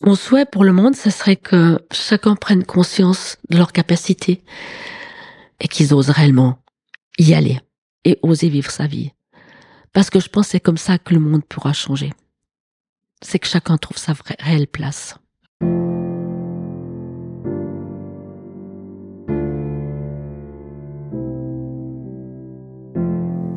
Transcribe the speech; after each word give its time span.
mon 0.00 0.14
souhait 0.14 0.46
pour 0.46 0.64
le 0.64 0.72
monde, 0.72 0.96
ce 0.96 1.10
serait 1.10 1.36
que 1.36 1.78
chacun 1.92 2.34
prenne 2.34 2.64
conscience 2.64 3.36
de 3.50 3.58
leurs 3.58 3.72
capacités 3.72 4.42
et 5.60 5.68
qu'ils 5.68 5.92
osent 5.92 6.10
réellement 6.10 6.58
y 7.18 7.34
aller 7.34 7.60
et 8.04 8.18
oser 8.22 8.48
vivre 8.48 8.70
sa 8.70 8.86
vie. 8.86 9.12
Parce 9.92 10.08
que 10.08 10.20
je 10.20 10.28
pense 10.28 10.46
que 10.46 10.52
c'est 10.52 10.60
comme 10.60 10.78
ça 10.78 10.98
que 10.98 11.12
le 11.12 11.20
monde 11.20 11.44
pourra 11.44 11.72
changer. 11.72 12.12
C'est 13.20 13.38
que 13.38 13.46
chacun 13.46 13.76
trouve 13.76 13.98
sa 13.98 14.14
vraie, 14.14 14.36
réelle 14.38 14.68
place. 14.68 15.16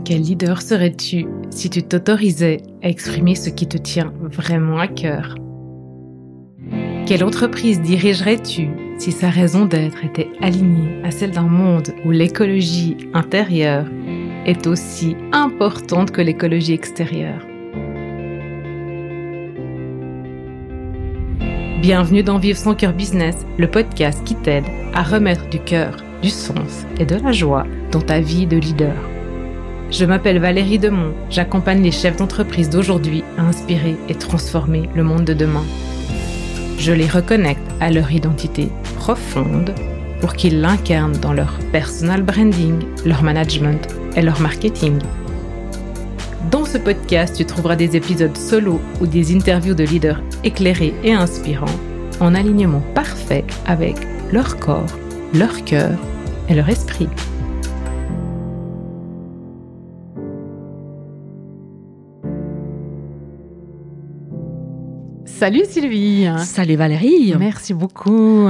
Quel 0.04 0.22
leader 0.22 0.62
serais-tu 0.62 1.26
si 1.50 1.70
tu 1.70 1.82
t'autorisais 1.84 2.62
à 2.82 2.90
exprimer 2.90 3.36
ce 3.36 3.50
qui 3.50 3.70
te 3.70 3.78
tient 3.78 4.14
vraiment 4.20 4.80
à 4.80 4.90
cœur? 4.90 5.36
Quelle 7.06 7.26
entreprise 7.26 7.82
dirigerais-tu 7.82 8.70
si 8.98 9.12
sa 9.12 9.30
raison 9.30 9.66
d'être 9.66 10.06
était 10.06 10.30
alignée 10.42 11.02
à 11.04 11.12
celle 11.12 11.32
d'un 11.32 11.42
monde 11.42 11.94
où 12.06 12.12
l'écologie 12.12 12.96
intérieure 13.14 13.88
est 14.46 14.68
aussi 14.68 15.18
importante 15.34 16.12
que 16.12 16.22
l'écologie 16.22 16.72
extérieure? 16.72 17.46
Bienvenue 21.82 22.24
dans 22.24 22.38
Vivre 22.38 22.58
son 22.58 22.74
cœur 22.74 22.94
business, 22.94 23.36
le 23.58 23.70
podcast 23.70 24.24
qui 24.24 24.36
t'aide 24.36 24.64
à 24.94 25.04
remettre 25.04 25.50
du 25.50 25.60
cœur, 25.60 25.98
du 26.22 26.30
sens 26.30 26.86
et 27.02 27.06
de 27.06 27.16
la 27.16 27.34
joie 27.34 27.68
dans 27.92 28.02
ta 28.02 28.22
vie 28.22 28.48
de 28.48 28.56
leader. 28.56 28.96
Je 29.92 30.06
m'appelle 30.06 30.40
Valérie 30.40 30.80
Demont, 30.80 31.14
j'accompagne 31.30 31.84
les 31.84 31.92
chefs 31.92 32.16
d'entreprise 32.16 32.70
d'aujourd'hui 32.70 33.26
à 33.38 33.42
inspirer 33.42 33.98
et 34.08 34.16
transformer 34.16 34.90
le 34.96 35.04
monde 35.04 35.26
de 35.26 35.34
demain. 35.34 35.66
Je 36.84 36.92
les 36.92 37.08
reconnecte 37.08 37.62
à 37.80 37.90
leur 37.90 38.12
identité 38.12 38.68
profonde 38.98 39.74
pour 40.20 40.34
qu'ils 40.34 40.60
l'incarnent 40.60 41.16
dans 41.22 41.32
leur 41.32 41.58
personal 41.72 42.24
branding, 42.24 42.78
leur 43.06 43.24
management 43.24 43.88
et 44.18 44.22
leur 44.22 44.42
marketing. 44.42 45.00
Dans 46.52 46.66
ce 46.66 46.78
podcast, 46.78 47.38
tu 47.38 47.46
trouveras 47.46 47.78
des 47.78 47.96
épisodes 47.96 48.36
solo 48.36 48.82
ou 49.00 49.08
des 49.08 49.34
interviews 49.34 49.76
de 49.76 49.86
leaders 49.86 50.22
éclairés 50.44 50.94
et 51.06 51.14
inspirants 51.14 51.80
en 52.20 52.36
alignement 52.36 52.84
parfait 52.94 53.46
avec 53.66 53.96
leur 54.34 54.58
corps, 54.58 55.00
leur 55.34 55.64
cœur 55.64 55.98
et 56.50 56.54
leur 56.54 56.68
esprit. 56.68 57.08
Salut 65.44 65.66
Sylvie. 65.68 66.26
Salut 66.38 66.78
Valérie. 66.78 67.36
Merci 67.38 67.74
beaucoup. 67.74 68.48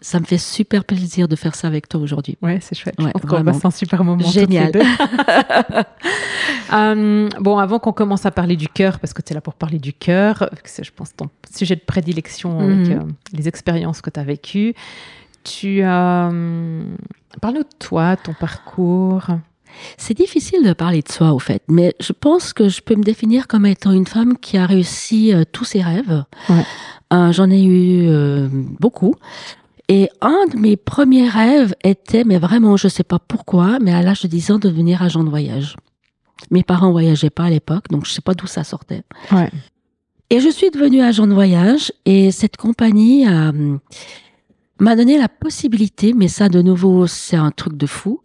Ça 0.00 0.18
me 0.18 0.24
fait 0.24 0.36
super 0.36 0.84
plaisir 0.84 1.28
de 1.28 1.36
faire 1.36 1.54
ça 1.54 1.68
avec 1.68 1.88
toi 1.88 2.00
aujourd'hui. 2.00 2.36
Ouais, 2.42 2.58
c'est 2.60 2.74
chouette. 2.76 2.96
Qu'on 2.96 3.36
va 3.36 3.44
passer 3.44 3.64
un 3.68 3.70
super 3.70 4.02
moment. 4.02 4.18
Génial. 4.18 4.72
euh, 6.72 7.28
bon, 7.38 7.58
avant 7.58 7.78
qu'on 7.78 7.92
commence 7.92 8.26
à 8.26 8.32
parler 8.32 8.56
du 8.56 8.66
cœur, 8.66 8.98
parce 8.98 9.12
que 9.12 9.22
tu 9.22 9.32
es 9.32 9.34
là 9.34 9.40
pour 9.40 9.54
parler 9.54 9.78
du 9.78 9.92
cœur, 9.92 10.50
c'est, 10.64 10.82
je 10.82 10.90
pense, 10.90 11.14
ton 11.14 11.26
sujet 11.54 11.76
de 11.76 11.82
prédilection 11.86 12.58
avec 12.58 12.88
Mhm. 12.88 12.90
euh, 12.90 13.12
les 13.32 13.46
expériences 13.46 14.00
que 14.00 14.10
tu 14.10 14.18
as 14.18 14.24
vécues. 14.24 14.74
Tu 15.44 15.82
as. 15.82 16.32
Parle-nous 17.40 17.62
de 17.62 17.68
toi, 17.78 18.16
ton 18.16 18.34
parcours. 18.34 19.28
C'est 19.96 20.14
difficile 20.16 20.64
de 20.64 20.72
parler 20.72 21.02
de 21.02 21.10
soi, 21.10 21.32
au 21.32 21.38
fait, 21.38 21.62
mais 21.68 21.94
je 22.00 22.12
pense 22.12 22.52
que 22.52 22.68
je 22.68 22.80
peux 22.80 22.94
me 22.94 23.02
définir 23.02 23.46
comme 23.46 23.66
étant 23.66 23.92
une 23.92 24.06
femme 24.06 24.36
qui 24.38 24.56
a 24.56 24.66
réussi 24.66 25.32
euh, 25.32 25.44
tous 25.50 25.64
ses 25.64 25.82
rêves. 25.82 26.24
Ouais. 26.48 26.64
Euh, 27.12 27.32
J'en 27.32 27.50
ai 27.50 27.62
eu 27.62 28.08
euh, 28.08 28.48
beaucoup. 28.80 29.14
Et 29.88 30.08
un 30.20 30.46
de 30.50 30.56
mes 30.56 30.76
premiers 30.76 31.28
rêves 31.28 31.74
était, 31.84 32.24
mais 32.24 32.38
vraiment, 32.38 32.76
je 32.76 32.88
sais 32.88 33.04
pas 33.04 33.18
pourquoi, 33.18 33.78
mais 33.80 33.92
à 33.92 34.02
l'âge 34.02 34.22
de 34.22 34.28
10 34.28 34.52
ans, 34.52 34.58
de 34.58 34.68
devenir 34.68 35.02
agent 35.02 35.22
de 35.22 35.28
voyage. 35.28 35.76
Mes 36.50 36.62
parents 36.62 36.90
voyageaient 36.90 37.30
pas 37.30 37.44
à 37.44 37.50
l'époque, 37.50 37.88
donc 37.90 38.06
je 38.06 38.12
sais 38.12 38.22
pas 38.22 38.34
d'où 38.34 38.46
ça 38.46 38.64
sortait. 38.64 39.02
Ouais. 39.30 39.50
Et 40.30 40.40
je 40.40 40.48
suis 40.48 40.70
devenue 40.70 41.02
agent 41.02 41.26
de 41.26 41.34
voyage 41.34 41.92
et 42.06 42.30
cette 42.30 42.56
compagnie 42.56 43.26
a, 43.26 43.50
hum, 43.50 43.78
m'a 44.80 44.96
donné 44.96 45.18
la 45.18 45.28
possibilité, 45.28 46.12
mais 46.12 46.28
ça 46.28 46.48
de 46.48 46.62
nouveau 46.62 47.06
c'est 47.06 47.36
un 47.36 47.50
truc 47.50 47.76
de 47.76 47.86
fou, 47.86 48.20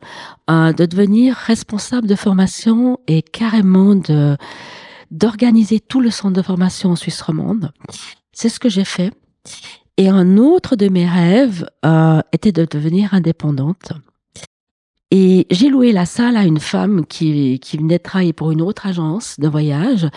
euh, 0.49 0.73
de 0.73 0.85
devenir 0.85 1.35
responsable 1.35 2.07
de 2.07 2.15
formation 2.15 2.99
et 3.07 3.21
carrément 3.21 3.95
de 3.95 4.37
d'organiser 5.11 5.79
tout 5.79 6.01
le 6.01 6.11
centre 6.11 6.35
de 6.35 6.41
formation 6.41 6.91
en 6.91 6.95
Suisse 6.95 7.21
romande. 7.21 7.71
C'est 8.31 8.49
ce 8.49 8.59
que 8.59 8.69
j'ai 8.69 8.85
fait. 8.85 9.11
Et 9.97 10.07
un 10.07 10.37
autre 10.37 10.75
de 10.75 10.87
mes 10.87 11.07
rêves 11.07 11.67
euh, 11.83 12.21
était 12.31 12.51
de 12.51 12.65
devenir 12.69 13.13
indépendante. 13.15 13.93
Et 15.11 15.47
j'ai 15.49 15.69
loué 15.69 15.91
la 15.91 16.05
salle 16.05 16.37
à 16.37 16.43
une 16.43 16.59
femme 16.59 17.07
qui, 17.07 17.59
qui 17.59 17.77
venait 17.77 17.97
travailler 17.97 18.33
pour 18.33 18.51
une 18.51 18.61
autre 18.61 18.85
agence 18.85 19.39
de 19.39 19.47
voyage 19.47 20.07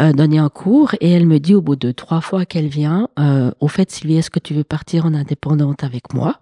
euh, 0.00 0.12
donner 0.12 0.38
un 0.38 0.48
cours 0.48 0.94
et 1.00 1.10
elle 1.10 1.26
me 1.26 1.38
dit 1.38 1.54
au 1.54 1.60
bout 1.60 1.76
de 1.76 1.92
trois 1.92 2.20
fois 2.20 2.44
qu'elle 2.44 2.68
vient, 2.68 3.08
euh, 3.18 3.50
au 3.60 3.68
fait 3.68 3.90
Sylvie, 3.90 4.16
est-ce 4.16 4.30
que 4.30 4.38
tu 4.38 4.54
veux 4.54 4.64
partir 4.64 5.06
en 5.06 5.14
indépendante 5.14 5.84
avec 5.84 6.14
moi 6.14 6.38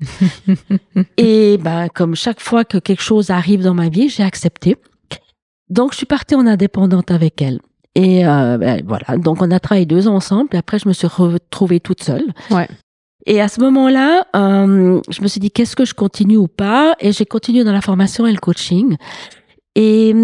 Et 1.16 1.58
ben 1.58 1.88
comme 1.88 2.14
chaque 2.14 2.40
fois 2.40 2.64
que 2.64 2.78
quelque 2.78 3.02
chose 3.02 3.30
arrive 3.30 3.62
dans 3.62 3.74
ma 3.74 3.88
vie, 3.88 4.08
j'ai 4.08 4.22
accepté. 4.22 4.76
Donc 5.68 5.92
je 5.92 5.98
suis 5.98 6.06
partie 6.06 6.34
en 6.34 6.46
indépendante 6.46 7.10
avec 7.10 7.42
elle. 7.42 7.60
Et 7.94 8.26
euh, 8.26 8.58
ben, 8.58 8.82
voilà, 8.86 9.16
donc 9.16 9.40
on 9.40 9.50
a 9.50 9.58
travaillé 9.58 9.86
deux 9.86 10.06
ans 10.06 10.16
ensemble. 10.16 10.50
Et 10.52 10.58
après, 10.58 10.78
je 10.78 10.86
me 10.86 10.92
suis 10.92 11.06
retrouvée 11.06 11.80
toute 11.80 12.02
seule. 12.02 12.26
Ouais. 12.50 12.68
Et 13.24 13.40
à 13.40 13.48
ce 13.48 13.60
moment-là, 13.60 14.26
euh, 14.36 15.00
je 15.08 15.22
me 15.22 15.26
suis 15.26 15.40
dit 15.40 15.50
qu'est-ce 15.50 15.74
que 15.74 15.84
je 15.84 15.94
continue 15.94 16.36
ou 16.36 16.46
pas? 16.46 16.94
Et 17.00 17.10
j'ai 17.10 17.24
continué 17.24 17.64
dans 17.64 17.72
la 17.72 17.80
formation 17.80 18.26
et 18.26 18.32
le 18.32 18.38
coaching. 18.38 18.96
Et 19.74 20.14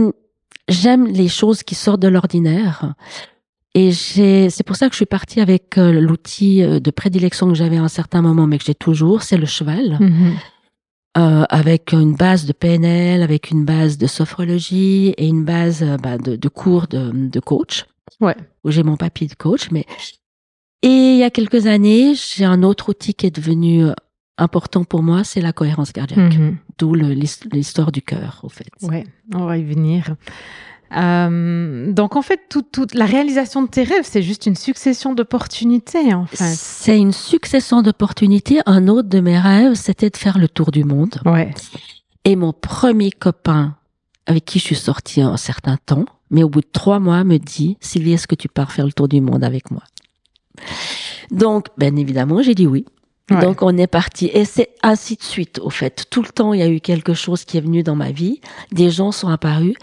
j'aime 0.72 1.06
les 1.06 1.28
choses 1.28 1.62
qui 1.62 1.74
sortent 1.74 2.00
de 2.02 2.08
l'ordinaire. 2.08 2.94
Et 3.74 3.90
j'ai, 3.90 4.50
c'est 4.50 4.64
pour 4.64 4.76
ça 4.76 4.86
que 4.88 4.92
je 4.92 4.96
suis 4.96 5.06
partie 5.06 5.40
avec 5.40 5.78
euh, 5.78 5.92
l'outil 5.92 6.62
euh, 6.62 6.78
de 6.78 6.90
prédilection 6.90 7.48
que 7.48 7.54
j'avais 7.54 7.78
à 7.78 7.82
un 7.82 7.88
certain 7.88 8.20
moment, 8.20 8.46
mais 8.46 8.58
que 8.58 8.64
j'ai 8.64 8.74
toujours, 8.74 9.22
c'est 9.22 9.38
le 9.38 9.46
cheval, 9.46 9.96
Mhm. 9.98 10.34
euh, 11.18 11.44
avec 11.48 11.92
une 11.92 12.14
base 12.14 12.44
de 12.44 12.52
PNL, 12.52 13.22
avec 13.22 13.50
une 13.50 13.64
base 13.64 13.96
de 13.96 14.06
sophrologie 14.06 15.14
et 15.16 15.26
une 15.26 15.44
base 15.44 15.82
bah, 16.02 16.18
de, 16.18 16.36
de 16.36 16.48
cours 16.48 16.86
de, 16.86 17.10
de 17.28 17.40
coach, 17.40 17.86
Ouais. 18.20 18.36
où 18.64 18.70
j'ai 18.70 18.82
mon 18.82 18.96
papier 18.98 19.26
de 19.26 19.34
coach. 19.34 19.70
Mais 19.70 19.86
et 20.82 20.88
il 21.14 21.16
y 21.18 21.22
a 21.22 21.30
quelques 21.30 21.66
années, 21.66 22.12
j'ai 22.14 22.44
un 22.44 22.62
autre 22.62 22.90
outil 22.90 23.14
qui 23.14 23.26
est 23.26 23.34
devenu 23.34 23.84
important 24.38 24.84
pour 24.84 25.02
moi, 25.02 25.24
c'est 25.24 25.40
la 25.40 25.52
cohérence 25.52 25.92
cardiaque, 25.92 26.34
Mhm. 26.38 26.56
d'où 26.78 26.94
l'histoire 26.94 27.92
du 27.92 28.02
cœur, 28.02 28.40
au 28.42 28.48
fait. 28.48 28.66
Ouais, 28.82 29.04
on 29.34 29.44
va 29.46 29.58
y 29.58 29.64
venir. 29.64 30.14
Euh, 30.94 31.90
donc 31.92 32.16
en 32.16 32.22
fait, 32.22 32.40
toute 32.50 32.70
toute 32.70 32.94
la 32.94 33.06
réalisation 33.06 33.62
de 33.62 33.68
tes 33.68 33.82
rêves, 33.82 34.04
c'est 34.04 34.22
juste 34.22 34.44
une 34.44 34.56
succession 34.56 35.14
d'opportunités 35.14 36.12
en 36.12 36.26
fait. 36.26 36.36
C'est 36.54 36.98
une 36.98 37.12
succession 37.12 37.80
d'opportunités. 37.80 38.60
Un 38.66 38.88
autre 38.88 39.08
de 39.08 39.20
mes 39.20 39.38
rêves, 39.38 39.74
c'était 39.74 40.10
de 40.10 40.16
faire 40.18 40.36
le 40.38 40.48
tour 40.48 40.70
du 40.70 40.84
monde. 40.84 41.14
Ouais. 41.24 41.50
Et 42.24 42.36
mon 42.36 42.52
premier 42.52 43.10
copain, 43.10 43.74
avec 44.26 44.44
qui 44.44 44.58
je 44.58 44.64
suis 44.64 44.74
sortie 44.76 45.22
un 45.22 45.38
certain 45.38 45.78
temps, 45.86 46.04
mais 46.30 46.42
au 46.42 46.50
bout 46.50 46.60
de 46.60 46.68
trois 46.70 46.98
mois, 47.00 47.24
me 47.24 47.38
dit, 47.38 47.78
Sylvie, 47.80 48.12
est-ce 48.12 48.26
que 48.28 48.34
tu 48.34 48.48
pars 48.48 48.70
faire 48.70 48.84
le 48.86 48.92
tour 48.92 49.08
du 49.08 49.20
monde 49.22 49.44
avec 49.44 49.70
moi? 49.70 49.82
Donc, 51.30 51.68
bien 51.78 51.96
évidemment, 51.96 52.42
j'ai 52.42 52.54
dit 52.54 52.66
oui. 52.66 52.84
Donc, 53.40 53.62
on 53.62 53.76
est 53.76 53.86
parti. 53.86 54.30
Et 54.32 54.44
c'est 54.44 54.70
ainsi 54.82 55.16
de 55.16 55.22
suite, 55.22 55.58
au 55.60 55.70
fait. 55.70 56.06
Tout 56.10 56.22
le 56.22 56.28
temps, 56.28 56.52
il 56.52 56.60
y 56.60 56.62
a 56.62 56.68
eu 56.68 56.80
quelque 56.80 57.14
chose 57.14 57.44
qui 57.44 57.58
est 57.58 57.60
venu 57.60 57.82
dans 57.82 57.96
ma 57.96 58.10
vie. 58.10 58.40
Des 58.70 58.90
gens 58.90 59.12
sont 59.12 59.28
apparus. 59.28 59.74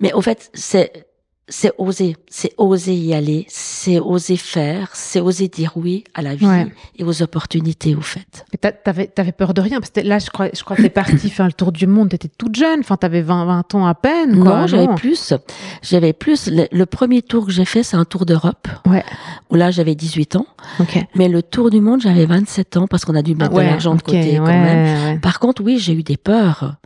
Mais 0.00 0.12
au 0.12 0.20
fait, 0.20 0.50
c'est, 0.54 1.06
c'est 1.48 1.72
oser. 1.78 2.16
C'est 2.30 2.52
oser 2.56 2.94
y 2.94 3.12
aller. 3.14 3.44
C'est 3.48 3.98
oser 4.00 4.36
faire. 4.36 4.90
C'est 4.94 5.20
oser 5.20 5.48
dire 5.48 5.72
oui 5.76 6.04
à 6.14 6.22
la 6.22 6.34
vie 6.34 6.46
Ouais. 6.46 6.66
et 6.96 7.04
aux 7.04 7.22
opportunités, 7.22 7.94
au 7.94 8.00
fait. 8.00 8.44
Mais 8.52 8.58
t'a- 8.58 8.72
t'avais 8.72 9.06
t'avais 9.08 9.32
peur 9.32 9.52
de 9.54 9.60
rien 9.60 9.78
parce 9.80 9.90
que 9.90 10.00
là, 10.00 10.18
je 10.18 10.30
crois, 10.30 10.48
je 10.54 10.62
crois 10.64 10.76
que 10.76 10.82
t'es 10.82 10.88
partie 10.90 11.28
faire 11.30 11.46
le 11.46 11.52
tour 11.52 11.70
du 11.72 11.86
monde. 11.86 12.08
T'étais 12.08 12.30
toute 12.38 12.54
jeune. 12.56 12.80
Enfin, 12.80 12.96
t'avais 12.96 13.20
20, 13.22 13.44
20 13.44 13.74
ans 13.74 13.86
à 13.86 13.94
peine. 13.94 14.40
Quoi, 14.42 14.60
non, 14.62 14.66
j'avais 14.66 14.94
plus. 14.94 15.34
J'avais 15.82 16.12
plus. 16.14 16.48
Le, 16.50 16.66
le 16.72 16.86
premier 16.86 17.20
tour 17.22 17.46
que 17.46 17.52
j'ai 17.52 17.64
fait, 17.66 17.82
c'est 17.82 17.96
un 17.96 18.04
tour 18.06 18.24
d'Europe. 18.26 18.66
Ouais. 18.86 19.04
Où 19.50 19.56
là, 19.56 19.70
j'avais 19.70 19.94
18 19.94 20.36
ans. 20.36 20.46
Ok. 20.80 20.98
Mais 21.14 21.28
le 21.28 21.42
tour 21.42 21.68
du 21.70 21.80
monde, 21.80 22.00
j'avais 22.00 22.24
27 22.26 22.76
ans 22.78 22.86
parce 22.86 23.04
qu'on 23.04 23.14
a 23.14 23.22
dû 23.22 23.34
mettre 23.34 23.52
de 23.54 23.60
l'argent 23.60 23.94
de 23.94 24.02
côté 24.02 24.36
quand 24.38 24.46
même. 24.46 25.12
ouais. 25.14 25.18
Par 25.18 25.38
contre, 25.40 25.62
oui, 25.62 25.78
j'ai 25.78 25.92
eu 25.92 26.02
des 26.02 26.16
peurs. 26.16 26.76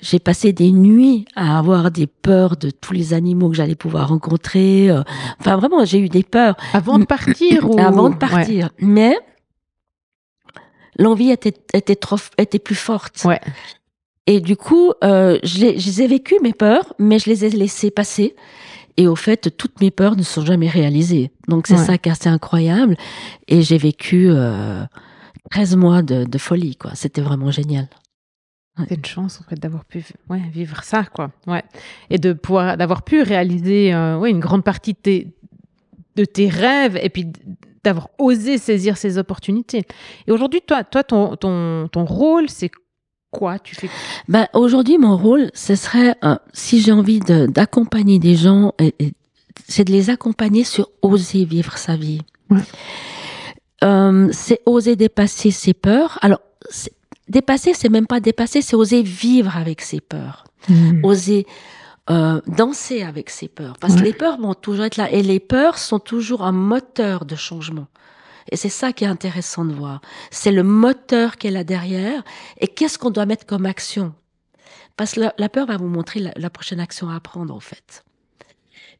J'ai 0.00 0.18
passé 0.20 0.52
des 0.52 0.70
nuits 0.70 1.24
à 1.34 1.58
avoir 1.58 1.90
des 1.90 2.06
peurs 2.06 2.56
de 2.56 2.70
tous 2.70 2.92
les 2.92 3.14
animaux 3.14 3.48
que 3.50 3.56
j'allais 3.56 3.74
pouvoir 3.74 4.08
rencontrer. 4.08 4.90
euh. 4.90 5.02
Enfin, 5.40 5.56
vraiment, 5.56 5.84
j'ai 5.84 5.98
eu 5.98 6.08
des 6.08 6.22
peurs 6.22 6.56
Avant 6.72 6.98
de 7.00 7.04
partir 7.04 7.68
ou 7.68 7.80
avant 7.80 8.08
de 8.08 8.14
Ouais. 8.14 8.18
partir. 8.18 8.70
Mais 8.78 9.16
l'envie 10.98 11.30
était, 11.30 11.54
était 11.74 11.96
trop, 11.96 12.16
était 12.38 12.58
plus 12.58 12.74
forte. 12.74 13.24
Ouais. 13.24 13.40
Et 14.26 14.40
du 14.40 14.56
coup, 14.56 14.92
euh, 15.04 15.38
je, 15.42 15.58
les, 15.60 15.78
je 15.78 15.86
les 15.86 16.02
ai 16.02 16.06
vécues, 16.06 16.36
mes 16.42 16.52
peurs, 16.52 16.94
mais 16.98 17.18
je 17.18 17.30
les 17.30 17.44
ai 17.44 17.50
laissées 17.50 17.90
passer. 17.90 18.36
Et 18.96 19.06
au 19.08 19.16
fait, 19.16 19.56
toutes 19.56 19.80
mes 19.80 19.90
peurs 19.90 20.16
ne 20.16 20.22
sont 20.22 20.44
jamais 20.44 20.68
réalisées. 20.68 21.30
Donc 21.48 21.66
c'est 21.66 21.74
Ouais. 21.78 21.84
ça 21.84 21.98
qui 21.98 22.08
est 22.08 22.12
assez 22.12 22.28
incroyable. 22.28 22.96
Et 23.46 23.62
j'ai 23.62 23.78
vécu 23.78 24.26
euh, 24.28 24.84
13 25.50 25.76
mois 25.76 26.02
de, 26.02 26.24
de 26.24 26.38
folie, 26.38 26.76
quoi. 26.76 26.90
C'était 26.94 27.20
vraiment 27.20 27.50
génial. 27.50 27.88
C'est 28.88 28.94
une 28.96 29.04
chance 29.04 29.40
en 29.40 29.48
fait 29.48 29.56
d'avoir 29.58 29.84
pu 29.84 30.04
ouais, 30.28 30.42
vivre 30.52 30.82
ça 30.84 31.04
quoi. 31.04 31.30
Ouais. 31.46 31.62
Et 32.10 32.18
de 32.18 32.32
pouvoir 32.32 32.76
d'avoir 32.76 33.02
pu 33.02 33.22
réaliser 33.22 33.92
euh, 33.94 34.18
ouais, 34.18 34.30
une 34.30 34.40
grande 34.40 34.62
partie 34.64 34.92
de 34.92 34.98
tes, 34.98 35.28
de 36.16 36.24
tes 36.24 36.48
rêves 36.48 36.98
et 37.02 37.08
puis 37.08 37.26
d'avoir 37.84 38.08
osé 38.18 38.58
saisir 38.58 38.96
ces 38.96 39.18
opportunités. 39.18 39.82
Et 40.26 40.32
aujourd'hui 40.32 40.60
toi 40.66 40.84
toi 40.84 41.02
ton 41.04 41.36
ton 41.36 41.88
ton 41.88 42.04
rôle 42.04 42.48
c'est 42.50 42.70
quoi? 43.30 43.58
Tu 43.58 43.74
fais 43.74 43.90
Ben, 44.26 44.46
aujourd'hui, 44.54 44.96
mon 44.96 45.14
rôle, 45.14 45.50
ce 45.52 45.74
serait, 45.74 46.14
euh, 46.24 46.36
si 46.54 46.80
j'ai 46.80 46.92
envie 46.92 47.20
de- 47.20 47.44
d'accompagner 47.44 48.18
des 48.18 48.34
gens, 48.36 48.72
et- 48.78 48.94
et 48.98 49.12
c'est 49.68 49.84
de 49.84 49.92
les 49.92 50.08
accompagner 50.08 50.64
sur 50.64 50.88
oser 51.02 51.44
vivre 51.44 51.76
sa 51.76 51.94
vie. 51.94 52.22
Ouais. 52.48 52.62
Euh, 53.84 54.28
c'est 54.32 54.60
oser 54.66 54.96
dépasser 54.96 55.50
ses 55.50 55.74
peurs. 55.74 56.18
Alors, 56.22 56.40
c'est- 56.70 56.92
dépasser, 57.28 57.74
c'est 57.74 57.88
même 57.88 58.06
pas 58.06 58.20
dépasser, 58.20 58.62
c'est 58.62 58.76
oser 58.76 59.02
vivre 59.02 59.56
avec 59.56 59.80
ses 59.80 60.00
peurs. 60.00 60.44
Oser 61.02 61.46
euh, 62.10 62.40
danser 62.46 63.02
avec 63.02 63.30
ses 63.30 63.48
peurs. 63.48 63.76
Parce 63.78 63.96
que 63.96 64.00
les 64.00 64.12
peurs 64.12 64.38
vont 64.38 64.54
toujours 64.54 64.84
être 64.84 64.96
là. 64.96 65.10
Et 65.10 65.22
les 65.22 65.40
peurs 65.40 65.78
sont 65.78 65.98
toujours 65.98 66.42
un 66.44 66.52
moteur 66.52 67.24
de 67.24 67.36
changement. 67.36 67.86
Et 68.50 68.56
c'est 68.56 68.70
ça 68.70 68.92
qui 68.92 69.04
est 69.04 69.08
intéressant 69.08 69.64
de 69.64 69.72
voir. 69.74 70.00
C'est 70.30 70.52
le 70.52 70.62
moteur 70.62 71.36
qu'elle 71.36 71.56
a 71.56 71.64
derrière. 71.64 72.22
Et 72.60 72.66
qu'est-ce 72.66 72.98
qu'on 72.98 73.10
doit 73.10 73.26
mettre 73.26 73.46
comme 73.46 73.66
action? 73.66 74.14
Parce 74.96 75.12
que 75.12 75.20
la, 75.20 75.34
la 75.38 75.48
peur 75.48 75.66
va 75.66 75.76
vous 75.76 75.86
montrer 75.88 76.20
la, 76.20 76.32
la 76.36 76.50
prochaine 76.50 76.80
action 76.80 77.08
à 77.10 77.20
prendre, 77.20 77.54
en 77.54 77.60
fait. 77.60 78.04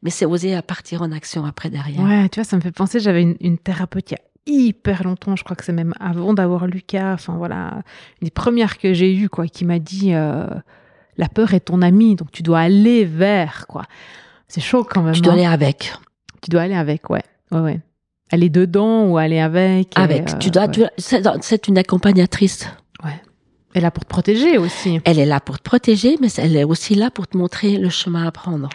Mais 0.01 0.11
c'est 0.11 0.25
oser 0.25 0.55
à 0.55 0.61
partir 0.61 1.01
en 1.01 1.11
action 1.11 1.45
après 1.45 1.69
derrière. 1.69 2.01
Ouais, 2.01 2.29
tu 2.29 2.39
vois, 2.39 2.45
ça 2.45 2.55
me 2.55 2.61
fait 2.61 2.71
penser, 2.71 2.99
j'avais 2.99 3.21
une, 3.21 3.35
une 3.41 3.57
thérapeute 3.57 4.11
il 4.11 4.13
y 4.13 4.17
a 4.17 4.21
hyper 4.49 5.03
longtemps, 5.03 5.35
je 5.35 5.43
crois 5.43 5.55
que 5.55 5.63
c'est 5.63 5.73
même 5.73 5.93
avant 5.99 6.33
d'avoir 6.33 6.67
Lucas, 6.67 7.13
enfin 7.13 7.35
voilà, 7.37 7.81
une 8.21 8.25
des 8.25 8.31
premières 8.31 8.77
que 8.77 8.93
j'ai 8.93 9.15
eues, 9.15 9.29
quoi, 9.29 9.47
qui 9.47 9.65
m'a 9.65 9.79
dit 9.79 10.13
euh, 10.13 10.47
la 11.17 11.29
peur 11.29 11.53
est 11.53 11.61
ton 11.61 11.81
ami, 11.81 12.15
donc 12.15 12.31
tu 12.31 12.43
dois 12.43 12.59
aller 12.59 13.05
vers, 13.05 13.65
quoi. 13.67 13.83
C'est 14.47 14.61
chaud 14.61 14.83
quand 14.83 15.01
même. 15.03 15.13
Tu 15.13 15.21
dois 15.21 15.33
hein. 15.33 15.37
aller 15.37 15.45
avec. 15.45 15.93
Tu 16.41 16.49
dois 16.49 16.61
aller 16.61 16.75
avec, 16.75 17.09
ouais. 17.09 17.23
Ouais, 17.51 17.59
ouais. 17.59 17.79
Aller 18.31 18.49
dedans 18.49 19.05
ou 19.05 19.17
aller 19.17 19.39
avec. 19.39 19.97
et, 19.97 20.01
Avec. 20.01 20.29
euh, 20.29 20.37
tu 20.39 20.51
dois, 20.51 20.63
ouais. 20.63 20.67
dois- 20.69 20.89
c'est 20.97 21.23
c'est 21.41 21.67
une 21.67 21.77
accompagnatrice. 21.77 22.67
Elle 23.75 23.81
est 23.81 23.81
là 23.81 23.91
pour 23.91 24.03
te 24.03 24.09
protéger 24.09 24.57
aussi. 24.57 24.99
Elle 25.05 25.19
est 25.19 25.25
là 25.27 25.39
pour 25.39 25.59
te 25.59 25.63
protéger, 25.63 26.17
mais 26.19 26.29
elle 26.37 26.55
est 26.55 26.63
aussi 26.63 26.95
là 26.95 27.11
pour 27.11 27.27
te 27.27 27.37
montrer 27.37 27.77
le 27.77 27.89
chemin 27.89 28.25
à 28.25 28.31
prendre. 28.31 28.69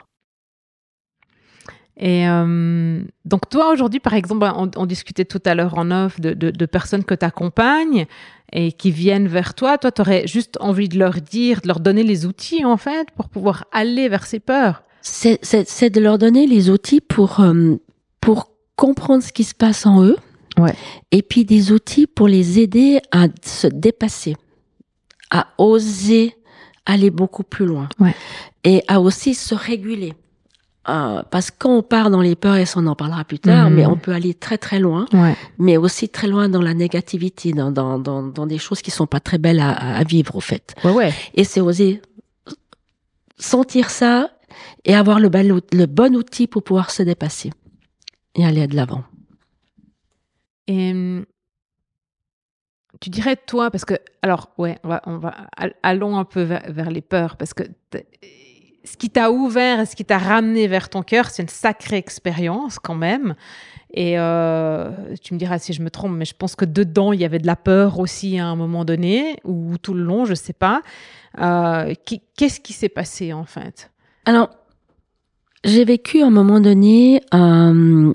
Et 1.96 2.28
euh, 2.28 3.00
donc 3.24 3.48
toi 3.48 3.70
aujourd'hui, 3.72 4.00
par 4.00 4.14
exemple, 4.14 4.44
on, 4.56 4.68
on 4.76 4.86
discutait 4.86 5.24
tout 5.24 5.40
à 5.46 5.54
l'heure 5.54 5.78
en 5.78 5.90
off 5.92 6.20
de, 6.20 6.32
de, 6.34 6.50
de 6.50 6.66
personnes 6.66 7.04
que 7.04 7.14
tu 7.14 7.24
accompagnes 7.24 8.06
et 8.52 8.72
qui 8.72 8.90
viennent 8.90 9.28
vers 9.28 9.54
toi. 9.54 9.78
Toi, 9.78 9.92
tu 9.92 10.00
aurais 10.00 10.26
juste 10.26 10.56
envie 10.60 10.88
de 10.88 10.98
leur 10.98 11.14
dire, 11.20 11.60
de 11.60 11.68
leur 11.68 11.78
donner 11.80 12.02
les 12.02 12.26
outils 12.26 12.64
en 12.64 12.76
fait 12.76 13.08
pour 13.16 13.28
pouvoir 13.28 13.64
aller 13.72 14.08
vers 14.08 14.26
ces 14.26 14.40
peurs. 14.40 14.82
c'est 15.02 15.38
c'est- 15.42 15.68
c'est 15.68 15.90
de 15.90 16.00
leur 16.00 16.18
donner 16.18 16.46
les 16.48 16.68
outils 16.70 17.00
pour, 17.00 17.38
euh, 17.40 17.76
pour 18.20 18.50
comprendre 18.74 19.22
ce 19.22 19.32
qui 19.32 19.44
se 19.44 19.54
passe 19.54 19.86
en 19.86 20.02
eux. 20.02 20.16
Ouais. 20.58 20.74
Et 21.12 21.22
puis 21.22 21.44
des 21.44 21.70
outils 21.72 22.06
pour 22.08 22.26
les 22.26 22.58
aider 22.58 23.00
à 23.12 23.26
se 23.44 23.66
dépasser, 23.68 24.34
à 25.30 25.46
oser 25.58 26.34
aller 26.86 27.10
beaucoup 27.10 27.44
plus 27.44 27.66
loin. 27.66 27.88
Ouais. 28.00 28.14
Et 28.64 28.82
à 28.88 29.00
aussi 29.00 29.34
se 29.34 29.54
réguler. 29.54 30.12
Euh, 30.88 31.22
parce 31.30 31.50
que 31.50 31.56
quand 31.58 31.70
on 31.78 31.82
part 31.82 32.10
dans 32.10 32.20
les 32.20 32.36
peurs, 32.36 32.56
et 32.56 32.66
ça 32.66 32.78
on 32.80 32.86
en 32.86 32.94
parlera 32.94 33.24
plus 33.24 33.38
tard, 33.38 33.70
Mhm. 33.70 33.76
mais 33.76 33.86
on 33.86 33.96
peut 33.96 34.12
aller 34.12 34.34
très 34.34 34.58
très 34.58 34.78
loin, 34.78 35.06
Ouais. 35.14 35.34
mais 35.58 35.76
aussi 35.78 36.10
très 36.10 36.26
loin 36.26 36.48
dans 36.50 36.60
la 36.60 36.74
négativité, 36.74 37.52
dans, 37.52 37.70
dans, 37.70 37.98
dans, 37.98 38.22
dans 38.22 38.46
des 38.46 38.58
choses 38.58 38.82
qui 38.82 38.90
sont 38.90 39.06
pas 39.06 39.20
très 39.20 39.38
belles 39.38 39.60
à, 39.60 39.70
à 39.72 40.04
vivre 40.04 40.36
au 40.36 40.40
fait. 40.40 40.74
Ouais, 40.84 40.90
ouais. 40.92 41.12
Et 41.34 41.44
c'est 41.44 41.60
oser 41.62 42.02
sentir 43.38 43.88
ça 43.90 44.30
et 44.84 44.94
avoir 44.94 45.20
le, 45.20 45.28
le 45.72 45.86
bon 45.86 46.14
outil 46.16 46.46
pour 46.46 46.62
pouvoir 46.62 46.90
se 46.90 47.02
dépasser 47.02 47.50
et 48.34 48.44
aller 48.44 48.66
de 48.66 48.76
l'avant. 48.76 49.04
Et 50.66 50.92
tu 53.00 53.10
dirais 53.10 53.36
toi, 53.36 53.70
parce 53.70 53.84
que 53.84 53.94
alors 54.22 54.50
ouais, 54.58 54.78
on 54.84 54.88
va, 54.88 55.02
on 55.06 55.18
va 55.18 55.34
all- 55.56 55.74
allons 55.82 56.16
un 56.16 56.24
peu 56.24 56.42
vers, 56.42 56.62
vers 56.68 56.90
les 56.90 57.00
peurs, 57.02 57.36
parce 57.36 57.52
que 57.54 57.64
ce 58.84 58.96
qui 58.96 59.10
t'a 59.10 59.30
ouvert 59.30 59.80
et 59.80 59.86
ce 59.86 59.96
qui 59.96 60.04
t'a 60.04 60.18
ramené 60.18 60.66
vers 60.68 60.88
ton 60.88 61.02
cœur, 61.02 61.30
c'est 61.30 61.42
une 61.42 61.48
sacrée 61.48 61.96
expérience 61.96 62.78
quand 62.78 62.94
même. 62.94 63.34
Et 63.92 64.18
euh, 64.18 64.90
tu 65.22 65.34
me 65.34 65.38
diras 65.38 65.58
si 65.58 65.72
je 65.72 65.80
me 65.82 65.90
trompe, 65.90 66.12
mais 66.12 66.24
je 66.24 66.34
pense 66.34 66.56
que 66.56 66.64
dedans 66.64 67.12
il 67.12 67.20
y 67.20 67.24
avait 67.24 67.38
de 67.38 67.46
la 67.46 67.56
peur 67.56 67.98
aussi 67.98 68.38
à 68.38 68.46
un 68.46 68.56
moment 68.56 68.84
donné 68.84 69.36
ou 69.44 69.78
tout 69.78 69.94
le 69.94 70.02
long, 70.02 70.24
je 70.24 70.34
sais 70.34 70.52
pas. 70.52 70.82
Euh, 71.40 71.94
Qu'est-ce 72.36 72.60
qui 72.60 72.72
s'est 72.72 72.88
passé 72.88 73.32
en 73.32 73.44
fait? 73.44 73.90
Alors, 74.24 74.50
j'ai 75.64 75.84
vécu 75.84 76.22
à 76.22 76.26
un 76.26 76.30
moment 76.30 76.60
donné 76.60 77.22
un, 77.30 78.12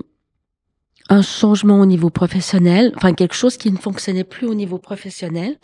un 1.08 1.22
changement 1.22 1.80
au 1.80 1.86
niveau 1.86 2.10
professionnel, 2.10 2.92
enfin 2.96 3.12
quelque 3.12 3.34
chose 3.34 3.56
qui 3.56 3.70
ne 3.72 3.76
fonctionnait 3.76 4.24
plus 4.24 4.46
au 4.46 4.54
niveau 4.54 4.78
professionnel. 4.78 5.56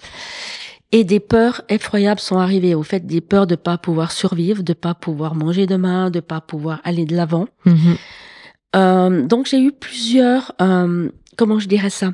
Et 0.93 1.05
des 1.05 1.21
peurs 1.21 1.63
effroyables 1.69 2.21
sont 2.21 2.39
arrivées. 2.39 2.75
Au 2.75 2.83
fait, 2.83 3.07
des 3.07 3.21
peurs 3.21 3.47
de 3.47 3.57
pas 3.57 3.77
pouvoir 3.77 4.13
survivre, 4.13 4.63
de 4.63 4.73
pas 4.73 4.95
pouvoir 4.95 5.35
manger 5.35 5.67
demain, 5.67 6.11
de 6.11 6.21
pas 6.21 6.41
pouvoir 6.41 6.81
aller 6.85 7.05
de 7.05 7.17
l'avant. 7.17 7.47
Euh, 8.75 9.23
donc 9.23 9.47
j'ai 9.47 9.61
eu 9.61 9.73
plusieurs, 9.73 10.53
euh, 10.61 11.09
comment 11.37 11.59
je 11.59 11.67
dirais 11.67 11.91
ça, 11.91 12.13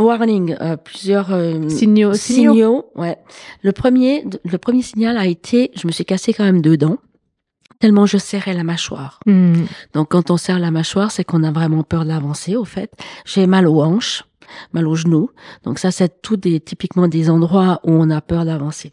warning, 0.00 0.56
euh, 0.60 0.76
plusieurs 0.76 1.28
Signaux, 1.68 2.14
signaux? 2.14 2.14
signaux. 2.14 2.84
Ouais. 2.96 3.16
Le 3.62 3.72
premier, 3.72 4.24
le 4.44 4.58
premier 4.58 4.82
signal 4.82 5.16
a 5.18 5.26
été, 5.26 5.70
je 5.76 5.86
me 5.86 5.92
suis 5.92 6.04
cassé 6.04 6.32
quand 6.32 6.44
même 6.44 6.62
deux 6.62 6.76
dents, 6.76 6.98
tellement 7.80 8.06
je 8.06 8.18
serrais 8.18 8.54
la 8.54 8.64
mâchoire. 8.64 9.20
Hmm. 9.26 9.64
Donc 9.92 10.10
quand 10.10 10.30
on 10.30 10.36
serre 10.36 10.58
la 10.58 10.70
mâchoire, 10.70 11.10
c'est 11.10 11.24
qu'on 11.24 11.44
a 11.44 11.52
vraiment 11.52 11.82
peur 11.82 12.04
d'avancer. 12.04 12.56
Au 12.56 12.64
fait, 12.64 12.90
j'ai 13.24 13.46
mal 13.46 13.68
aux 13.68 13.82
hanches, 13.82 14.24
mal 14.72 14.86
aux 14.86 14.94
genoux. 14.94 15.30
Donc 15.64 15.78
ça, 15.78 15.90
c'est 15.90 16.22
tout 16.22 16.36
des 16.36 16.60
typiquement 16.60 17.08
des 17.08 17.30
endroits 17.30 17.80
où 17.84 17.92
on 17.92 18.10
a 18.10 18.20
peur 18.20 18.44
d'avancer. 18.44 18.90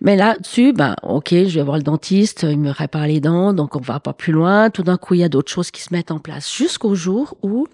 Mais 0.00 0.16
là-dessus, 0.16 0.72
ben, 0.72 0.94
ok, 1.02 1.30
je 1.30 1.58
vais 1.58 1.62
voir 1.64 1.76
le 1.76 1.82
dentiste, 1.82 2.44
il 2.44 2.58
me 2.58 2.70
répare 2.70 3.06
les 3.06 3.20
dents, 3.20 3.52
donc 3.52 3.74
on 3.74 3.80
va 3.80 3.98
pas 3.98 4.12
plus 4.12 4.32
loin. 4.32 4.70
Tout 4.70 4.84
d'un 4.84 4.96
coup, 4.96 5.14
il 5.14 5.20
y 5.20 5.24
a 5.24 5.28
d'autres 5.28 5.50
choses 5.50 5.70
qui 5.70 5.82
se 5.82 5.92
mettent 5.92 6.12
en 6.12 6.20
place 6.20 6.52
jusqu'au 6.54 6.94
jour 6.94 7.36
où 7.42 7.66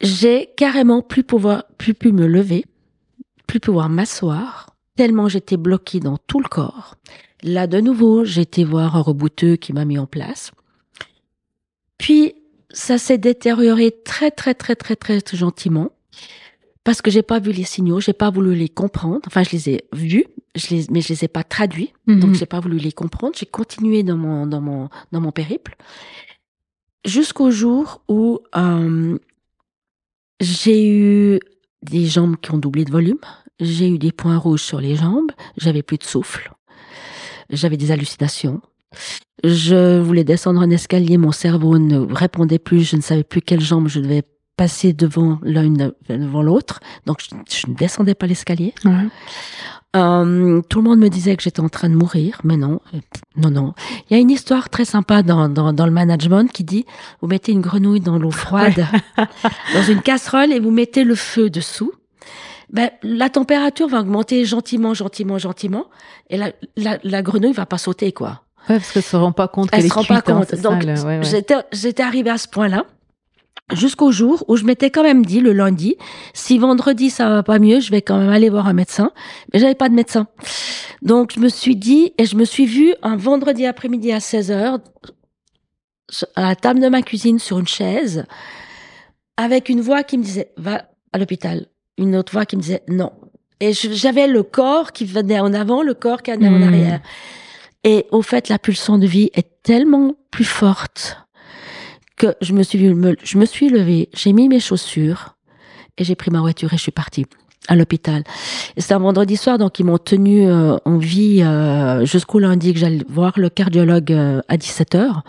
j'ai 0.00 0.50
carrément 0.56 1.02
plus 1.02 1.24
pouvoir, 1.24 1.64
plus 1.78 1.94
pu 1.94 2.12
me 2.12 2.26
lever, 2.26 2.64
plus 3.46 3.60
pouvoir 3.60 3.88
m'asseoir, 3.88 4.74
tellement 4.96 5.28
j'étais 5.28 5.56
bloquée 5.56 6.00
dans 6.00 6.18
tout 6.18 6.40
le 6.40 6.48
corps. 6.48 6.96
Là, 7.42 7.66
de 7.66 7.80
nouveau, 7.80 8.24
j'ai 8.24 8.42
été 8.42 8.64
voir 8.64 8.96
un 8.96 9.00
rebouteux 9.00 9.56
qui 9.56 9.72
m'a 9.72 9.86
mis 9.86 9.98
en 9.98 10.06
place. 10.06 10.52
Puis, 11.96 12.34
ça 12.72 12.98
s'est 12.98 13.18
détérioré 13.18 13.92
très, 14.04 14.30
très, 14.30 14.54
très, 14.54 14.74
très, 14.76 14.96
très 14.96 15.20
gentiment. 15.32 15.90
Parce 16.84 17.02
que 17.02 17.10
j'ai 17.10 17.22
pas 17.22 17.38
vu 17.40 17.52
les 17.52 17.64
signaux, 17.64 18.00
j'ai 18.00 18.12
pas 18.14 18.30
voulu 18.30 18.54
les 18.54 18.68
comprendre. 18.68 19.20
Enfin, 19.26 19.42
je 19.42 19.50
les 19.52 19.70
ai 19.70 19.84
vus, 19.92 20.24
je 20.54 20.74
les, 20.74 20.86
mais 20.90 21.00
je 21.02 21.10
les 21.10 21.24
ai 21.24 21.28
pas 21.28 21.44
traduits. 21.44 21.92
Donc, 22.06 22.30
Mhm. 22.30 22.34
j'ai 22.34 22.46
pas 22.46 22.60
voulu 22.60 22.78
les 22.78 22.92
comprendre. 22.92 23.34
J'ai 23.38 23.46
continué 23.46 24.02
dans 24.02 24.16
mon, 24.16 24.46
dans 24.46 24.60
mon, 24.62 24.88
dans 25.12 25.20
mon 25.20 25.30
périple. 25.30 25.76
Jusqu'au 27.04 27.50
jour 27.50 28.02
où, 28.08 28.40
euh, 28.56 29.18
j'ai 30.40 30.88
eu 30.88 31.40
des 31.82 32.06
jambes 32.06 32.36
qui 32.40 32.50
ont 32.52 32.58
doublé 32.58 32.84
de 32.84 32.90
volume. 32.92 33.18
J'ai 33.60 33.88
eu 33.88 33.98
des 33.98 34.12
points 34.12 34.38
rouges 34.38 34.62
sur 34.62 34.80
les 34.80 34.96
jambes. 34.96 35.32
J'avais 35.58 35.82
plus 35.82 35.98
de 35.98 36.04
souffle. 36.04 36.50
J'avais 37.50 37.76
des 37.76 37.90
hallucinations. 37.90 38.62
Je 39.44 40.00
voulais 40.00 40.24
descendre 40.24 40.60
un 40.60 40.70
escalier. 40.70 41.16
Mon 41.16 41.32
cerveau 41.32 41.78
ne 41.78 41.98
répondait 41.98 42.58
plus. 42.58 42.88
Je 42.88 42.96
ne 42.96 43.00
savais 43.00 43.24
plus 43.24 43.40
quelle 43.40 43.60
jambe 43.60 43.88
je 43.88 44.00
devais 44.00 44.22
passer 44.56 44.92
devant 44.92 45.38
l'une 45.42 45.92
devant 46.08 46.42
l'autre. 46.42 46.80
Donc, 47.06 47.20
je, 47.22 47.34
je 47.50 47.70
ne 47.70 47.74
descendais 47.74 48.14
pas 48.14 48.26
l'escalier. 48.26 48.74
Euh, 49.96 50.60
tout 50.68 50.78
le 50.78 50.84
monde 50.84 51.00
me 51.00 51.08
disait 51.08 51.34
que 51.36 51.42
j'étais 51.42 51.60
en 51.60 51.68
train 51.68 51.88
de 51.88 51.96
mourir, 51.96 52.40
mais 52.44 52.56
non, 52.56 52.80
euh, 52.94 52.98
non, 53.36 53.50
non. 53.50 53.74
Il 54.08 54.14
y 54.14 54.16
a 54.16 54.20
une 54.20 54.30
histoire 54.30 54.68
très 54.68 54.84
sympa 54.84 55.22
dans, 55.22 55.48
dans, 55.48 55.72
dans 55.72 55.86
le 55.86 55.90
management 55.90 56.52
qui 56.52 56.62
dit 56.62 56.86
vous 57.20 57.26
mettez 57.26 57.50
une 57.50 57.60
grenouille 57.60 58.00
dans 58.00 58.16
l'eau 58.16 58.30
froide, 58.30 58.86
dans 59.74 59.82
une 59.82 60.00
casserole 60.00 60.52
et 60.52 60.60
vous 60.60 60.70
mettez 60.70 61.02
le 61.02 61.16
feu 61.16 61.50
dessous. 61.50 61.92
Ben, 62.72 62.90
la 63.02 63.30
température 63.30 63.88
va 63.88 64.00
augmenter 64.00 64.44
gentiment, 64.44 64.94
gentiment, 64.94 65.38
gentiment, 65.38 65.86
et 66.28 66.36
la, 66.36 66.52
la, 66.76 66.98
la 67.02 67.22
grenouille 67.22 67.52
va 67.52 67.66
pas 67.66 67.78
sauter 67.78 68.12
quoi. 68.12 68.44
Ouais, 68.70 68.76
parce 68.78 68.92
qu'elle 68.92 69.02
se 69.02 69.16
rend 69.16 69.32
pas 69.32 69.48
compte 69.48 69.68
Elle 69.72 69.82
qu'elle 69.82 69.90
se 69.90 69.94
est 69.94 69.98
rend 69.98 70.04
pas 70.04 70.16
hein, 70.16 70.20
compte. 70.20 70.54
Donc 70.56 70.82
ouais, 70.84 71.02
ouais. 71.04 71.20
j'étais 71.22 71.56
j'étais 71.72 72.02
arrivée 72.02 72.30
à 72.30 72.38
ce 72.38 72.48
point-là. 72.48 72.86
Jusqu'au 73.72 74.10
jour 74.10 74.44
où 74.48 74.56
je 74.56 74.64
m'étais 74.64 74.90
quand 74.90 75.02
même 75.02 75.24
dit 75.24 75.40
le 75.40 75.52
lundi, 75.52 75.96
si 76.34 76.58
vendredi 76.58 77.10
ça 77.10 77.28
va 77.28 77.42
pas 77.42 77.58
mieux, 77.58 77.80
je 77.80 77.90
vais 77.90 78.02
quand 78.02 78.18
même 78.18 78.30
aller 78.30 78.48
voir 78.48 78.66
un 78.66 78.72
médecin. 78.72 79.12
Mais 79.52 79.60
j'avais 79.60 79.74
pas 79.76 79.88
de 79.88 79.94
médecin. 79.94 80.26
Donc 81.02 81.32
je 81.34 81.40
me 81.40 81.48
suis 81.48 81.76
dit, 81.76 82.12
et 82.18 82.24
je 82.26 82.36
me 82.36 82.44
suis 82.44 82.66
vue 82.66 82.94
un 83.02 83.16
vendredi 83.16 83.66
après-midi 83.66 84.12
à 84.12 84.20
16 84.20 84.50
heures 84.50 84.78
à 86.34 86.42
la 86.42 86.56
table 86.56 86.80
de 86.80 86.88
ma 86.88 87.02
cuisine 87.02 87.38
sur 87.38 87.58
une 87.60 87.68
chaise 87.68 88.24
avec 89.36 89.68
une 89.68 89.80
voix 89.80 90.02
qui 90.02 90.18
me 90.18 90.24
disait 90.24 90.50
va 90.56 90.84
à 91.12 91.18
l'hôpital. 91.18 91.66
Une 91.98 92.16
autre 92.16 92.32
voix 92.32 92.46
qui 92.46 92.56
me 92.56 92.62
disait 92.62 92.82
non. 92.88 93.12
Et 93.60 93.72
j'avais 93.72 94.26
le 94.26 94.42
corps 94.42 94.92
qui 94.92 95.04
venait 95.04 95.38
en 95.40 95.52
avant, 95.54 95.82
le 95.82 95.94
corps 95.94 96.22
qui 96.22 96.32
venait 96.32 96.48
en 96.48 96.58
Hmm. 96.58 96.62
arrière. 96.62 97.00
Et 97.84 98.06
au 98.10 98.22
fait, 98.22 98.48
la 98.48 98.58
pulsion 98.58 98.98
de 98.98 99.06
vie 99.06 99.30
est 99.34 99.62
tellement 99.62 100.14
plus 100.30 100.44
forte 100.44 101.18
que 102.16 102.34
je 102.42 102.52
me 102.52 102.62
suis, 102.62 102.78
je 102.88 103.38
me 103.38 103.44
suis 103.46 103.70
levée, 103.70 104.10
j'ai 104.14 104.32
mis 104.32 104.48
mes 104.48 104.60
chaussures 104.60 105.36
et 105.96 106.04
j'ai 106.04 106.14
pris 106.14 106.30
ma 106.30 106.40
voiture 106.40 106.72
et 106.74 106.76
je 106.76 106.82
suis 106.82 106.92
partie 106.92 107.24
à 107.68 107.76
l'hôpital. 107.76 108.24
C'était 108.76 108.94
un 108.94 108.98
vendredi 108.98 109.36
soir, 109.36 109.56
donc 109.56 109.78
ils 109.78 109.84
m'ont 109.84 109.98
tenu 109.98 110.46
euh, 110.46 110.76
en 110.84 110.98
vie 110.98 111.42
euh, 111.42 112.04
jusqu'au 112.04 112.38
lundi 112.38 112.74
que 112.74 112.78
j'allais 112.78 113.04
voir 113.08 113.32
le 113.36 113.48
cardiologue 113.48 114.12
euh, 114.12 114.40
à 114.48 114.56
17h. 114.56 115.22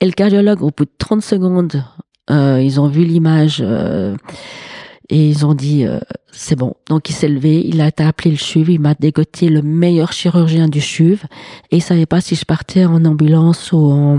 Et 0.00 0.06
le 0.06 0.12
cardiologue, 0.12 0.62
au 0.62 0.70
bout 0.70 0.84
de 0.84 0.90
30 0.98 1.22
secondes, 1.22 1.84
euh, 2.30 2.60
ils 2.62 2.80
ont 2.80 2.88
vu 2.88 3.04
l'image 3.04 3.62
et 5.10 5.28
ils 5.28 5.44
ont 5.44 5.54
dit 5.54 5.84
euh, 5.86 6.00
c'est 6.32 6.56
bon. 6.56 6.74
Donc 6.88 7.10
il 7.10 7.12
s'est 7.12 7.28
levé, 7.28 7.60
il 7.66 7.80
a 7.80 7.88
été 7.88 8.02
appelé 8.02 8.30
le 8.30 8.36
CHUV, 8.36 8.74
il 8.74 8.80
m'a 8.80 8.94
dégoté 8.94 9.48
le 9.48 9.62
meilleur 9.62 10.12
chirurgien 10.12 10.68
du 10.68 10.80
CHUV 10.80 11.18
et 11.70 11.76
il 11.76 11.82
savait 11.82 12.06
pas 12.06 12.20
si 12.20 12.34
je 12.34 12.44
partais 12.44 12.84
en 12.86 13.04
ambulance 13.04 13.72
ou 13.72 13.76
en, 13.78 14.18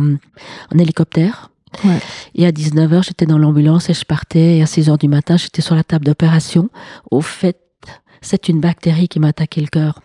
en 0.73 0.77
hélicoptère. 0.79 1.49
Ouais. 1.83 1.97
Et 2.35 2.45
à 2.45 2.51
19h, 2.51 3.03
j'étais 3.03 3.25
dans 3.25 3.37
l'ambulance 3.37 3.89
et 3.89 3.93
je 3.93 4.05
partais. 4.05 4.57
Et 4.57 4.61
à 4.61 4.65
6h 4.65 4.97
du 4.97 5.07
matin, 5.09 5.35
j'étais 5.35 5.61
sur 5.61 5.75
la 5.75 5.83
table 5.83 6.05
d'opération. 6.05 6.69
Au 7.11 7.19
fait, 7.21 7.57
c'est 8.21 8.47
une 8.47 8.61
bactérie 8.61 9.09
qui 9.09 9.19
m'a 9.19 9.27
attaqué 9.29 9.59
le 9.59 9.67
cœur. 9.67 9.99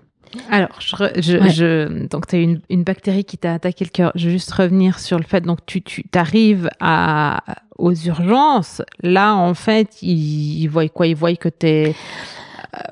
Alors, 0.51 0.71
je, 0.81 0.95
je, 1.21 1.37
Ouais. 1.37 1.51
je- 1.51 2.07
donc 2.09 2.27
tu 2.27 2.37
as 2.37 2.39
une, 2.41 2.61
une 2.71 2.83
bactérie 2.85 3.25
qui 3.25 3.37
t'a 3.39 3.53
attaqué 3.55 3.85
le 3.85 3.91
cœur. 3.91 4.11
Je 4.17 4.27
vais 4.27 4.33
juste 4.33 4.51
revenir 4.53 4.99
sur 4.99 5.17
le 5.19 5.25
fait, 5.25 5.41
donc 5.43 5.59
tu, 5.67 5.83
tu 5.83 6.05
arrives 6.15 6.69
à, 6.81 7.43
aux 7.81 7.95
urgences. 7.95 8.83
Là, 9.03 9.35
en 9.35 9.55
fait, 9.55 10.03
ils, 10.03 10.63
ils 10.63 10.67
voient 10.69 10.89
quoi? 10.89 11.07
Ils 11.07 11.17
voient 11.17 11.35
que 11.37 11.49
tu 11.49 11.67
es 11.67 11.95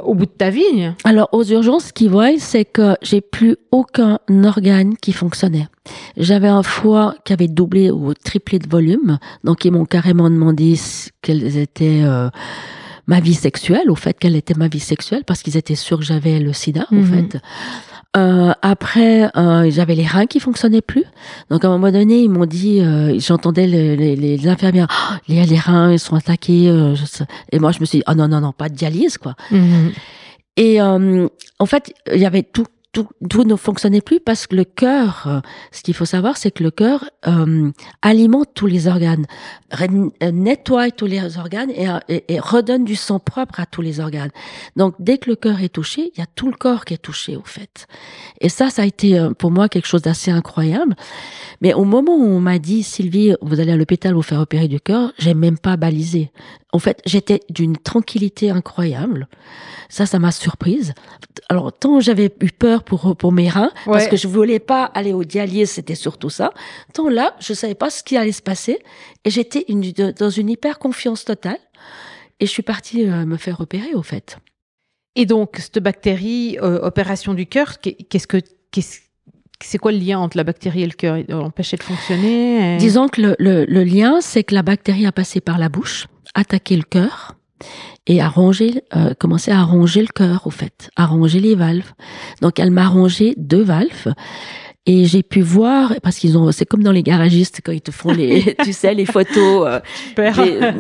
au 0.02 0.14
bout 0.14 0.26
de 0.26 0.30
ta 0.30 0.50
vie. 0.50 0.90
Alors, 1.04 1.28
aux 1.32 1.44
urgences, 1.44 1.84
ce 1.86 1.92
qu'ils 1.92 2.10
voient, 2.10 2.36
c'est 2.38 2.64
que 2.64 2.96
j'ai 3.00 3.20
plus 3.20 3.56
aucun 3.70 4.18
organe 4.44 4.96
qui 4.96 5.12
fonctionnait. 5.12 5.68
J'avais 6.16 6.48
un 6.48 6.64
foie 6.64 7.14
qui 7.24 7.32
avait 7.32 7.46
doublé 7.48 7.90
ou 7.90 8.12
triplé 8.14 8.58
de 8.58 8.68
volume. 8.68 9.18
Donc, 9.44 9.64
ils 9.64 9.70
m'ont 9.72 9.84
carrément 9.84 10.30
demandé 10.30 10.74
quelles 11.22 11.56
étaient 11.58 12.02
euh, 12.02 12.28
ma 13.06 13.20
vie 13.20 13.34
sexuelle, 13.34 13.88
au 13.90 13.94
fait, 13.94 14.16
quelle 14.18 14.34
était 14.36 14.54
ma 14.54 14.66
vie 14.68 14.80
sexuelle, 14.80 15.22
parce 15.24 15.42
qu'ils 15.42 15.56
étaient 15.56 15.76
sûrs 15.76 15.98
que 16.00 16.04
j'avais 16.04 16.40
le 16.40 16.52
sida, 16.52 16.86
au 16.90 16.96
Mhm. 16.96 17.04
fait. 17.30 17.38
Euh, 18.16 18.52
après, 18.62 19.30
euh, 19.36 19.70
j'avais 19.70 19.94
les 19.94 20.06
reins 20.06 20.26
qui 20.26 20.40
fonctionnaient 20.40 20.80
plus. 20.80 21.04
Donc, 21.50 21.64
à 21.64 21.68
un 21.68 21.72
moment 21.72 21.92
donné, 21.92 22.22
ils 22.22 22.30
m'ont 22.30 22.46
dit, 22.46 22.80
euh, 22.80 23.18
j'entendais 23.20 23.66
les, 23.66 23.96
les, 23.96 24.16
les 24.16 24.48
infirmières, 24.48 24.86
Ah, 24.90 25.18
les, 25.28 25.44
les 25.44 25.58
reins, 25.58 25.92
ils 25.92 25.98
sont 25.98 26.16
attaqués. 26.16 26.68
euh, 26.68 26.94
je. 26.94 27.04
Et 27.52 27.58
moi, 27.58 27.70
je 27.70 27.80
me 27.80 27.84
suis 27.84 27.98
dit, 27.98 28.04
oh 28.08 28.14
non, 28.14 28.26
non, 28.26 28.40
non, 28.40 28.52
pas 28.52 28.68
de 28.70 28.74
dialyse, 28.74 29.18
quoi. 29.18 29.34
Et 30.56 30.80
euh, 30.80 31.28
en 31.58 31.66
fait, 31.66 31.92
il 32.12 32.18
y 32.20 32.26
avait 32.26 32.42
tout, 32.42 32.64
tout, 33.28 33.44
ne 33.44 33.56
fonctionnait 33.56 34.00
plus 34.00 34.20
parce 34.20 34.46
que 34.46 34.56
le 34.56 34.64
cœur, 34.64 35.24
euh, 35.26 35.40
ce 35.72 35.82
qu'il 35.82 35.94
faut 35.94 36.04
savoir, 36.04 36.36
c'est 36.36 36.50
que 36.50 36.62
le 36.62 36.70
cœur 36.70 37.04
euh, 37.26 37.70
alimente 38.02 38.48
tous 38.54 38.66
les 38.66 38.86
organes, 38.86 39.26
euh, 39.80 40.30
nettoie 40.30 40.90
tous 40.90 41.06
les 41.06 41.38
organes 41.38 41.70
et, 41.70 41.88
et, 42.08 42.34
et 42.34 42.40
redonne 42.40 42.84
du 42.84 42.96
sang 42.96 43.18
propre 43.18 43.60
à 43.60 43.66
tous 43.66 43.82
les 43.82 44.00
organes. 44.00 44.30
Donc, 44.76 44.94
dès 44.98 45.18
que 45.18 45.30
le 45.30 45.36
cœur 45.36 45.62
est 45.62 45.68
touché, 45.68 46.10
il 46.14 46.18
y 46.20 46.22
a 46.22 46.26
tout 46.26 46.48
le 46.48 46.56
corps 46.56 46.84
qui 46.84 46.94
est 46.94 46.98
touché, 46.98 47.36
au 47.36 47.44
fait. 47.44 47.86
Et 48.40 48.48
ça, 48.48 48.70
ça 48.70 48.82
a 48.82 48.84
été 48.84 49.18
euh, 49.18 49.30
pour 49.30 49.50
moi 49.50 49.68
quelque 49.68 49.86
chose 49.86 50.02
d'assez 50.02 50.30
incroyable. 50.30 50.94
Mais 51.60 51.74
au 51.74 51.84
moment 51.84 52.16
où 52.16 52.26
on 52.26 52.40
m'a 52.40 52.58
dit, 52.58 52.82
Sylvie, 52.82 53.34
vous 53.42 53.60
allez 53.60 53.72
à 53.72 53.76
l'hôpital 53.76 54.14
vous 54.14 54.22
faire 54.22 54.40
opérer 54.40 54.68
du 54.68 54.80
cœur, 54.80 55.12
j'ai 55.18 55.34
même 55.34 55.58
pas 55.58 55.76
balisé. 55.76 56.30
En 56.72 56.78
fait, 56.78 57.00
j'étais 57.06 57.40
d'une 57.48 57.78
tranquillité 57.78 58.50
incroyable. 58.50 59.26
Ça, 59.88 60.04
ça 60.04 60.18
m'a 60.18 60.30
surprise. 60.32 60.92
Alors, 61.48 61.72
tant 61.72 61.98
j'avais 62.00 62.30
eu 62.42 62.50
peur 62.50 62.84
pour, 62.84 63.16
pour 63.16 63.32
mes 63.32 63.48
reins, 63.48 63.70
parce 63.86 64.04
que 64.10 64.16
je 64.18 64.28
voulais 64.28 64.58
pas 64.58 64.84
aller 64.84 65.14
au 65.14 65.24
dialyse, 65.24 65.70
c'était 65.70 65.94
surtout 65.94 66.28
ça. 66.28 66.52
Tant 66.92 67.08
là, 67.08 67.34
je 67.40 67.54
savais 67.54 67.74
pas 67.74 67.88
ce 67.88 68.02
qui 68.02 68.18
allait 68.18 68.32
se 68.32 68.42
passer. 68.42 68.78
Et 69.24 69.30
j'étais 69.30 69.64
une- 69.68 69.92
dans 70.18 70.28
une 70.30 70.50
hyper 70.50 70.78
confiance 70.78 71.24
totale. 71.24 71.58
Et 72.40 72.44
je 72.46 72.50
suis 72.50 72.62
partie 72.62 73.08
euh, 73.08 73.24
me 73.24 73.36
faire 73.38 73.60
opérer, 73.60 73.94
au 73.94 74.02
fait. 74.02 74.36
Et 75.16 75.24
donc, 75.24 75.56
cette 75.56 75.78
bactérie, 75.78 76.58
euh, 76.62 76.78
opération 76.82 77.32
du 77.32 77.46
cœur, 77.46 77.80
qu'est- 77.80 77.94
qu'est-ce 78.08 78.26
que, 78.26 78.36
qu'est-ce, 78.70 79.00
c'est 79.64 79.78
quoi 79.78 79.90
le 79.90 79.98
lien 79.98 80.18
entre 80.20 80.36
la 80.36 80.44
bactérie 80.44 80.82
et 80.82 80.86
le 80.86 80.92
cœur? 80.92 81.16
Il 81.16 81.34
empêchait 81.34 81.78
de 81.78 81.82
fonctionner 81.82 82.74
et- 82.74 82.76
Disons 82.76 83.08
que 83.08 83.22
le, 83.22 83.36
le, 83.38 83.64
le 83.64 83.84
lien, 83.84 84.20
c'est 84.20 84.44
que 84.44 84.54
la 84.54 84.62
bactérie 84.62 85.06
a 85.06 85.12
passé 85.12 85.40
par 85.40 85.58
la 85.58 85.68
bouche, 85.68 86.06
attaqué 86.34 86.76
le 86.76 86.82
cœur 86.82 87.34
et 88.06 88.22
euh, 88.22 89.14
commencé 89.18 89.50
à 89.50 89.62
ronger 89.62 90.00
le 90.00 90.08
cœur, 90.14 90.46
au 90.46 90.50
fait, 90.50 90.90
à 90.96 91.04
ronger 91.06 91.40
les 91.40 91.54
valves. 91.54 91.92
Donc, 92.40 92.58
elle 92.58 92.70
m'a 92.70 92.88
rongé 92.88 93.34
deux 93.36 93.62
valves. 93.62 94.14
Et 94.86 95.04
j'ai 95.04 95.22
pu 95.22 95.42
voir, 95.42 95.92
parce 96.02 96.16
qu'ils 96.16 96.38
ont, 96.38 96.50
c'est 96.50 96.64
comme 96.64 96.82
dans 96.82 96.92
les 96.92 97.02
garagistes 97.02 97.60
quand 97.62 97.72
ils 97.72 97.82
te 97.82 97.90
font 97.90 98.10
les, 98.10 98.56
tu 98.64 98.72
sais, 98.72 98.94
les 98.94 99.04
photos 99.04 99.66
euh, 99.66 99.80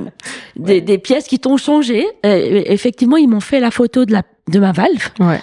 des, 0.56 0.72
des, 0.76 0.80
des 0.80 0.98
pièces 0.98 1.26
qui 1.26 1.38
t'ont 1.38 1.58
changé. 1.58 2.06
Effectivement, 2.24 3.18
ils 3.18 3.28
m'ont 3.28 3.40
fait 3.40 3.60
la 3.60 3.70
photo 3.70 4.06
de 4.06 4.12
la 4.12 4.22
de 4.50 4.58
ma 4.60 4.72
valve 4.72 5.10
Ouais. 5.20 5.40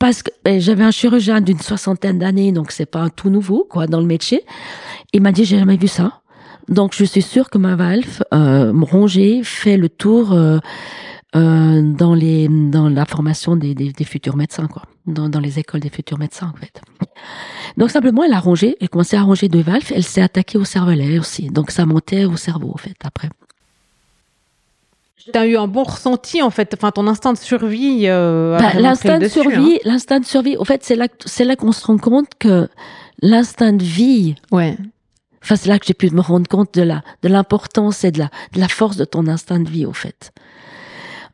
parce 0.00 0.24
que 0.24 0.30
euh, 0.48 0.58
j'avais 0.58 0.82
un 0.82 0.90
chirurgien 0.90 1.40
d'une 1.40 1.60
soixantaine 1.60 2.18
d'années, 2.18 2.50
donc 2.50 2.72
c'est 2.72 2.86
pas 2.86 2.98
un 2.98 3.08
tout 3.08 3.30
nouveau 3.30 3.64
quoi 3.70 3.86
dans 3.86 4.00
le 4.00 4.06
métier. 4.06 4.44
Il 5.12 5.22
m'a 5.22 5.30
dit 5.30 5.44
j'ai 5.44 5.58
jamais 5.60 5.76
vu 5.76 5.86
ça. 5.86 6.20
Donc 6.68 6.94
je 6.94 7.04
suis 7.04 7.22
sûre 7.22 7.50
que 7.50 7.58
ma 7.58 7.76
valve 7.76 8.22
euh, 8.34 8.72
rongée 8.82 9.42
fait 9.42 9.76
le 9.76 9.88
tour 9.88 10.32
euh, 10.32 10.58
euh, 11.34 11.82
dans 11.82 12.14
les 12.14 12.48
dans 12.48 12.88
la 12.88 13.04
formation 13.06 13.56
des, 13.56 13.74
des, 13.74 13.92
des 13.92 14.04
futurs 14.04 14.36
médecins 14.36 14.66
quoi, 14.66 14.82
dans, 15.06 15.28
dans 15.28 15.40
les 15.40 15.58
écoles 15.58 15.80
des 15.80 15.90
futurs 15.90 16.18
médecins 16.18 16.52
en 16.54 16.58
fait. 16.58 16.80
Donc 17.76 17.90
simplement 17.90 18.24
elle 18.24 18.32
a 18.32 18.40
rongé, 18.40 18.76
elle 18.80 18.88
commençait 18.88 19.16
à 19.16 19.22
ronger 19.22 19.48
deux 19.48 19.62
valves, 19.62 19.90
elle 19.94 20.04
s'est 20.04 20.22
attaquée 20.22 20.58
au 20.58 20.64
cervelet 20.64 21.18
aussi, 21.18 21.48
donc 21.48 21.70
ça 21.70 21.86
montait 21.86 22.24
au 22.24 22.36
cerveau 22.36 22.70
en 22.72 22.78
fait 22.78 22.96
après. 23.04 23.28
Tu 25.32 25.38
as 25.38 25.46
eu 25.46 25.56
un 25.58 25.66
bon 25.68 25.82
ressenti, 25.82 26.40
en 26.40 26.48
fait. 26.48 26.72
Enfin, 26.72 26.90
ton 26.90 27.06
instinct 27.06 27.34
de 27.34 27.38
survie. 27.38 28.04
Euh, 28.06 28.56
a 28.56 28.60
Bah, 28.62 28.70
pris 28.70 28.80
l'instinct 28.82 29.18
de 29.18 29.28
survie, 29.28 29.78
l'instinct 29.84 30.20
de 30.20 30.24
survie, 30.24 30.56
au 30.56 30.64
fait, 30.64 30.82
c'est 30.84 30.96
là, 30.96 31.06
c'est 31.26 31.44
là 31.44 31.54
qu'on 31.54 31.72
se 31.72 31.84
rend 31.84 31.98
compte 31.98 32.28
que 32.38 32.66
l'instinct 33.20 33.74
de 33.74 33.82
vie, 33.84 34.36
hein. 34.38 34.56
Ouais. 34.56 34.76
Enfin, 35.42 35.56
c'est 35.56 35.68
là 35.68 35.78
que 35.78 35.86
j'ai 35.86 35.94
pu 35.94 36.10
me 36.10 36.20
rendre 36.20 36.48
compte 36.48 36.74
de 36.74 36.82
la, 36.82 37.02
de 37.22 37.28
l'importance 37.28 38.04
et 38.04 38.10
de 38.10 38.18
la, 38.18 38.30
de 38.52 38.60
la 38.60 38.68
force 38.68 38.96
de 38.96 39.04
ton 39.04 39.26
instinct 39.26 39.60
de 39.60 39.68
vie, 39.68 39.86
au 39.86 39.92
fait. 39.92 40.32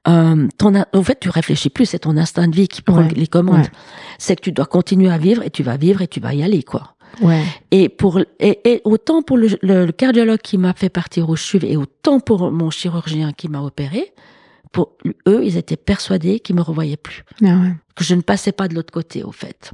Euh, 0.07 0.49
ton, 0.59 0.85
au 0.93 1.03
fait, 1.03 1.19
tu 1.21 1.31
réfléchis 1.31 1.71
plus, 1.71 1.87
c'est 1.87 2.01
ton 2.01 2.17
instinct 2.19 2.49
de 2.49 2.55
vie 2.55 2.69
qui 2.69 2.83
prend 2.83 2.99
Ouais, 3.03 3.09
les 3.15 3.27
commandes. 3.27 3.61
ouais. 3.61 3.71
C'est 4.19 4.37
que 4.37 4.43
tu 4.43 4.53
dois 4.53 4.67
continuer 4.67 5.11
à 5.11 5.17
vivre 5.19 5.43
et 5.43 5.51
tu 5.51 5.63
vas 5.63 5.77
vivre 5.79 6.03
et 6.03 6.09
tu 6.09 6.21
vas 6.21 6.35
y 6.35 6.43
aller, 6.43 6.63
quoi. 6.63 6.95
Ouais. 7.23 7.43
Et 7.71 7.89
pour 7.89 8.19
et, 8.41 8.61
et 8.65 8.81
autant 8.85 9.23
pour 9.23 9.39
le, 9.39 9.49
le- 9.63 9.87
le 9.87 9.93
cardiologue 9.93 10.41
qui 10.41 10.59
m'a 10.59 10.75
fait 10.75 10.89
partir 10.89 11.31
au 11.31 11.37
CHUV 11.37 11.73
et 11.73 11.77
autant 11.77 12.19
pour 12.21 12.51
mon 12.51 12.71
chirurgien 12.71 13.33
qui 13.33 13.49
m'a 13.49 13.63
opéré, 13.63 14.13
pour 14.73 14.91
eux, 15.29 15.43
ils 15.45 15.57
étaient 15.57 15.77
persuadés 15.77 16.41
qu'ils 16.41 16.57
me 16.57 16.61
revoyaient 16.61 16.97
plus 16.97 17.23
Ah 17.43 17.47
ouais. 17.57 17.73
que 17.95 18.03
je 18.05 18.15
ne 18.17 18.21
passais 18.21 18.51
pas 18.53 18.67
de 18.69 18.75
l'autre 18.75 18.93
côté, 18.93 19.23
au 19.23 19.31
fait. 19.33 19.71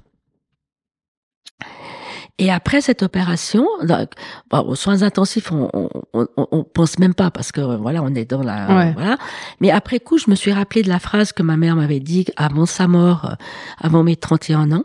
Et 2.40 2.50
après 2.50 2.80
cette 2.80 3.02
opération, 3.02 3.66
donc, 3.82 4.08
bon, 4.50 4.60
aux 4.60 4.74
soins 4.74 5.02
intensifs, 5.02 5.52
on, 5.52 5.68
on, 5.74 5.88
on, 6.14 6.46
on 6.50 6.64
pense 6.64 6.98
même 6.98 7.12
pas 7.12 7.30
parce 7.30 7.52
que 7.52 7.60
voilà, 7.60 8.02
on 8.02 8.14
est 8.14 8.24
dans 8.24 8.42
la 8.42 8.66
Ouais. 8.74 8.92
voilà. 8.94 9.18
Mais 9.60 9.70
après 9.70 10.00
coup, 10.00 10.16
je 10.16 10.30
me 10.30 10.34
suis 10.34 10.50
rappelé 10.50 10.82
de 10.82 10.88
la 10.88 10.98
phrase 10.98 11.32
que 11.32 11.42
ma 11.42 11.58
mère 11.58 11.76
m'avait 11.76 12.00
dit 12.00 12.24
avant 12.36 12.64
sa 12.64 12.88
mort, 12.88 13.26
euh, 13.26 13.34
avant 13.78 14.02
mes 14.02 14.16
31 14.16 14.72
ans. 14.72 14.84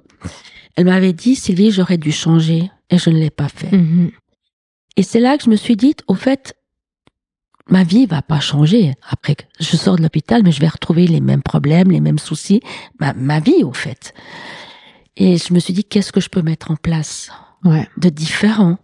Elle 0.76 0.86
m'avait 0.86 1.14
dit 1.14 1.36
Sylvie, 1.36 1.72
j'aurais 1.72 1.98
dû 1.98 2.12
changer 2.12 2.70
et 2.90 2.98
je 2.98 3.10
ne 3.10 3.18
l'ai 3.18 3.30
pas 3.30 3.48
fait. 3.48 3.72
Mhm. 3.72 4.12
Et 4.98 5.04
c'est 5.04 5.22
là 5.22 5.38
que 5.38 5.46
je 5.46 5.50
me 5.50 5.56
suis 5.56 5.78
dit, 5.78 5.96
au 6.08 6.14
fait, 6.16 6.56
ma 7.70 7.84
vie 7.84 8.06
va 8.06 8.22
pas 8.22 8.42
changer. 8.42 8.94
Après, 9.10 9.36
que 9.36 9.44
je 9.62 9.78
sors 9.78 9.96
de 9.96 10.02
l'hôpital, 10.02 10.42
mais 10.44 10.52
je 10.52 10.60
vais 10.60 10.68
retrouver 10.68 11.08
les 11.08 11.22
mêmes 11.22 11.42
problèmes, 11.42 11.90
les 11.90 12.02
mêmes 12.02 12.20
soucis, 12.20 12.60
ma, 13.00 13.14
ma 13.14 13.40
vie, 13.40 13.64
au 13.64 13.72
fait. 13.74 14.14
Et 15.16 15.38
je 15.38 15.54
me 15.54 15.60
suis 15.60 15.74
dit, 15.74 15.86
qu'est-ce 15.86 16.12
que 16.12 16.20
je 16.20 16.28
peux 16.30 16.42
mettre 16.42 16.72
en 16.72 16.76
place? 16.76 17.32
Ouais. 17.66 17.88
de 17.98 18.10
différent 18.10 18.78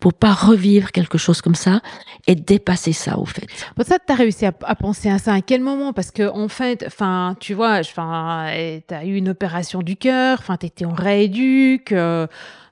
pour 0.00 0.14
pas 0.14 0.32
revivre 0.32 0.92
quelque 0.92 1.18
chose 1.18 1.40
comme 1.40 1.54
ça 1.54 1.80
et 2.26 2.34
dépasser 2.34 2.92
ça 2.92 3.18
au 3.18 3.24
fait. 3.24 3.46
Pour 3.74 3.84
ça, 3.84 3.98
tu 4.04 4.12
as 4.12 4.16
réussi 4.16 4.46
à, 4.46 4.52
penser 4.52 5.08
à 5.08 5.18
ça 5.18 5.34
à 5.34 5.40
quel 5.40 5.60
moment? 5.60 5.92
Parce 5.92 6.10
que 6.10 6.28
en 6.28 6.48
fait, 6.48 6.84
enfin, 6.86 7.36
tu 7.40 7.54
vois, 7.54 7.78
enfin, 7.78 8.46
tu 8.86 8.94
as 8.94 9.04
eu 9.04 9.16
une 9.16 9.30
opération 9.30 9.80
du 9.80 9.96
cœur, 9.96 10.38
enfin, 10.40 10.56
tu 10.56 10.66
étais 10.66 10.84
en 10.84 10.92
rééduque, 10.92 11.92
euh, 11.92 12.26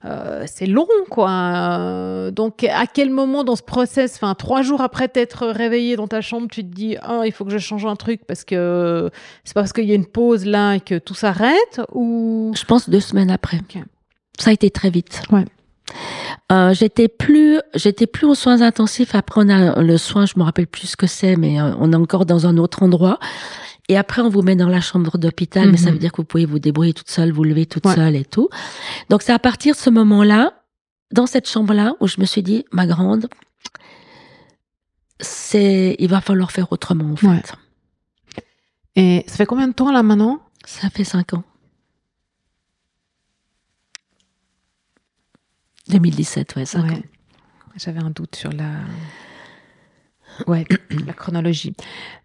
euh, 0.05 0.45
c'est 0.47 0.67
long, 0.67 0.87
quoi. 1.11 2.31
donc, 2.31 2.65
à 2.65 2.87
quel 2.87 3.11
moment 3.11 3.45
dans 3.45 3.57
ce 3.57 3.63
process, 3.63 4.15
enfin, 4.17 4.35
trois 4.35 4.63
jours 4.63 4.81
après 4.81 5.09
t'être 5.09 5.47
réveillé 5.47 5.97
dans 5.97 6.07
ta 6.07 6.21
chambre, 6.21 6.49
tu 6.51 6.63
te 6.63 6.75
dis, 6.75 6.97
oh, 7.09 7.23
il 7.25 7.33
faut 7.33 7.45
que 7.45 7.51
je 7.51 7.59
change 7.59 7.87
un 7.87 7.97
truc 7.97 8.25
parce 8.27 8.45
que 8.45 9.11
c'est 9.45 9.55
pas 9.55 9.63
parce 9.63 9.73
qu'il 9.73 9.87
y 9.87 9.93
a 9.93 9.97
une 9.97 10.07
pause 10.07 10.45
là 10.45 10.75
et 10.75 10.81
que 10.81 10.99
tout 10.99 11.15
s'arrête 11.15 11.81
ou? 11.93 12.53
Je 12.55 12.65
pense 12.65 12.89
deux 12.89 13.01
semaines 13.01 13.31
après. 13.31 13.61
Ça 14.39 14.51
a 14.51 14.53
été 14.53 14.71
très 14.71 14.91
vite. 14.91 15.23
Ouais. 15.33 15.45
Euh, 16.53 16.73
j'étais 16.75 17.09
plus, 17.09 17.61
j'étais 17.75 18.07
plus 18.07 18.27
aux 18.27 18.35
soins 18.35 18.63
intensifs. 18.63 19.15
Après, 19.15 19.41
on 19.45 19.49
a 19.49 19.81
le 19.81 19.99
soin, 19.99 20.27
je 20.27 20.35
me 20.37 20.43
rappelle 20.43 20.67
plus 20.67 20.87
ce 20.89 20.97
que 20.97 21.07
c'est, 21.07 21.37
mais 21.37 21.61
euh, 21.61 21.75
on 21.79 21.93
est 21.93 21.97
encore 21.97 22.27
dans 22.27 22.47
un 22.47 22.57
autre 22.57 22.83
endroit. 22.83 23.19
Et 23.89 23.97
après, 23.97 24.21
on 24.23 24.29
vous 24.29 24.43
met 24.43 24.57
dans 24.57 24.69
la 24.69 24.81
chambre 24.81 25.17
d'hôpital, 25.17 25.71
mais 25.71 25.77
ça 25.77 25.87
mhm. 25.87 25.93
veut 25.93 25.99
dire 25.99 26.13
que 26.13 26.17
vous 26.17 26.25
pouvez 26.25 26.45
vous 26.45 26.59
débrouiller 26.59 26.93
toute 26.93 27.11
seule, 27.11 27.31
vous 27.31 27.45
lever 27.45 27.67
toute 27.67 27.87
seule 27.87 28.17
et 28.17 28.25
tout. 28.25 28.49
Donc, 29.11 29.23
c'est 29.23 29.33
à 29.33 29.39
partir 29.39 29.75
de 29.75 29.81
ce 29.81 29.91
moment-là, 29.91 30.55
dans 31.13 31.27
cette 31.27 31.49
chambre-là, 31.49 31.95
où 32.01 32.09
je 32.09 32.21
me 32.21 32.25
suis 32.25 32.43
dit, 32.43 32.65
ma 32.73 32.87
grande, 32.87 33.29
c'est, 35.21 35.95
il 36.01 36.09
va 36.09 36.21
falloir 36.21 36.51
faire 36.51 36.73
autrement, 36.73 37.13
en 37.13 37.17
fait. 37.17 37.55
Et 38.97 39.25
ça 39.29 39.37
fait 39.37 39.47
combien 39.47 39.69
de 39.69 39.73
temps 39.73 39.93
là 39.93 40.03
maintenant? 40.03 40.41
Ça 40.65 40.91
fait 40.91 41.05
cinq 41.05 41.35
ans. 41.35 41.45
2017, 45.89 46.57
ouais, 46.57 46.65
cinq 46.65 46.93
ans. 46.93 47.01
J'avais 47.77 48.01
un 48.01 48.11
doute 48.11 48.37
sur 48.37 48.53
la. 48.53 48.71
Ouais, 50.47 50.65
la 51.07 51.13
chronologie. 51.13 51.75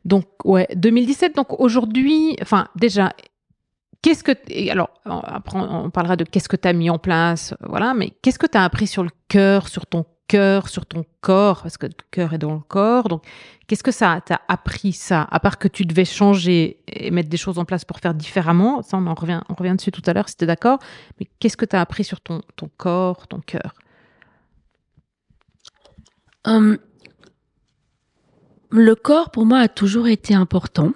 Donc, 0.05 0.25
ouais, 0.43 0.67
2017. 0.75 1.35
Donc, 1.35 1.59
aujourd'hui, 1.59 2.35
enfin, 2.41 2.67
déjà, 2.75 3.13
qu'est-ce 4.01 4.23
que. 4.23 4.31
Alors, 4.71 4.89
après, 5.05 5.59
on 5.59 5.89
parlera 5.89 6.15
de 6.15 6.23
qu'est-ce 6.23 6.49
que 6.49 6.55
tu 6.55 6.67
as 6.67 6.73
mis 6.73 6.89
en 6.89 6.99
place, 6.99 7.53
voilà, 7.61 7.93
mais 7.93 8.11
qu'est-ce 8.21 8.39
que 8.39 8.47
tu 8.47 8.57
as 8.57 8.63
appris 8.63 8.87
sur 8.87 9.03
le 9.03 9.11
cœur, 9.27 9.67
sur 9.67 9.85
ton 9.85 10.05
sur 10.67 10.85
ton 10.85 11.05
corps, 11.21 11.61
parce 11.63 11.77
que 11.77 11.87
le 11.87 11.93
cœur 12.11 12.33
est 12.33 12.37
dans 12.37 12.53
le 12.53 12.59
corps. 12.59 13.07
Donc, 13.07 13.23
qu'est-ce 13.67 13.83
que 13.83 13.91
ça 13.91 14.21
t'a 14.25 14.41
appris, 14.47 14.93
ça 14.93 15.27
À 15.31 15.39
part 15.39 15.57
que 15.59 15.67
tu 15.67 15.85
devais 15.85 16.05
changer 16.05 16.77
et 16.87 17.11
mettre 17.11 17.29
des 17.29 17.37
choses 17.37 17.57
en 17.57 17.65
place 17.65 17.85
pour 17.85 17.99
faire 17.99 18.13
différemment, 18.13 18.81
ça, 18.81 18.97
on 18.97 19.07
en 19.07 19.13
revient, 19.13 19.41
on 19.49 19.53
revient 19.53 19.75
dessus 19.75 19.91
tout 19.91 20.01
à 20.05 20.13
l'heure, 20.13 20.29
si 20.29 20.37
tu 20.37 20.43
es 20.43 20.47
d'accord. 20.47 20.79
Mais 21.19 21.27
qu'est-ce 21.39 21.57
que 21.57 21.65
tu 21.65 21.75
as 21.75 21.81
appris 21.81 22.03
sur 22.03 22.21
ton, 22.21 22.41
ton 22.55 22.69
corps, 22.77 23.27
ton 23.27 23.39
cœur? 23.39 23.73
Hum, 26.45 26.77
le 28.71 28.95
corps, 28.95 29.31
pour 29.31 29.45
moi, 29.45 29.59
a 29.59 29.67
toujours 29.67 30.07
été 30.07 30.33
important. 30.33 30.93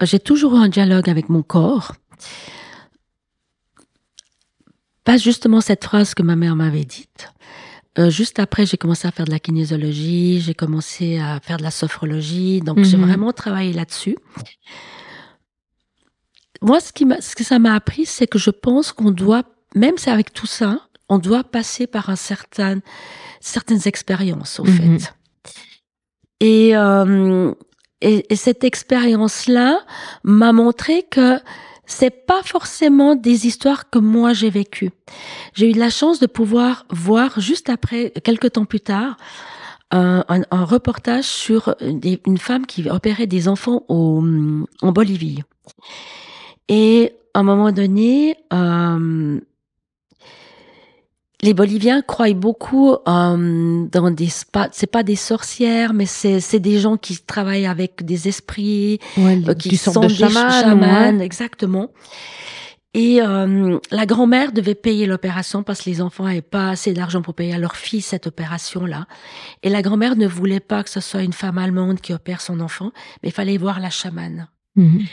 J'ai 0.00 0.18
toujours 0.18 0.54
eu 0.56 0.58
un 0.58 0.68
dialogue 0.68 1.10
avec 1.10 1.28
mon 1.28 1.42
corps. 1.42 1.92
Pas 5.04 5.16
justement 5.16 5.60
cette 5.60 5.84
phrase 5.84 6.14
que 6.14 6.22
ma 6.22 6.36
mère 6.36 6.56
m'avait 6.56 6.84
dite. 6.84 7.32
Euh, 7.98 8.08
juste 8.08 8.38
après, 8.38 8.64
j'ai 8.64 8.78
commencé 8.78 9.06
à 9.06 9.10
faire 9.10 9.26
de 9.26 9.30
la 9.30 9.38
kinésiologie, 9.38 10.40
j'ai 10.40 10.54
commencé 10.54 11.18
à 11.18 11.40
faire 11.40 11.58
de 11.58 11.62
la 11.62 11.70
sophrologie, 11.70 12.60
donc 12.60 12.82
j'ai 12.82 12.96
mhm. 12.96 13.06
vraiment 13.06 13.32
travaillé 13.32 13.72
là-dessus. 13.72 14.16
Moi, 16.62 16.80
ce, 16.80 16.92
qui 16.92 17.06
ce 17.20 17.34
que 17.34 17.44
ça 17.44 17.58
m'a 17.58 17.74
appris, 17.74 18.06
c'est 18.06 18.26
que 18.26 18.38
je 18.38 18.50
pense 18.50 18.92
qu'on 18.92 19.10
doit, 19.10 19.42
même 19.74 19.98
c'est 19.98 20.10
avec 20.10 20.32
tout 20.32 20.46
ça, 20.46 20.78
on 21.08 21.18
doit 21.18 21.44
passer 21.44 21.86
par 21.86 22.08
un 22.08 22.16
certain, 22.16 22.78
certaines 23.40 23.86
expériences, 23.86 24.58
au 24.58 24.64
mhm. 24.64 24.98
fait. 24.98 25.14
Euh, 26.42 27.54
et, 28.00 28.32
et, 28.32 28.36
cette 28.36 28.64
expérience-là 28.64 29.80
m'a 30.24 30.52
montré 30.52 31.04
que 31.04 31.38
c'est 31.86 32.26
pas 32.26 32.42
forcément 32.42 33.14
des 33.14 33.46
histoires 33.46 33.90
que 33.90 33.98
moi 33.98 34.32
j'ai 34.32 34.50
vécues. 34.50 34.90
J'ai 35.54 35.70
eu 35.70 35.74
la 35.74 35.90
chance 35.90 36.20
de 36.20 36.26
pouvoir 36.26 36.86
voir 36.90 37.40
juste 37.40 37.68
après, 37.68 38.12
quelques 38.24 38.52
temps 38.52 38.64
plus 38.64 38.80
tard, 38.80 39.16
un, 39.90 40.24
un, 40.28 40.64
reportage 40.64 41.24
sur 41.24 41.74
une 41.80 42.38
femme 42.38 42.64
qui 42.64 42.88
opérait 42.88 43.26
des 43.26 43.46
enfants 43.46 43.84
au, 43.88 44.24
en 44.80 44.92
Bolivie. 44.92 45.42
Et 46.68 47.12
à 47.34 47.40
un 47.40 47.42
moment 47.42 47.72
donné, 47.72 48.36
euh, 48.52 49.38
les 51.42 51.54
Boliviens 51.54 52.02
croient 52.02 52.32
beaucoup 52.34 52.92
euh, 52.92 53.86
dans 53.90 54.10
des 54.10 54.28
c'est 54.28 54.90
pas 54.90 55.02
des 55.02 55.16
sorcières, 55.16 55.92
mais 55.92 56.06
c'est 56.06 56.40
c'est 56.40 56.60
des 56.60 56.78
gens 56.78 56.96
qui 56.96 57.18
travaillent 57.18 57.66
avec 57.66 58.04
des 58.04 58.28
esprits, 58.28 59.00
euh, 59.18 59.54
qui 59.54 59.76
sont 59.76 60.00
de 60.00 60.06
des 60.06 60.14
chamans, 60.14 61.18
exactement. 61.20 61.90
Et 62.94 63.22
euh, 63.22 63.78
la 63.90 64.04
grand-mère 64.04 64.52
devait 64.52 64.74
payer 64.74 65.06
l'opération 65.06 65.62
parce 65.62 65.82
que 65.82 65.88
les 65.88 66.02
enfants 66.02 66.24
n'avaient 66.24 66.42
pas 66.42 66.70
assez 66.70 66.92
d'argent 66.92 67.22
pour 67.22 67.34
payer 67.34 67.54
à 67.54 67.58
leur 67.58 67.74
fille 67.74 68.02
cette 68.02 68.26
opération-là. 68.26 69.06
Et 69.62 69.70
la 69.70 69.80
grand-mère 69.80 70.14
ne 70.14 70.26
voulait 70.26 70.60
pas 70.60 70.82
que 70.82 70.90
ce 70.90 71.00
soit 71.00 71.22
une 71.22 71.32
femme 71.32 71.56
allemande 71.56 72.02
qui 72.02 72.12
opère 72.12 72.42
son 72.42 72.60
enfant, 72.60 72.92
mais 73.22 73.30
il 73.30 73.32
fallait 73.32 73.56
voir 73.56 73.80
la 73.80 73.88
chamane. 73.88 74.46
Mhm. 74.76 75.06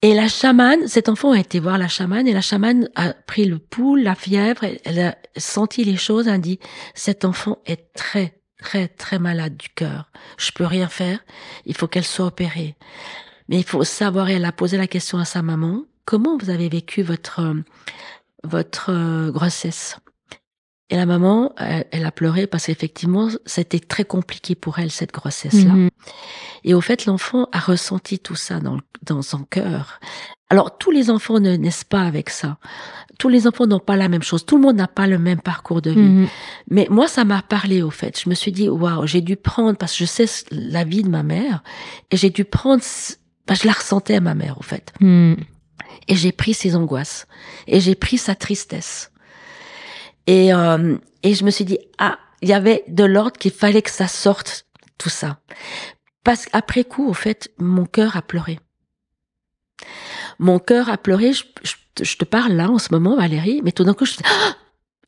Et 0.00 0.14
la 0.14 0.28
chamane, 0.28 0.86
cet 0.86 1.08
enfant 1.08 1.32
a 1.32 1.40
été 1.40 1.58
voir 1.58 1.76
la 1.76 1.88
chamane 1.88 2.28
et 2.28 2.32
la 2.32 2.40
chamane 2.40 2.88
a 2.94 3.12
pris 3.14 3.46
le 3.46 3.58
pouls, 3.58 3.96
la 3.96 4.14
fièvre, 4.14 4.64
elle 4.84 5.00
a 5.00 5.16
senti 5.36 5.84
les 5.84 5.96
choses, 5.96 6.28
elle 6.28 6.34
a 6.34 6.38
dit, 6.38 6.60
cet 6.94 7.24
enfant 7.24 7.58
est 7.66 7.92
très, 7.94 8.40
très, 8.58 8.86
très 8.86 9.18
malade 9.18 9.56
du 9.56 9.68
cœur. 9.70 10.12
Je 10.36 10.52
peux 10.52 10.66
rien 10.66 10.88
faire. 10.88 11.18
Il 11.66 11.76
faut 11.76 11.88
qu'elle 11.88 12.04
soit 12.04 12.26
opérée. 12.26 12.76
Mais 13.48 13.56
il 13.58 13.64
faut 13.64 13.82
savoir, 13.82 14.30
elle 14.30 14.44
a 14.44 14.52
posé 14.52 14.76
la 14.76 14.86
question 14.86 15.18
à 15.18 15.24
sa 15.24 15.42
maman, 15.42 15.82
comment 16.04 16.38
vous 16.38 16.50
avez 16.50 16.68
vécu 16.68 17.02
votre, 17.02 17.56
votre 18.44 18.92
euh, 18.92 19.32
grossesse? 19.32 19.96
Et 20.90 20.96
la 20.96 21.04
maman, 21.04 21.52
elle, 21.58 22.06
a 22.06 22.10
pleuré 22.10 22.46
parce 22.46 22.66
qu'effectivement, 22.66 23.28
c'était 23.44 23.80
très 23.80 24.04
compliqué 24.04 24.54
pour 24.54 24.78
elle, 24.78 24.90
cette 24.90 25.12
grossesse-là. 25.12 25.72
Mhm. 25.72 25.90
Et 26.64 26.72
au 26.72 26.80
fait, 26.80 27.04
l'enfant 27.04 27.46
a 27.52 27.58
ressenti 27.58 28.18
tout 28.18 28.36
ça 28.36 28.58
dans, 28.60 28.78
dans 29.02 29.20
son 29.20 29.44
cœur. 29.44 30.00
Alors, 30.48 30.78
tous 30.78 30.90
les 30.90 31.10
enfants 31.10 31.40
ne 31.40 31.56
naissent 31.56 31.84
pas 31.84 32.02
avec 32.02 32.30
ça. 32.30 32.56
Tous 33.18 33.28
les 33.28 33.46
enfants 33.46 33.66
n'ont 33.66 33.80
pas 33.80 33.96
la 33.96 34.08
même 34.08 34.22
chose. 34.22 34.46
Tout 34.46 34.56
le 34.56 34.62
monde 34.62 34.76
n'a 34.76 34.88
pas 34.88 35.06
le 35.06 35.18
même 35.18 35.40
parcours 35.42 35.82
de 35.82 35.90
vie. 35.90 36.00
Mhm. 36.00 36.28
Mais 36.70 36.86
moi, 36.88 37.06
ça 37.06 37.26
m'a 37.26 37.42
parlé, 37.42 37.82
au 37.82 37.90
fait. 37.90 38.18
Je 38.18 38.30
me 38.30 38.34
suis 38.34 38.52
dit, 38.52 38.70
waouh, 38.70 39.06
j'ai 39.06 39.20
dû 39.20 39.36
prendre, 39.36 39.76
parce 39.76 39.92
que 39.92 39.98
je 39.98 40.04
sais 40.06 40.26
la 40.50 40.84
vie 40.84 41.02
de 41.02 41.10
ma 41.10 41.22
mère, 41.22 41.62
et 42.10 42.16
j'ai 42.16 42.30
dû 42.30 42.46
prendre, 42.46 42.82
parce 43.44 43.60
que 43.60 43.64
je 43.64 43.66
la 43.66 43.74
ressentais 43.74 44.14
à 44.14 44.20
ma 44.20 44.34
mère, 44.34 44.56
au 44.58 44.62
fait. 44.62 44.94
Mhm. 45.00 45.36
Et 46.06 46.16
j'ai 46.16 46.32
pris 46.32 46.54
ses 46.54 46.76
angoisses. 46.76 47.26
Et 47.66 47.80
j'ai 47.80 47.94
pris 47.94 48.16
sa 48.16 48.34
tristesse. 48.34 49.10
Et, 50.28 50.52
euh, 50.52 50.98
et 51.22 51.34
je 51.34 51.42
me 51.42 51.50
suis 51.50 51.64
dit, 51.64 51.78
ah, 51.96 52.18
il 52.42 52.50
y 52.50 52.52
avait 52.52 52.84
de 52.86 53.02
l'ordre 53.02 53.38
qu'il 53.38 53.50
fallait 53.50 53.80
que 53.80 53.90
ça 53.90 54.06
sorte, 54.06 54.66
tout 54.98 55.08
ça. 55.08 55.40
Parce 56.22 56.44
qu'après 56.44 56.84
coup, 56.84 57.08
au 57.08 57.14
fait, 57.14 57.50
mon 57.58 57.86
cœur 57.86 58.14
a 58.14 58.20
pleuré. 58.20 58.60
Mon 60.38 60.58
cœur 60.58 60.90
a 60.90 60.98
pleuré, 60.98 61.32
je, 61.32 61.44
je, 62.02 62.16
te 62.16 62.26
parle 62.26 62.52
là 62.52 62.70
en 62.70 62.78
ce 62.78 62.88
moment, 62.92 63.16
Valérie, 63.16 63.62
mais 63.64 63.72
tout 63.72 63.84
d'un 63.84 63.94
coup, 63.94 64.04
je, 64.04 64.16
ah 64.24 64.54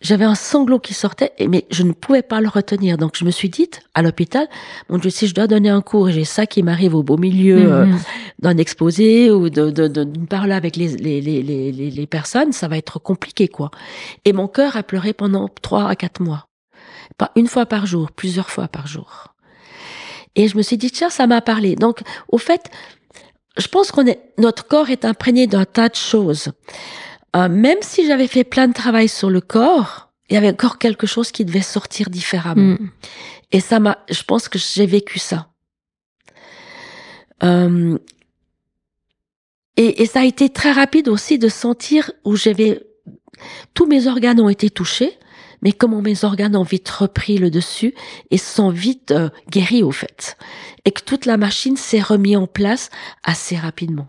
j'avais 0.01 0.25
un 0.25 0.35
sanglot 0.35 0.79
qui 0.79 0.95
sortait, 0.95 1.33
mais 1.47 1.67
je 1.71 1.83
ne 1.83 1.93
pouvais 1.93 2.23
pas 2.23 2.41
le 2.41 2.49
retenir. 2.49 2.97
Donc 2.97 3.17
je 3.17 3.25
me 3.25 3.31
suis 3.31 3.51
dit 3.51 3.69
à 3.95 4.03
l'hôpital, 4.03 4.49
mon 4.89 4.99
Dieu, 4.99 5.11
si 5.11 5.27
je 5.27 5.35
dois 5.35 5.47
donner 5.47 5.69
un 5.69 5.83
cours 5.83 6.09
et 6.09 6.13
j'ai 6.13 6.25
ça 6.25 6.47
qui 6.47 6.63
m'arrive 6.63 6.95
au 6.95 7.03
beau 7.03 7.19
milieu 7.19 7.71
euh, 7.71 7.87
mhm. 7.87 7.99
d'un 8.39 8.57
exposé 8.57 9.31
ou 9.31 9.51
de, 9.51 9.71
de, 9.71 9.89
de, 9.89 10.05
parler 10.27 10.55
avec 10.55 10.77
les, 10.77 10.89
les, 10.97 11.21
les, 11.21 11.43
les, 11.43 11.73
les 11.73 12.07
personnes, 12.07 12.53
ça 12.53 12.67
va 12.67 12.79
être 12.79 12.99
compliqué 12.99 13.49
quoi. 13.49 13.71
Et 14.25 14.33
mon 14.33 14.49
cœur 14.49 14.77
a 14.77 14.83
pleuré 14.83 15.13
pendant 15.13 15.49
trois 15.49 15.89
à 15.89 15.97
quatre 15.97 16.23
mois, 16.23 16.49
pas 17.19 17.33
une 17.37 17.47
fois 17.47 17.67
par 17.67 17.85
jour, 17.85 18.11
plusieurs 18.11 18.51
fois 18.51 18.69
par 18.69 18.87
jour. 18.87 19.35
Et 20.35 20.49
je 20.49 20.57
me 20.57 20.63
suis 20.63 20.79
dit 20.79 20.91
tiens, 20.91 21.11
ça 21.11 21.27
m'a 21.27 21.43
parlé. 21.43 21.77
Donc 21.77 22.01
au 22.29 22.39
fait, 22.39 22.71
je 23.59 23.69
pense 23.69 23.93
qu'on 23.93 24.07
est 24.07 24.21
notre 24.39 24.67
corps 24.67 24.89
est 24.89 25.05
imprégné 25.05 25.47
d'un 25.47 25.67
tas 25.67 25.91
de 25.91 25.97
choses. 25.97 26.49
Euh, 27.37 27.49
même 27.49 27.79
si 27.81 28.07
j'avais 28.07 28.27
fait 28.27 28.45
plein 28.45 28.69
de 28.69 28.73
travail 28.73 29.09
sur 29.09 29.31
le 29.31 29.41
corps, 29.41 30.11
il 30.29 30.35
y 30.35 30.37
avait 30.37 30.51
encore 30.51 30.79
quelque 30.79 31.07
chose 31.07 31.33
qui 31.33 31.45
devait 31.45 31.63
sortir 31.63 32.11
différemment. 32.11 32.75
Mm. 32.75 32.91
Et 33.53 33.61
ça 33.61 33.81
m'a, 33.81 33.99
je 34.11 34.23
pense 34.23 34.49
que 34.49 34.59
j'ai 34.59 34.87
vécu 34.87 35.19
ça. 35.19 35.49
Euh, 37.43 37.99
et, 39.77 40.03
et, 40.03 40.07
ça 40.07 40.21
a 40.21 40.25
été 40.25 40.51
très 40.51 40.73
rapide 40.73 41.09
aussi 41.09 41.39
de 41.39 41.49
sentir 41.49 42.13
où 42.25 42.37
j'avais 42.37 42.83
tous 43.75 43.87
mes 43.87 44.07
organes 44.07 44.41
ont 44.41 44.49
été 44.49 44.71
touchés, 44.71 45.19
mais 45.63 45.73
comment 45.73 46.03
mes 46.03 46.25
organes 46.25 46.57
ont 46.57 46.63
vite 46.63 46.89
repris 46.89 47.39
le 47.39 47.51
dessus 47.51 47.95
et 48.31 48.39
sont 48.39 48.71
vite 48.71 49.11
euh, 49.11 49.29
guéris 49.51 49.83
au 49.83 49.91
fait, 49.91 50.37
et 50.85 50.93
que 50.93 51.03
toute 51.03 51.27
la 51.27 51.37
machine 51.37 51.77
s'est 51.77 52.01
remise 52.01 52.37
en 52.37 52.47
place 52.47 52.91
assez 53.23 53.57
rapidement. 53.57 54.07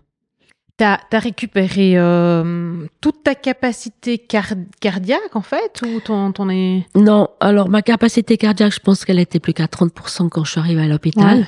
Tu 0.82 1.15
as, 1.15 1.20
récupéré 1.20 1.94
euh, 1.96 2.88
toute 3.02 3.24
ta 3.24 3.36
capacité 3.36 4.17
cardiaque, 4.17 5.36
en 5.36 5.41
fait, 5.41 5.82
ou 5.86 6.00
ton, 6.00 6.32
ton 6.32 6.50
est... 6.50 6.86
Non, 6.96 7.30
alors 7.39 7.70
ma 7.70 7.84
capacité 7.84 8.38
cardiaque, 8.38 8.74
je 8.74 8.80
pense 8.80 9.06
qu'elle 9.06 9.20
était 9.20 9.39
plus 9.39 9.54
qu'à 9.54 9.65
30% 9.65 10.30
quand 10.30 10.44
je 10.44 10.52
suis 10.52 10.60
arrivée 10.60 10.82
à 10.82 10.88
l'hôpital. 10.88 11.46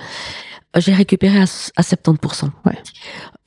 J'ai 0.77 0.93
récupéré 0.93 1.39
à, 1.39 1.43
à 1.43 1.81
70%. 1.81 2.49
Ouais. 2.65 2.77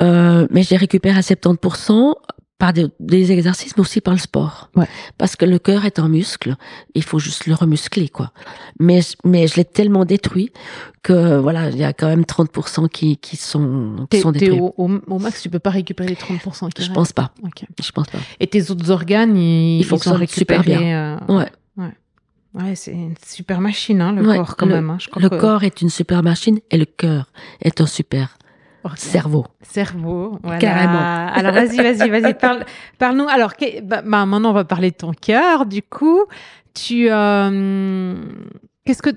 Euh, 0.03 0.47
mais 0.51 0.63
j'ai 0.63 0.77
récupéré 0.77 1.19
à 1.19 1.23
70% 1.23 2.15
par 2.59 2.73
des, 2.73 2.87
des, 3.01 3.33
exercices, 3.33 3.77
mais 3.77 3.83
aussi 3.83 4.01
par 4.01 4.15
le 4.15 4.21
sport. 4.21 4.71
Ouais. 4.77 4.87
Parce 5.19 5.37
que 5.37 5.45
le 5.45 5.59
cœur 5.59 5.85
est 5.85 5.99
un 5.99 6.09
muscle, 6.09 6.57
il 6.95 7.03
faut 7.03 7.19
juste 7.19 7.47
le 7.47 7.55
remuscler, 7.55 8.09
quoi. 8.09 8.33
Mais, 8.81 9.01
mais 9.25 9.47
je 9.47 9.57
l'ai 9.57 9.65
tellement 9.65 10.05
détruit 10.07 10.51
que, 11.03 11.37
voilà, 11.37 11.69
il 11.69 11.77
y 11.77 11.85
a 11.85 11.93
quand 11.93 12.09
même 12.09 12.23
30% 12.23 12.89
qui, 12.89 13.19
qui 13.19 13.37
sont, 13.37 14.07
qui 14.11 14.21
sont 14.21 14.33
détruits. 14.33 14.61
Au, 14.61 14.75
au, 14.77 15.19
max, 15.19 15.43
tu 15.43 15.51
peux 15.51 15.59
pas 15.59 15.71
récupérer 15.71 16.09
les 16.09 16.15
30% 16.15 16.73
qui 16.73 16.83
Je 16.83 16.93
pense 16.93 17.13
pas. 17.13 17.33
Je 17.83 17.93
pense 17.93 18.07
pas. 18.07 18.19
Et 18.41 18.47
tes 18.47 18.71
autres 18.71 18.91
organes, 18.91 19.37
ils, 19.37 19.81
ils 19.81 19.85
fonctionnent 19.85 20.27
super 20.27 20.63
bien. 20.63 20.81
Euh... 21.29 21.35
Ouais. 21.35 21.51
Ouais. 21.77 21.93
Ouais, 22.55 22.75
c'est 22.75 22.93
une 22.93 23.15
super 23.23 23.61
machine, 23.61 24.01
hein, 24.01 24.13
le 24.13 24.25
corps, 24.25 24.57
quand 24.57 24.67
même. 24.67 24.89
Hein. 24.89 24.97
Je 24.99 25.09
crois 25.09 25.21
le 25.21 25.29
corps 25.29 25.63
est 25.63 25.83
une 25.83 25.91
super 25.91 26.23
machine 26.23 26.59
et 26.71 26.79
le 26.79 26.87
cœur 26.87 27.31
est 27.61 27.83
un 27.83 27.87
super 27.87 28.39
Cerveau. 28.97 29.47
Cerveau, 29.63 30.39
voilà. 30.43 30.59
Carrément. 30.59 31.33
Alors 31.35 31.53
vas-y, 31.53 31.77
vas-y, 31.77 32.09
vas-y, 32.09 32.35
parle, 32.39 32.65
parle-nous. 32.99 33.29
Alors, 33.29 33.53
bah, 33.83 34.03
bah, 34.03 34.27
maintenant 34.27 34.51
on 34.51 34.55
va 34.55 34.65
parler 34.65 34.91
de 34.91 34.97
ton 34.97 35.13
cœur. 35.13 35.67
Du 35.67 35.83
coup, 35.83 36.25
tu, 36.75 37.09
euh, 37.11 38.15
qu'est-ce 38.85 39.03
que 39.03 39.11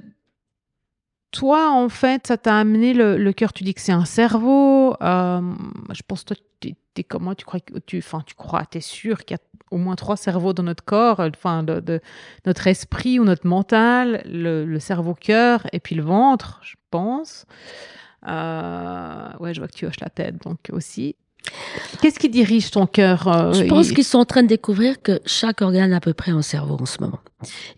toi, 1.31 1.71
en 1.71 1.89
fait, 1.89 2.27
ça 2.27 2.37
t'a 2.37 2.57
amené 2.57 2.93
le, 2.93 3.31
cœur? 3.31 3.53
Tu 3.53 3.63
dis 3.63 3.73
que 3.73 3.81
c'est 3.81 3.91
un 3.91 4.05
cerveau. 4.05 4.95
Euh, 5.01 5.41
je 5.91 6.01
pense 6.07 6.25
toi, 6.25 6.35
tu 6.59 6.75
es 6.97 7.03
comment 7.03 7.35
Tu 7.35 7.45
crois 7.45 7.59
tu, 7.85 7.99
enfin, 7.99 8.23
tu 8.25 8.35
crois, 8.35 8.65
t'es 8.65 8.81
sûr 8.81 9.23
qu'il 9.25 9.37
y 9.37 9.39
a 9.39 9.43
au 9.71 9.77
moins 9.77 9.95
trois 9.95 10.17
cerveaux 10.17 10.53
dans 10.53 10.63
notre 10.63 10.83
corps, 10.83 11.19
enfin, 11.19 11.61
de, 11.61 12.01
notre 12.45 12.65
esprit 12.65 13.19
ou 13.19 13.23
notre 13.23 13.45
mental, 13.45 14.23
le, 14.25 14.65
le 14.65 14.79
cerveau-cœur 14.79 15.67
et 15.71 15.79
puis 15.79 15.93
le 15.95 16.01
ventre, 16.01 16.59
je 16.63 16.75
pense. 16.89 17.45
Euh, 18.27 19.29
ouais, 19.39 19.53
je 19.53 19.59
vois 19.59 19.67
que 19.67 19.75
tu 19.75 19.85
hoches 19.85 19.99
la 20.01 20.09
tête, 20.09 20.41
donc 20.43 20.57
aussi. 20.71 21.15
Qu'est-ce 22.01 22.19
qui 22.19 22.29
dirige 22.29 22.71
ton 22.71 22.85
cœur 22.85 23.27
euh, 23.27 23.53
Je 23.53 23.63
pense 23.63 23.91
qu'ils 23.91 24.03
sont 24.03 24.19
en 24.19 24.25
train 24.25 24.43
de 24.43 24.47
découvrir 24.47 25.01
que 25.01 25.19
chaque 25.25 25.61
organe 25.61 25.93
a 25.93 25.97
à 25.97 25.99
peu 25.99 26.13
près 26.13 26.31
un 26.31 26.41
cerveau 26.41 26.77
en 26.79 26.85
ce 26.85 27.01
moment. 27.01 27.19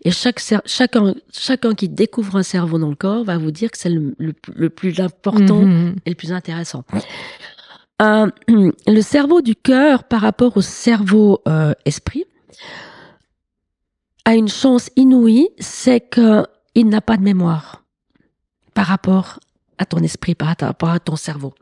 Et 0.04 0.10
chaque 0.10 0.40
chacun, 0.66 1.14
chacun 1.32 1.74
qui 1.74 1.88
découvre 1.88 2.36
un 2.36 2.42
cerveau 2.42 2.78
dans 2.78 2.88
le 2.88 2.96
corps 2.96 3.24
va 3.24 3.38
vous 3.38 3.50
dire 3.50 3.70
que 3.70 3.78
c'est 3.78 3.88
le, 3.88 4.14
le, 4.18 4.70
plus 4.70 5.00
important 5.00 5.62
mhm. 5.62 5.96
et 6.04 6.10
le 6.10 6.16
plus 6.16 6.32
intéressant. 6.32 6.84
Euh, 8.02 8.30
le 8.86 9.00
cerveau 9.00 9.40
du 9.42 9.56
cœur 9.56 10.04
par 10.04 10.20
rapport 10.20 10.56
au 10.56 10.62
cerveau 10.62 11.40
euh, 11.48 11.72
esprit 11.84 12.24
a 14.24 14.34
une 14.34 14.48
chance 14.48 14.90
inouïe, 14.96 15.48
c'est 15.58 16.08
qu'il 16.10 16.88
n'a 16.88 17.00
pas 17.00 17.16
de 17.16 17.22
mémoire 17.22 17.82
par 18.74 18.86
rapport 18.86 19.40
à 19.82 19.84
ton 19.84 19.98
esprit, 19.98 20.34
rapport 20.40 20.90
à 20.90 21.00
ton 21.00 21.16
cerveau. 21.16 21.54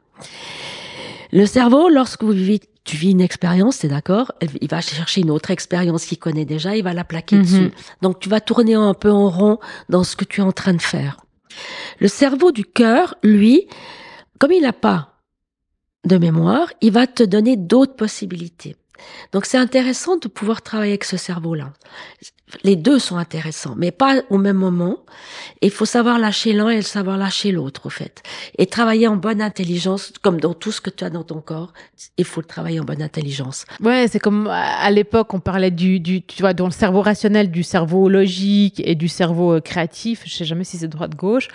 Le 1.33 1.47
cerveau, 1.47 1.89
lorsque 1.89 2.23
vous 2.23 2.33
vivez, 2.33 2.61
tu 2.85 2.97
vis 2.97 3.11
une 3.11 3.21
expérience, 3.21 3.77
c'est 3.77 3.89
d'accord, 3.89 4.33
il 4.61 4.69
va 4.69 4.81
chercher 4.81 5.21
une 5.21 5.31
autre 5.31 5.51
expérience 5.51 6.05
qu'il 6.07 6.19
connaît 6.19 6.45
déjà, 6.45 6.77
il 6.77 6.83
va 6.83 6.93
la 6.93 7.05
plaquer 7.05 7.37
mhm. 7.37 7.43
dessus. 7.43 7.71
Donc 8.03 8.21
tu 8.21 8.29
vas 8.29 8.41
tourner 8.41 8.75
un 8.75 8.95
peu 8.95 9.11
en 9.11 9.29
rond 9.29 9.59
dans 9.89 10.05
ce 10.05 10.17
que 10.17 10.25
tu 10.25 10.41
es 10.41 10.45
en 10.45 10.53
train 10.53 10.75
de 10.75 10.83
faire. 10.83 11.25
Le 11.99 12.09
cerveau 12.09 12.53
du 12.53 12.65
cœur, 12.65 13.15
lui, 13.23 13.67
comme 14.39 14.53
il 14.53 14.63
n'a 14.63 14.73
pas 14.73 15.15
de 16.05 16.17
mémoire, 16.17 16.73
il 16.81 16.93
va 16.93 17.07
te 17.07 17.23
donner 17.23 17.57
d'autres 17.57 17.95
possibilités. 17.95 18.77
Donc 19.33 19.47
c'est 19.47 19.59
intéressant 19.59 20.17
de 20.17 20.29
pouvoir 20.29 20.63
travailler 20.63 20.93
avec 20.93 21.05
ce 21.05 21.17
cerveau-là. 21.17 21.73
Les 22.65 22.77
deux 22.77 22.99
sont 22.99 23.17
intéressants, 23.17 23.75
mais 23.77 23.93
pas 23.93 24.23
au 24.29 24.39
même 24.39 24.57
moment. 24.57 25.05
Il 25.63 25.71
faut 25.71 25.85
savoir 25.85 26.19
lâcher 26.19 26.53
l'un 26.53 26.69
et 26.71 26.83
savoir 26.83 27.17
lâcher 27.17 27.53
l'autre, 27.53 27.87
au 27.87 27.91
fait. 27.91 28.23
Et 28.59 28.67
travailler 28.67 29.07
en 29.07 29.17
bonne 29.17 29.41
intelligence, 29.41 30.13
comme 30.23 30.41
dans 30.41 30.55
tout 30.55 30.73
ce 30.73 30.81
que 30.81 30.91
tu 30.91 31.05
as 31.05 31.11
dans 31.11 31.23
ton 31.23 31.41
corps, 31.41 31.73
il 32.17 32.25
faut 32.25 32.43
travailler 32.43 32.81
en 32.81 32.85
bonne 32.85 33.03
intelligence. 33.03 33.67
Ouais, 33.81 34.07
c'est 34.11 34.19
comme 34.19 34.49
à 34.49 34.91
l'époque, 34.91 35.33
on 35.33 35.41
parlait 35.41 35.71
du, 35.71 36.01
du, 36.01 36.23
tu 36.23 36.43
vois, 36.43 36.55
dans 36.55 36.67
le 36.67 36.73
cerveau 36.73 37.03
rationnel, 37.03 37.51
du 37.51 37.63
cerveau 37.63 38.09
logique 38.09 38.83
et 38.85 38.95
du 38.95 39.09
cerveau 39.09 39.55
euh, 39.55 39.61
créatif. 39.61 40.23
Je 40.27 40.35
sais 40.35 40.45
jamais 40.45 40.65
si 40.65 40.77
c'est 40.79 40.89
droite-gauche. 40.89 41.49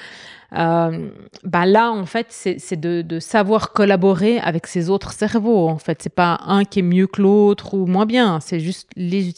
Euh, 0.53 1.10
bah 1.43 1.65
là, 1.65 1.91
en 1.91 2.05
fait, 2.05 2.27
c'est 2.29 2.79
de, 2.79 3.01
de, 3.01 3.19
savoir 3.19 3.71
collaborer 3.73 4.39
avec 4.39 4.67
ses 4.67 4.89
autres 4.89 5.12
cerveaux. 5.12 5.67
En 5.67 5.77
fait, 5.77 6.01
c'est 6.01 6.13
pas 6.13 6.39
un 6.45 6.63
qui 6.63 6.79
est 6.79 6.84
mieux 6.84 7.08
que 7.08 7.21
l'autre 7.21 7.73
ou 7.73 7.86
moins 7.86 8.05
bien. 8.05 8.39
C'est 8.39 8.60
juste 8.60 8.89
les 8.95 9.29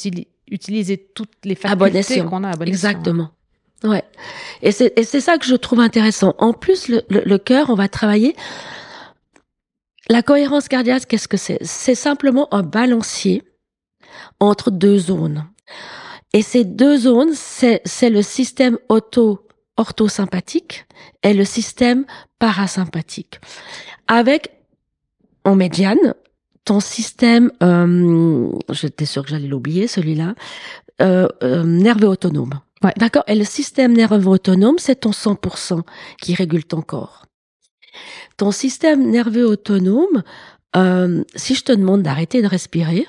utiliser 0.49 0.97
toutes 1.15 1.33
les 1.43 1.55
facultés 1.55 2.23
qu'on 2.23 2.43
a. 2.43 2.49
À 2.49 2.65
Exactement. 2.65 3.31
Ouais. 3.83 4.03
Et 4.61 4.71
c'est 4.71 5.21
ça 5.21 5.37
que 5.37 5.45
je 5.45 5.55
trouve 5.55 5.79
intéressant. 5.79 6.35
En 6.39 6.53
plus, 6.53 6.87
le, 6.89 7.03
le, 7.09 7.21
le 7.25 7.37
cœur, 7.37 7.69
on 7.69 7.75
va 7.75 7.87
travailler. 7.87 8.35
La 10.09 10.23
cohérence 10.23 10.67
cardiaque, 10.67 11.05
qu'est-ce 11.07 11.27
que 11.27 11.37
c'est? 11.37 11.59
C'est 11.61 11.95
simplement 11.95 12.53
un 12.53 12.63
balancier 12.63 13.43
entre 14.39 14.71
deux 14.71 14.97
zones. 14.97 15.45
Et 16.33 16.41
ces 16.41 16.63
deux 16.63 16.97
zones, 16.97 17.33
c'est 17.33 18.09
le 18.09 18.21
système 18.21 18.77
auto 18.89 19.46
orthosympathique 19.77 20.85
et 21.23 21.33
le 21.33 21.45
système 21.45 22.05
parasympathique. 22.39 23.39
Avec, 24.07 24.51
en 25.43 25.55
médiane, 25.55 26.13
ton 26.65 26.79
système, 26.79 27.51
euh, 27.63 28.51
j'étais 28.69 29.05
sûre 29.05 29.23
que 29.23 29.29
j'allais 29.29 29.47
l'oublier, 29.47 29.87
celui-là, 29.87 30.35
euh, 31.01 31.27
euh, 31.43 31.63
nerveux 31.63 32.07
autonome. 32.07 32.59
D'accord? 32.97 33.23
Et 33.27 33.35
le 33.35 33.43
système 33.43 33.93
nerveux 33.93 34.27
autonome, 34.27 34.77
c'est 34.77 34.97
ton 34.97 35.11
100% 35.11 35.81
qui 36.21 36.35
régule 36.35 36.65
ton 36.65 36.81
corps. 36.81 37.25
Ton 38.37 38.51
système 38.51 39.09
nerveux 39.09 39.45
autonome, 39.45 40.23
euh, 40.75 41.23
si 41.35 41.55
je 41.55 41.63
te 41.63 41.71
demande 41.71 42.03
d'arrêter 42.03 42.41
de 42.41 42.47
respirer, 42.47 43.07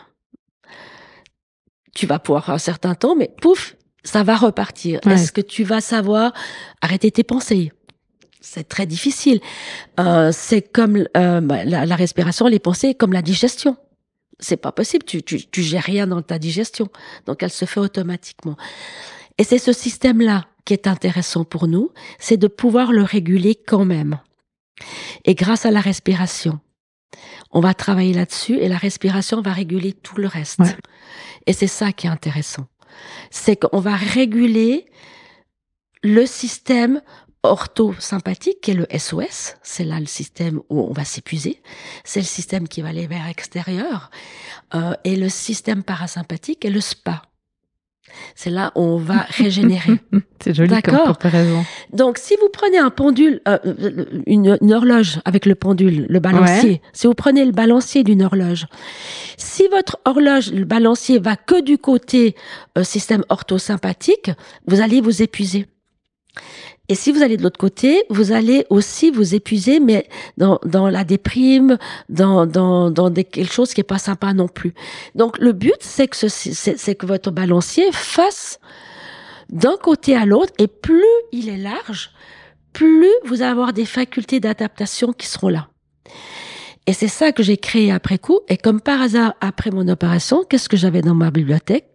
tu 1.94 2.06
vas 2.06 2.18
pouvoir 2.18 2.50
un 2.50 2.58
certain 2.58 2.94
temps, 2.94 3.16
mais 3.16 3.30
pouf, 3.42 3.76
ça 4.04 4.22
va 4.22 4.36
repartir. 4.36 5.00
Est-ce 5.06 5.32
que 5.32 5.40
tu 5.40 5.64
vas 5.64 5.80
savoir 5.80 6.32
arrêter 6.80 7.10
tes 7.10 7.24
pensées? 7.24 7.72
C'est 8.40 8.68
très 8.68 8.86
difficile. 8.86 9.40
Euh, 9.98 10.30
c'est 10.32 10.62
comme 10.62 11.06
euh, 11.16 11.40
bah, 11.40 11.64
la, 11.64 11.96
respiration, 11.96 12.46
les 12.46 12.60
pensées, 12.60 12.94
comme 12.94 13.12
la 13.12 13.22
digestion. 13.22 13.76
C'est 14.38 14.56
pas 14.56 14.72
possible. 14.72 15.04
Tu, 15.04 15.22
tu, 15.22 15.44
tu 15.44 15.62
gères 15.62 15.82
rien 15.82 16.06
dans 16.06 16.22
ta 16.22 16.38
digestion, 16.38 16.88
donc 17.26 17.42
elle 17.42 17.50
se 17.50 17.64
fait 17.64 17.80
automatiquement. 17.80 18.56
Et 19.36 19.44
c'est 19.44 19.58
ce 19.58 19.72
système-là 19.72 20.46
qui 20.64 20.74
est 20.74 20.86
intéressant 20.86 21.44
pour 21.44 21.66
nous, 21.66 21.92
c'est 22.18 22.36
de 22.36 22.46
pouvoir 22.46 22.92
le 22.92 23.02
réguler 23.02 23.54
quand 23.54 23.84
même. 23.84 24.20
Et 25.24 25.34
grâce 25.34 25.66
à 25.66 25.70
la 25.70 25.80
respiration, 25.80 26.60
on 27.50 27.60
va 27.60 27.74
travailler 27.74 28.12
là-dessus 28.12 28.58
et 28.58 28.68
la 28.68 28.76
respiration 28.76 29.40
va 29.40 29.52
réguler 29.52 29.92
tout 29.92 30.16
le 30.16 30.28
reste. 30.28 30.60
Et 31.46 31.52
c'est 31.52 31.66
ça 31.66 31.92
qui 31.92 32.06
est 32.06 32.10
intéressant 32.10 32.66
c'est 33.30 33.56
qu'on 33.56 33.80
va 33.80 33.96
réguler 33.96 34.86
le 36.02 36.26
système 36.26 37.00
orthosympathique, 37.42 38.60
qui 38.60 38.72
est 38.72 38.74
le 38.74 38.86
SOS. 38.96 39.56
C'est 39.62 39.84
là 39.84 40.00
le 40.00 40.06
système 40.06 40.60
où 40.68 40.80
on 40.80 40.92
va 40.92 41.04
s'épuiser. 41.04 41.62
C'est 42.04 42.20
le 42.20 42.26
système 42.26 42.68
qui 42.68 42.82
va 42.82 42.88
aller 42.88 43.06
vers 43.06 43.26
l'extérieur. 43.26 44.10
Euh, 44.74 44.94
et 45.04 45.16
le 45.16 45.28
système 45.28 45.82
parasympathique 45.82 46.64
est 46.64 46.70
le 46.70 46.80
SPA. 46.80 47.22
C'est 48.34 48.50
là 48.50 48.72
où 48.74 48.80
on 48.80 48.96
va 48.96 49.26
régénérer. 49.28 49.98
C'est 50.40 50.54
joli 50.54 50.80
comme 50.82 50.98
comparaison. 50.98 51.64
Donc, 51.92 52.18
si 52.18 52.36
vous 52.40 52.48
prenez 52.52 52.78
un 52.78 52.90
pendule, 52.90 53.40
euh, 53.48 53.58
une, 54.26 54.58
horloge 54.72 55.20
avec 55.24 55.46
le 55.46 55.54
pendule, 55.54 56.06
le 56.08 56.20
balancier, 56.20 56.80
si 56.92 57.06
vous 57.06 57.14
prenez 57.14 57.44
le 57.44 57.52
balancier 57.52 58.04
d'une 58.04 58.22
horloge, 58.22 58.66
si 59.36 59.66
votre 59.68 59.98
horloge, 60.04 60.52
le 60.52 60.64
balancier 60.64 61.18
va 61.18 61.36
que 61.36 61.60
du 61.60 61.78
côté 61.78 62.34
euh, 62.76 62.84
système 62.84 63.24
orthosympathique, 63.28 64.30
vous 64.66 64.80
allez 64.80 65.00
vous 65.00 65.22
épuiser. 65.22 65.66
Et 66.88 66.94
si 66.94 67.12
vous 67.12 67.22
allez 67.22 67.36
de 67.36 67.42
l'autre 67.42 67.58
côté, 67.58 68.04
vous 68.08 68.32
allez 68.32 68.64
aussi 68.70 69.10
vous 69.10 69.34
épuiser, 69.34 69.78
mais 69.78 70.08
dans, 70.38 70.58
dans 70.64 70.88
la 70.88 71.04
déprime, 71.04 71.76
dans, 72.08 72.46
dans, 72.46 72.90
dans 72.90 73.10
des, 73.10 73.24
quelque 73.24 73.52
chose 73.52 73.74
qui 73.74 73.80
est 73.82 73.84
pas 73.84 73.98
sympa 73.98 74.32
non 74.32 74.48
plus. 74.48 74.72
Donc 75.14 75.38
le 75.38 75.52
but, 75.52 75.76
c'est 75.80 76.08
que, 76.08 76.16
c'est 76.16 76.94
que 76.94 77.06
votre 77.06 77.30
balancier 77.30 77.92
fasse 77.92 78.58
d'un 79.50 79.76
côté 79.82 80.16
à 80.16 80.24
l'autre, 80.24 80.52
et 80.58 80.66
plus 80.66 81.04
il 81.32 81.48
est 81.48 81.58
large, 81.58 82.10
plus 82.72 83.12
vous 83.24 83.42
allez 83.42 83.50
avoir 83.50 83.72
des 83.72 83.86
facultés 83.86 84.40
d'adaptation 84.40 85.12
qui 85.12 85.26
seront 85.26 85.48
là. 85.48 85.68
Et 86.86 86.94
c'est 86.94 87.08
ça 87.08 87.32
que 87.32 87.42
j'ai 87.42 87.58
créé 87.58 87.92
après 87.92 88.18
coup. 88.18 88.40
Et 88.48 88.56
comme 88.56 88.80
par 88.80 89.02
hasard, 89.02 89.34
après 89.42 89.70
mon 89.70 89.88
opération, 89.88 90.42
qu'est-ce 90.48 90.70
que 90.70 90.76
j'avais 90.78 91.02
dans 91.02 91.14
ma 91.14 91.30
bibliothèque? 91.30 91.86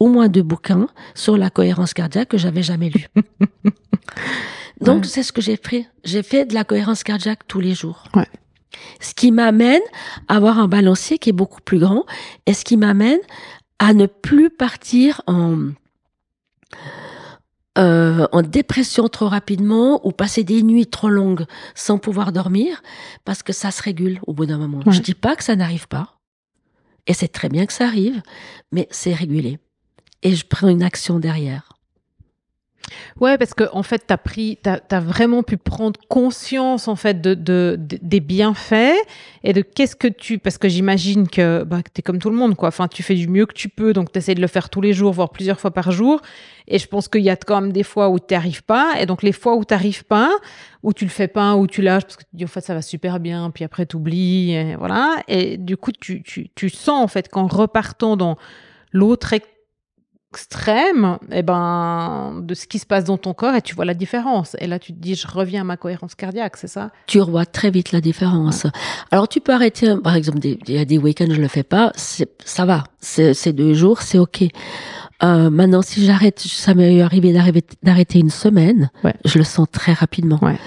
Au 0.00 0.08
moins 0.08 0.28
deux 0.28 0.42
bouquins 0.42 0.88
sur 1.14 1.38
la 1.38 1.48
cohérence 1.48 1.94
cardiaque 1.94 2.28
que 2.28 2.36
j'avais 2.36 2.62
jamais 2.62 2.90
lus. 2.90 3.08
Donc 4.80 5.06
c'est 5.06 5.22
ce 5.22 5.32
que 5.32 5.40
j'ai 5.40 5.56
fait. 5.56 5.86
J'ai 6.04 6.22
fait 6.22 6.44
de 6.44 6.54
la 6.54 6.64
cohérence 6.64 7.02
cardiaque 7.02 7.46
tous 7.46 7.60
les 7.60 7.74
jours. 7.74 8.04
Ouais. 8.14 8.28
Ce 9.00 9.14
qui 9.14 9.30
m'amène 9.30 9.82
à 10.28 10.36
avoir 10.36 10.58
un 10.58 10.68
balancier 10.68 11.18
qui 11.18 11.30
est 11.30 11.34
beaucoup 11.34 11.60
plus 11.60 11.78
grand 11.78 12.04
et 12.46 12.54
ce 12.54 12.64
qui 12.64 12.76
m'amène 12.76 13.20
à 13.78 13.94
ne 13.94 14.06
plus 14.06 14.50
partir 14.50 15.22
en, 15.26 15.70
euh, 17.78 18.26
en 18.32 18.42
dépression 18.42 19.08
trop 19.08 19.28
rapidement 19.28 20.04
ou 20.06 20.12
passer 20.12 20.44
des 20.44 20.62
nuits 20.62 20.86
trop 20.86 21.08
longues 21.08 21.46
sans 21.74 21.98
pouvoir 21.98 22.32
dormir 22.32 22.82
parce 23.24 23.42
que 23.42 23.52
ça 23.52 23.70
se 23.70 23.82
régule 23.82 24.20
au 24.26 24.32
bout 24.32 24.46
d'un 24.46 24.58
moment. 24.58 24.80
Ouais. 24.86 24.92
Je 24.92 25.00
dis 25.00 25.14
pas 25.14 25.36
que 25.36 25.44
ça 25.44 25.56
n'arrive 25.56 25.88
pas 25.88 26.18
et 27.06 27.14
c'est 27.14 27.28
très 27.28 27.48
bien 27.48 27.66
que 27.66 27.72
ça 27.72 27.86
arrive, 27.86 28.22
mais 28.72 28.88
c'est 28.90 29.14
régulé 29.14 29.58
et 30.22 30.34
je 30.34 30.46
prends 30.46 30.68
une 30.68 30.82
action 30.82 31.18
derrière. 31.18 31.73
Ouais, 33.20 33.38
parce 33.38 33.54
que 33.54 33.64
en 33.72 33.82
fait, 33.82 34.04
t'as 34.06 34.16
pris, 34.16 34.58
t'as 34.62 34.78
as 34.90 35.00
vraiment 35.00 35.42
pu 35.42 35.56
prendre 35.56 35.98
conscience 36.08 36.88
en 36.88 36.96
fait 36.96 37.20
de, 37.20 37.34
de, 37.34 37.76
de- 37.78 37.98
des 38.02 38.20
bienfaits 38.20 38.94
et 39.42 39.52
de 39.52 39.62
qu'est-ce 39.62 39.96
que 39.96 40.08
tu, 40.08 40.38
parce 40.38 40.58
que 40.58 40.68
j'imagine 40.68 41.28
que 41.28 41.64
bah, 41.64 41.78
t'es 41.92 42.02
comme 42.02 42.18
tout 42.18 42.30
le 42.30 42.36
monde 42.36 42.56
quoi. 42.56 42.68
Enfin, 42.68 42.88
tu 42.88 43.02
fais 43.02 43.14
du 43.14 43.28
mieux 43.28 43.46
que 43.46 43.54
tu 43.54 43.68
peux, 43.68 43.92
donc 43.92 44.12
t'essaies 44.12 44.34
de 44.34 44.40
le 44.40 44.46
faire 44.46 44.68
tous 44.70 44.80
les 44.80 44.92
jours, 44.92 45.12
voire 45.12 45.30
plusieurs 45.30 45.58
fois 45.60 45.70
par 45.70 45.90
jour. 45.92 46.20
Et 46.68 46.78
je 46.78 46.86
pense 46.86 47.08
qu'il 47.08 47.22
y 47.22 47.30
a 47.30 47.36
quand 47.36 47.60
même 47.60 47.72
des 47.72 47.82
fois 47.82 48.08
où 48.10 48.18
t'arrives 48.18 48.62
pas, 48.64 48.94
et 49.00 49.06
donc 49.06 49.22
les 49.22 49.32
fois 49.32 49.54
où 49.56 49.64
t'arrives 49.64 50.04
pas, 50.04 50.30
où 50.82 50.92
tu 50.92 51.04
le 51.04 51.10
fais 51.10 51.28
pas, 51.28 51.54
où 51.56 51.66
tu 51.66 51.82
lâches 51.82 52.04
parce 52.04 52.16
que 52.16 52.22
tu 52.24 52.30
dis 52.36 52.44
en 52.44 52.48
fait 52.48 52.60
ça 52.62 52.74
va 52.74 52.82
super 52.82 53.20
bien, 53.20 53.50
puis 53.50 53.64
après 53.64 53.86
t'oublies, 53.86 54.74
voilà. 54.78 55.16
Et 55.28 55.56
du 55.56 55.76
coup, 55.76 55.92
tu, 55.92 56.22
tu, 56.22 56.48
tu 56.54 56.68
sens 56.70 57.02
en 57.02 57.08
fait 57.08 57.28
qu'en 57.28 57.46
repartant 57.46 58.16
dans 58.16 58.36
l'autre 58.92 59.32
extrême 60.34 61.18
eh 61.30 61.42
ben, 61.42 62.40
de 62.42 62.54
ce 62.54 62.66
qui 62.66 62.78
se 62.80 62.86
passe 62.86 63.04
dans 63.04 63.16
ton 63.18 63.34
corps 63.34 63.54
et 63.54 63.62
tu 63.62 63.74
vois 63.76 63.84
la 63.84 63.94
différence. 63.94 64.56
Et 64.58 64.66
là, 64.66 64.78
tu 64.80 64.92
te 64.92 64.98
dis, 64.98 65.14
je 65.14 65.26
reviens 65.28 65.60
à 65.60 65.64
ma 65.64 65.76
cohérence 65.76 66.14
cardiaque, 66.16 66.56
c'est 66.56 66.66
ça? 66.68 66.90
Tu 67.06 67.20
vois 67.20 67.46
très 67.46 67.70
vite 67.70 67.92
la 67.92 68.00
différence. 68.00 68.66
Alors 69.12 69.28
tu 69.28 69.40
peux 69.40 69.52
arrêter, 69.52 69.94
par 70.02 70.16
exemple, 70.16 70.40
des- 70.40 70.58
il 70.66 70.74
y 70.74 70.78
a 70.78 70.84
des 70.84 70.98
week-ends 70.98 71.26
je 71.30 71.40
le 71.40 71.48
fais 71.48 71.62
pas, 71.62 71.92
ça 71.96 72.64
va, 72.64 72.84
c'est 73.00 73.52
deux 73.52 73.74
jours, 73.74 74.02
c'est 74.02 74.18
ok. 74.18 74.44
Euh, 75.22 75.48
maintenant, 75.50 75.82
si 75.82 76.04
j'arrête, 76.04 76.40
ça 76.40 76.74
m'est 76.74 77.00
arrivé 77.00 77.32
d'arrêter 77.82 78.18
une 78.18 78.30
semaine, 78.30 78.90
Ouais. 79.04 79.14
je 79.24 79.38
le 79.38 79.44
sens 79.44 79.68
très 79.70 79.92
rapidement. 79.92 80.38
Ouais. 80.42 80.58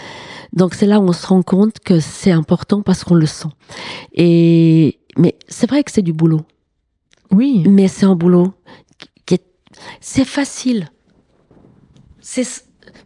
Donc 0.53 0.73
c'est 0.75 0.85
là 0.85 0.99
où 1.01 1.03
on 1.09 1.11
se 1.11 1.27
rend 1.27 1.43
compte 1.43 1.79
que 1.79 1.99
c'est 1.99 2.31
important 2.31 2.81
parce 2.81 3.03
qu'on 3.03 3.15
le 3.15 3.25
sent. 3.25 3.49
Et 4.13 4.99
mais 5.17 5.35
c'est 5.49 5.69
vrai 5.69 5.83
que 5.83 5.91
c'est 5.91 6.01
du 6.01 6.13
boulot, 6.13 6.41
Oui. 7.31 7.63
mais 7.67 7.87
c'est 7.87 8.05
un 8.05 8.15
boulot 8.15 8.53
c'est 10.01 10.25
facile. 10.25 10.89
C'est 12.19 12.45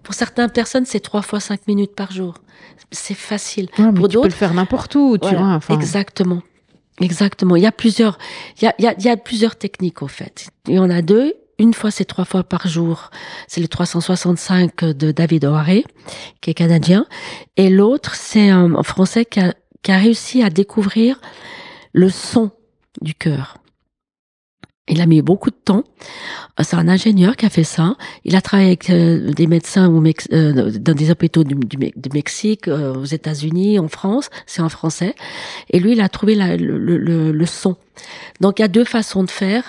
pour 0.03 0.13
certaines 0.13 0.49
personnes, 0.51 0.85
c'est 0.85 0.99
trois 0.99 1.21
fois 1.21 1.39
cinq 1.39 1.67
minutes 1.67 1.95
par 1.95 2.11
jour. 2.11 2.35
C'est 2.91 3.13
facile. 3.13 3.67
Ouais, 3.77 3.85
Pour 3.85 3.93
tu 3.93 3.93
peux 3.93 4.01
le 4.01 4.07
d'autres, 4.09 4.35
faire 4.35 4.53
n'importe 4.53 4.95
où, 4.95 5.17
tu 5.17 5.21
Voilà, 5.27 5.39
vois. 5.39 5.53
Enfin, 5.55 5.73
Exactement. 5.75 6.41
Exactement. 6.99 7.55
Il 7.55 7.63
y 7.63 7.67
a 7.67 7.71
plusieurs, 7.71 8.17
il 8.59 8.65
y 8.65 8.67
a, 8.67 8.75
il 8.77 8.85
y 8.85 8.87
a, 8.87 8.93
il 8.97 9.03
y 9.05 9.09
a 9.09 9.17
plusieurs 9.17 9.55
techniques, 9.55 10.01
au 10.01 10.07
fait. 10.07 10.49
Il 10.67 10.75
y 10.75 10.79
en 10.79 10.89
a 10.89 11.01
deux. 11.01 11.33
Une 11.57 11.73
fois, 11.73 11.91
c'est 11.91 12.05
trois 12.05 12.25
fois 12.25 12.43
par 12.43 12.67
jour. 12.67 13.11
C'est 13.47 13.61
le 13.61 13.67
365 13.67 14.83
de 14.85 15.11
David 15.11 15.45
O'Hare, 15.45 15.83
qui 16.41 16.49
est 16.49 16.53
canadien. 16.53 17.05
Et 17.55 17.69
l'autre, 17.69 18.15
c'est 18.15 18.49
un, 18.49 18.75
un 18.75 18.83
Français 18.83 19.25
qui 19.25 19.39
a, 19.39 19.53
qui 19.83 19.91
a 19.91 19.97
réussi 19.97 20.43
à 20.43 20.49
découvrir 20.49 21.21
le 21.93 22.09
son 22.09 22.51
du 23.01 23.13
cœur. 23.13 23.57
Il 24.91 24.99
a 25.01 25.05
mis 25.07 25.21
beaucoup 25.21 25.49
de 25.49 25.55
temps. 25.55 25.83
Euh, 26.59 26.63
C'est 26.63 26.75
un 26.75 26.87
ingénieur 26.89 27.35
qui 27.37 27.45
a 27.45 27.49
fait 27.49 27.63
ça. 27.63 27.95
Il 28.25 28.35
a 28.35 28.41
travaillé 28.41 28.67
avec 28.69 28.89
euh, 28.89 29.31
des 29.31 29.47
médecins 29.47 29.87
au 29.89 30.01
Mex- 30.01 30.27
euh, 30.33 30.69
dans 30.77 30.93
des 30.93 31.09
hôpitaux 31.09 31.43
du, 31.45 31.55
du, 31.55 31.77
Me- 31.77 31.91
du 31.95 32.09
Mexique, 32.13 32.67
euh, 32.67 32.93
aux 32.93 33.05
États-Unis, 33.05 33.79
en 33.79 33.87
France. 33.87 34.29
C'est 34.45 34.61
en 34.61 34.69
français. 34.69 35.15
Et 35.69 35.79
lui, 35.79 35.93
il 35.93 36.01
a 36.01 36.09
trouvé 36.09 36.35
la- 36.35 36.57
le, 36.57 36.77
le- 36.77 37.31
le- 37.31 37.45
son. 37.45 37.77
Donc, 38.41 38.59
il 38.59 38.63
y 38.63 38.65
a 38.65 38.67
deux 38.67 38.83
façons 38.83 39.23
de 39.23 39.29
faire. 39.31 39.63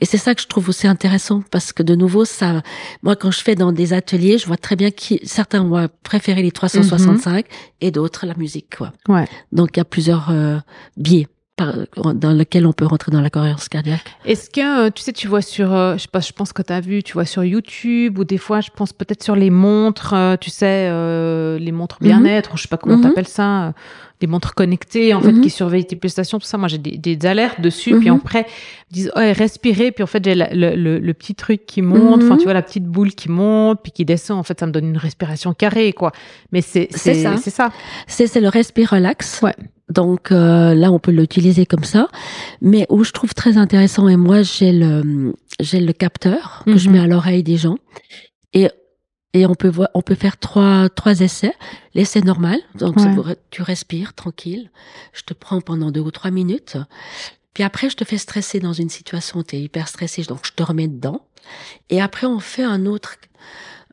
Et 0.00 0.04
c'est 0.04 0.18
ça 0.18 0.34
que 0.34 0.42
je 0.42 0.46
trouve 0.46 0.68
aussi 0.68 0.86
intéressant 0.86 1.42
parce 1.50 1.72
que 1.72 1.82
de 1.82 1.94
nouveau, 1.94 2.24
ça, 2.24 2.62
moi, 3.02 3.16
quand 3.16 3.30
je 3.30 3.40
fais 3.40 3.54
dans 3.54 3.72
des 3.72 3.92
ateliers, 3.94 4.36
je 4.38 4.46
vois 4.46 4.56
très 4.58 4.76
bien 4.76 4.90
qui, 4.90 5.20
certains 5.24 5.64
vont 5.64 5.88
préférer 6.02 6.42
les 6.42 6.50
365 6.52 7.46
et 7.80 7.90
d'autres 7.90 8.26
la 8.26 8.34
musique, 8.34 8.76
quoi. 8.76 8.92
Ouais. 9.08 9.26
Donc, 9.52 9.70
il 9.74 9.78
y 9.78 9.80
a 9.80 9.84
plusieurs 9.84 10.28
euh, 10.30 10.58
biais 10.98 11.28
par, 11.56 11.74
dans 12.14 12.32
lesquels 12.32 12.66
on 12.66 12.72
peut 12.72 12.84
rentrer 12.84 13.10
dans 13.10 13.20
la 13.22 13.30
cohérence 13.30 13.68
cardiaque. 13.68 14.04
Est-ce 14.26 14.50
que, 14.50 14.86
euh, 14.86 14.90
tu 14.94 15.02
sais, 15.02 15.12
tu 15.12 15.26
vois 15.26 15.40
sur, 15.40 15.72
euh, 15.74 15.94
je 15.96 16.02
sais 16.02 16.08
pas, 16.12 16.20
je 16.20 16.32
pense 16.32 16.52
que 16.52 16.60
tu 16.62 16.72
as 16.72 16.80
vu, 16.80 17.02
tu 17.02 17.14
vois 17.14 17.24
sur 17.24 17.42
YouTube, 17.44 18.18
ou 18.18 18.24
des 18.24 18.36
fois, 18.38 18.60
je 18.60 18.68
pense 18.74 18.92
peut-être 18.92 19.22
sur 19.22 19.34
les 19.36 19.48
montres, 19.50 20.12
euh, 20.12 20.36
tu 20.38 20.50
sais, 20.50 20.88
euh, 20.90 21.58
les 21.58 21.72
montres 21.72 21.96
Mhm. 22.02 22.08
bien-être, 22.08 22.52
ou 22.52 22.56
je 22.58 22.62
sais 22.62 22.68
pas 22.68 22.76
comment 22.76 22.96
Mhm. 22.96 23.02
t'appelles 23.02 23.26
ça, 23.28 23.68
euh, 23.68 23.72
des 24.20 24.26
montres 24.26 24.54
connectées, 24.54 25.14
en 25.14 25.20
fait, 25.22 25.32
Mhm. 25.32 25.40
qui 25.42 25.50
surveillent 25.50 25.86
tes 25.86 25.96
pulsations, 25.96 26.38
tout 26.38 26.46
ça. 26.46 26.58
Moi, 26.58 26.68
j'ai 26.68 26.78
des, 26.78 26.98
des 26.98 27.26
alertes 27.26 27.60
dessus, 27.60 27.98
puis 27.98 28.10
Mhm. 28.10 28.16
après, 28.16 28.46
ils 28.90 28.94
disent, 28.94 29.12
oh, 29.16 29.20
respirez, 29.20 29.92
puis 29.92 30.04
en 30.04 30.06
fait, 30.06 30.22
j'ai 30.24 30.34
le, 30.34 30.74
le, 30.76 30.98
le 30.98 31.14
petit 31.14 31.34
truc 31.34 31.64
qui 31.66 31.80
monte, 31.80 32.22
enfin, 32.22 32.36
tu 32.36 32.44
vois, 32.44 32.54
la 32.54 32.62
petite 32.62 32.84
boule 32.84 33.12
qui 33.12 33.30
monte, 33.30 33.80
puis 33.82 33.92
qui 33.92 34.04
descend. 34.04 34.38
En 34.38 34.42
fait, 34.42 34.60
ça 34.60 34.66
me 34.66 34.72
donne 34.72 34.86
une 34.88 34.96
respiration 34.98 35.54
carrée, 35.54 35.92
quoi. 35.94 36.12
Mais 36.52 36.60
c'est, 36.60 36.88
ça. 36.92 37.36
c'est 37.38 37.50
ça. 37.50 37.70
C'est 38.06 38.26
c'est 38.26 38.40
le 38.40 38.48
respire 38.48 38.90
relax. 38.90 39.40
Ouais. 39.42 39.54
Donc 39.88 40.32
euh, 40.32 40.74
là, 40.74 40.90
on 40.90 40.98
peut 40.98 41.12
l'utiliser 41.12 41.64
comme 41.66 41.84
ça. 41.84 42.08
Mais 42.60 42.86
où 42.90 43.04
je 43.04 43.12
trouve 43.12 43.34
très 43.34 43.56
intéressant, 43.56 44.08
et 44.08 44.16
moi 44.16 44.42
j'ai 44.42 44.72
le 44.72 45.34
j'ai 45.60 45.80
le 45.80 45.92
capteur 45.92 46.62
que 46.66 46.76
je 46.76 46.88
Mhm. 46.88 46.94
mets 46.96 47.00
à 47.02 47.06
l'oreille 47.06 47.42
des 47.42 47.56
gens, 47.56 47.76
et 48.52 48.68
et 49.32 49.44
on 49.46 49.54
peut 49.54 49.68
voir, 49.68 49.88
on 49.94 50.02
peut 50.02 50.14
faire 50.14 50.38
trois 50.38 50.88
trois 50.88 51.20
essais. 51.20 51.52
L'essai 51.94 52.20
normal, 52.22 52.58
donc 52.78 52.94
c'est 52.98 53.06
Ouais. 53.08 53.14
pour- 53.14 53.28
tu 53.50 53.62
respires 53.62 54.14
tranquille. 54.14 54.70
Je 55.12 55.22
te 55.22 55.34
prends 55.34 55.60
pendant 55.60 55.90
deux 55.90 56.00
ou 56.00 56.10
trois 56.10 56.30
minutes. 56.30 56.78
Puis 57.54 57.62
après, 57.62 57.88
je 57.88 57.96
te 57.96 58.04
fais 58.04 58.18
stresser 58.18 58.60
dans 58.60 58.72
une 58.74 58.90
situation 58.90 59.38
où 59.40 59.42
tu 59.42 59.56
es 59.56 59.60
hyper 59.60 59.88
stressé, 59.88 60.22
donc 60.24 60.40
je 60.46 60.52
te 60.52 60.62
remets 60.62 60.88
dedans. 60.88 61.22
Et 61.90 62.00
après, 62.02 62.26
on 62.26 62.38
fait 62.40 62.64
un 62.64 62.86
autre 62.86 63.16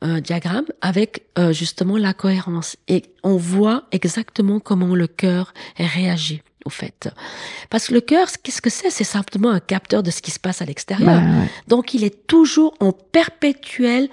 euh, 0.04 0.20
diagramme 0.20 0.66
avec 0.82 1.26
euh, 1.38 1.54
justement 1.54 1.98
la 1.98 2.14
cohérence. 2.14 2.76
Et 2.88 3.04
on 3.24 3.38
voit 3.38 3.84
exactement 3.92 4.60
comment 4.60 4.96
le 4.96 5.08
cœur 5.08 5.54
réagit, 5.78 6.42
au 6.66 6.70
fait. 6.70 7.10
Parce 7.70 7.88
que 7.88 7.94
le 7.94 8.02
cœur, 8.02 8.28
qu'est-ce 8.44 8.62
que 8.62 8.70
c'est? 8.70 8.90
C'est 8.90 9.04
simplement 9.04 9.50
un 9.50 9.60
capteur 9.60 10.04
de 10.04 10.12
ce 10.12 10.22
qui 10.22 10.32
se 10.32 10.40
passe 10.40 10.62
à 10.62 10.66
l'extérieur. 10.66 11.22
Bah, 11.22 11.22
ouais. 11.22 11.48
Donc, 11.68 11.94
il 11.94 12.04
est 12.04 12.28
toujours 12.28 12.74
en 12.80 12.92
perpétuelle 12.92 14.10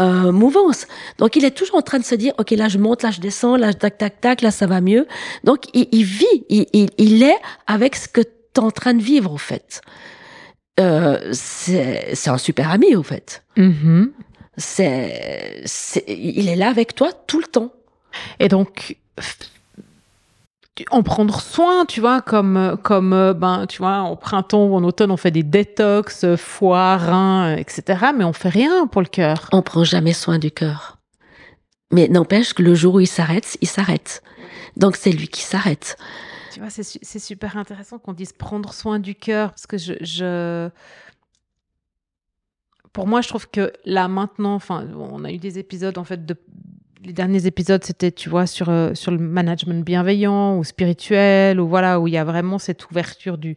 euh, 0.00 0.32
mouvance. 0.32 0.86
Donc, 1.18 1.36
il 1.36 1.44
est 1.44 1.52
toujours 1.52 1.76
en 1.76 1.82
train 1.82 1.98
de 1.98 2.04
se 2.04 2.14
dire, 2.14 2.32
OK, 2.38 2.50
là, 2.50 2.68
je 2.68 2.78
monte, 2.78 3.02
là, 3.02 3.10
je 3.10 3.20
descends, 3.20 3.56
là, 3.56 3.70
je 3.70 3.76
tac, 3.76 3.98
tac, 3.98 4.20
tac, 4.20 4.42
là, 4.42 4.50
ça 4.50 4.66
va 4.66 4.80
mieux. 4.80 5.06
Donc, 5.44 5.64
il, 5.74 5.88
il 5.92 6.04
vit, 6.04 6.44
il, 6.48 6.66
il, 6.72 6.90
il 6.98 7.22
est 7.22 7.38
avec 7.66 7.96
ce 7.96 8.08
que 8.08 8.20
tu 8.22 8.28
es 8.56 8.60
en 8.60 8.70
train 8.70 8.94
de 8.94 9.02
vivre, 9.02 9.32
au 9.32 9.38
fait. 9.38 9.82
Euh, 10.80 11.30
c'est 11.32 12.28
un 12.28 12.38
super 12.38 12.70
ami, 12.70 12.96
au 12.96 13.02
fait. 13.02 13.44
Mhm. 13.56 14.10
C'est, 14.10 14.33
c'est, 14.56 15.62
il 16.06 16.48
est 16.48 16.56
là 16.56 16.68
avec 16.68 16.94
toi 16.94 17.10
tout 17.26 17.40
le 17.40 17.46
temps. 17.46 17.72
Et 18.38 18.48
donc, 18.48 18.96
en 20.90 21.02
prendre 21.02 21.40
soin, 21.40 21.84
tu 21.86 22.00
vois, 22.00 22.20
comme, 22.20 22.76
comme 22.82 23.12
euh, 23.12 23.32
ben, 23.32 23.66
tu 23.68 23.78
vois, 23.78 23.98
en 23.98 24.16
printemps 24.16 24.64
ou 24.64 24.74
en 24.74 24.82
automne, 24.84 25.10
on 25.12 25.16
fait 25.16 25.30
des 25.30 25.42
détox, 25.44 26.24
euh, 26.24 26.36
foie, 26.36 26.96
rein, 26.96 27.52
euh, 27.52 27.56
etc. 27.56 28.06
Mais 28.16 28.24
on 28.24 28.32
fait 28.32 28.48
rien 28.48 28.86
pour 28.86 29.00
le 29.00 29.06
cœur. 29.06 29.48
On 29.52 29.62
prend 29.62 29.84
jamais 29.84 30.12
soin 30.12 30.38
du 30.38 30.50
cœur. 30.50 30.98
Mais 31.92 32.08
n'empêche 32.08 32.54
que 32.54 32.62
le 32.62 32.74
jour 32.74 32.94
où 32.96 33.00
il 33.00 33.06
s'arrête, 33.06 33.56
il 33.60 33.68
s'arrête. 33.68 34.22
Donc 34.76 34.96
c'est 34.96 35.12
lui 35.12 35.28
qui 35.28 35.42
s'arrête. 35.42 35.96
Tu 36.52 36.58
vois, 36.60 36.70
c'est 36.70 36.82
su- 36.82 36.98
c'est 37.02 37.18
super 37.20 37.56
intéressant 37.56 37.98
qu'on 37.98 38.12
dise 38.12 38.32
prendre 38.32 38.72
soin 38.72 38.98
du 38.98 39.14
cœur, 39.14 39.50
parce 39.50 39.66
que 39.66 39.78
je, 39.78 39.92
je- 40.00 40.68
Pour 42.94 43.08
moi, 43.08 43.20
je 43.22 43.28
trouve 43.28 43.50
que 43.50 43.72
là, 43.84 44.06
maintenant, 44.06 44.54
enfin, 44.54 44.86
on 44.96 45.24
a 45.24 45.32
eu 45.32 45.38
des 45.38 45.58
épisodes, 45.58 45.98
en 45.98 46.04
fait, 46.04 46.24
de... 46.24 46.36
Les 47.04 47.12
derniers 47.12 47.46
épisodes, 47.46 47.82
c'était, 47.84 48.12
tu 48.12 48.30
vois, 48.30 48.46
sur, 48.46 48.70
euh, 48.70 48.94
sur 48.94 49.10
le 49.10 49.18
management 49.18 49.84
bienveillant 49.84 50.56
ou 50.56 50.64
spirituel, 50.64 51.60
ou 51.60 51.66
voilà, 51.66 51.98
où 52.00 52.06
il 52.06 52.14
y 52.14 52.16
a 52.16 52.24
vraiment 52.24 52.58
cette 52.58 52.88
ouverture 52.88 53.36
du... 53.36 53.56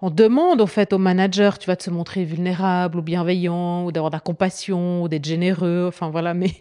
On 0.00 0.10
demande, 0.10 0.62
au 0.62 0.66
fait, 0.66 0.94
au 0.94 0.98
manager, 0.98 1.58
tu 1.58 1.66
vas 1.66 1.76
de 1.76 1.82
se 1.82 1.90
montrer 1.90 2.24
vulnérable 2.24 2.98
ou 2.98 3.02
bienveillant, 3.02 3.84
ou 3.84 3.92
d'avoir 3.92 4.10
de 4.10 4.16
la 4.16 4.20
compassion, 4.20 5.02
ou 5.02 5.08
d'être 5.08 5.26
généreux, 5.26 5.84
enfin, 5.86 6.08
voilà, 6.08 6.32
mais... 6.32 6.52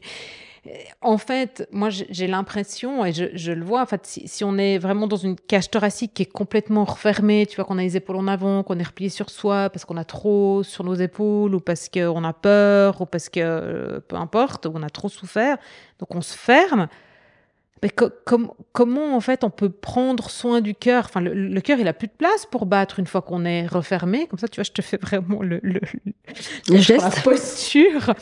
En 1.02 1.18
fait, 1.20 1.68
moi, 1.72 1.90
j'ai 1.90 2.26
l'impression, 2.28 3.06
et 3.06 3.14
je, 3.14 3.26
je 3.34 3.52
le 3.52 3.64
vois, 3.64 3.82
en 3.82 3.86
fait, 3.86 4.06
si, 4.06 4.28
si 4.28 4.44
on 4.44 4.58
est 4.58 4.80
vraiment 4.80 5.06
dans 5.08 5.16
une 5.16 5.36
cage 5.36 5.70
thoracique 5.70 6.14
qui 6.16 6.24
est 6.24 6.32
complètement 6.32 6.86
refermée, 6.86 7.46
tu 7.46 7.56
vois, 7.58 7.66
qu'on 7.66 7.78
a 7.78 7.82
les 7.84 7.98
épaules 7.98 8.16
en 8.16 8.28
avant, 8.28 8.64
qu'on 8.64 8.80
est 8.80 8.84
replié 8.84 9.10
sur 9.10 9.30
soi 9.30 9.70
parce 9.70 9.86
qu'on 9.86 9.98
a 9.98 10.04
trop 10.06 10.64
sur 10.64 10.84
nos 10.84 10.96
épaules, 10.96 11.54
ou 11.54 11.60
parce 11.60 11.88
qu'on 11.90 12.24
a 12.24 12.34
peur, 12.34 13.02
ou 13.02 13.06
parce 13.06 13.30
que, 13.30 13.40
euh, 13.44 14.00
peu 14.08 14.16
importe, 14.16 14.66
on 14.66 14.82
a 14.82 14.90
trop 14.90 15.10
souffert, 15.10 15.58
donc 16.00 16.16
on 16.16 16.22
se 16.22 16.36
ferme. 16.36 16.88
Mais 17.84 17.90
co- 17.90 18.10
com- 18.26 18.52
comment, 18.72 19.16
en 19.16 19.20
fait, 19.20 19.44
on 19.44 19.52
peut 19.52 19.70
prendre 19.70 20.32
soin 20.32 20.62
du 20.62 20.74
cœur? 20.74 21.06
Enfin, 21.06 21.22
le, 21.22 21.34
le 21.34 21.62
cœur, 21.62 21.78
il 21.78 21.88
a 21.88 21.94
plus 21.94 22.08
de 22.08 22.14
place 22.18 22.48
pour 22.48 22.66
battre 22.66 22.98
une 23.00 23.06
fois 23.06 23.22
qu'on 23.22 23.46
est 23.46 23.68
refermé. 23.68 24.26
Comme 24.26 24.40
ça, 24.40 24.48
tu 24.48 24.56
vois, 24.56 24.64
je 24.64 24.72
te 24.72 24.82
fais 24.82 24.98
vraiment 24.98 25.44
le, 25.44 25.60
le, 25.62 25.82
Le 26.70 26.82
sur 26.82 26.96
la 26.98 27.10
geste. 27.10 27.24
posture. 27.24 28.16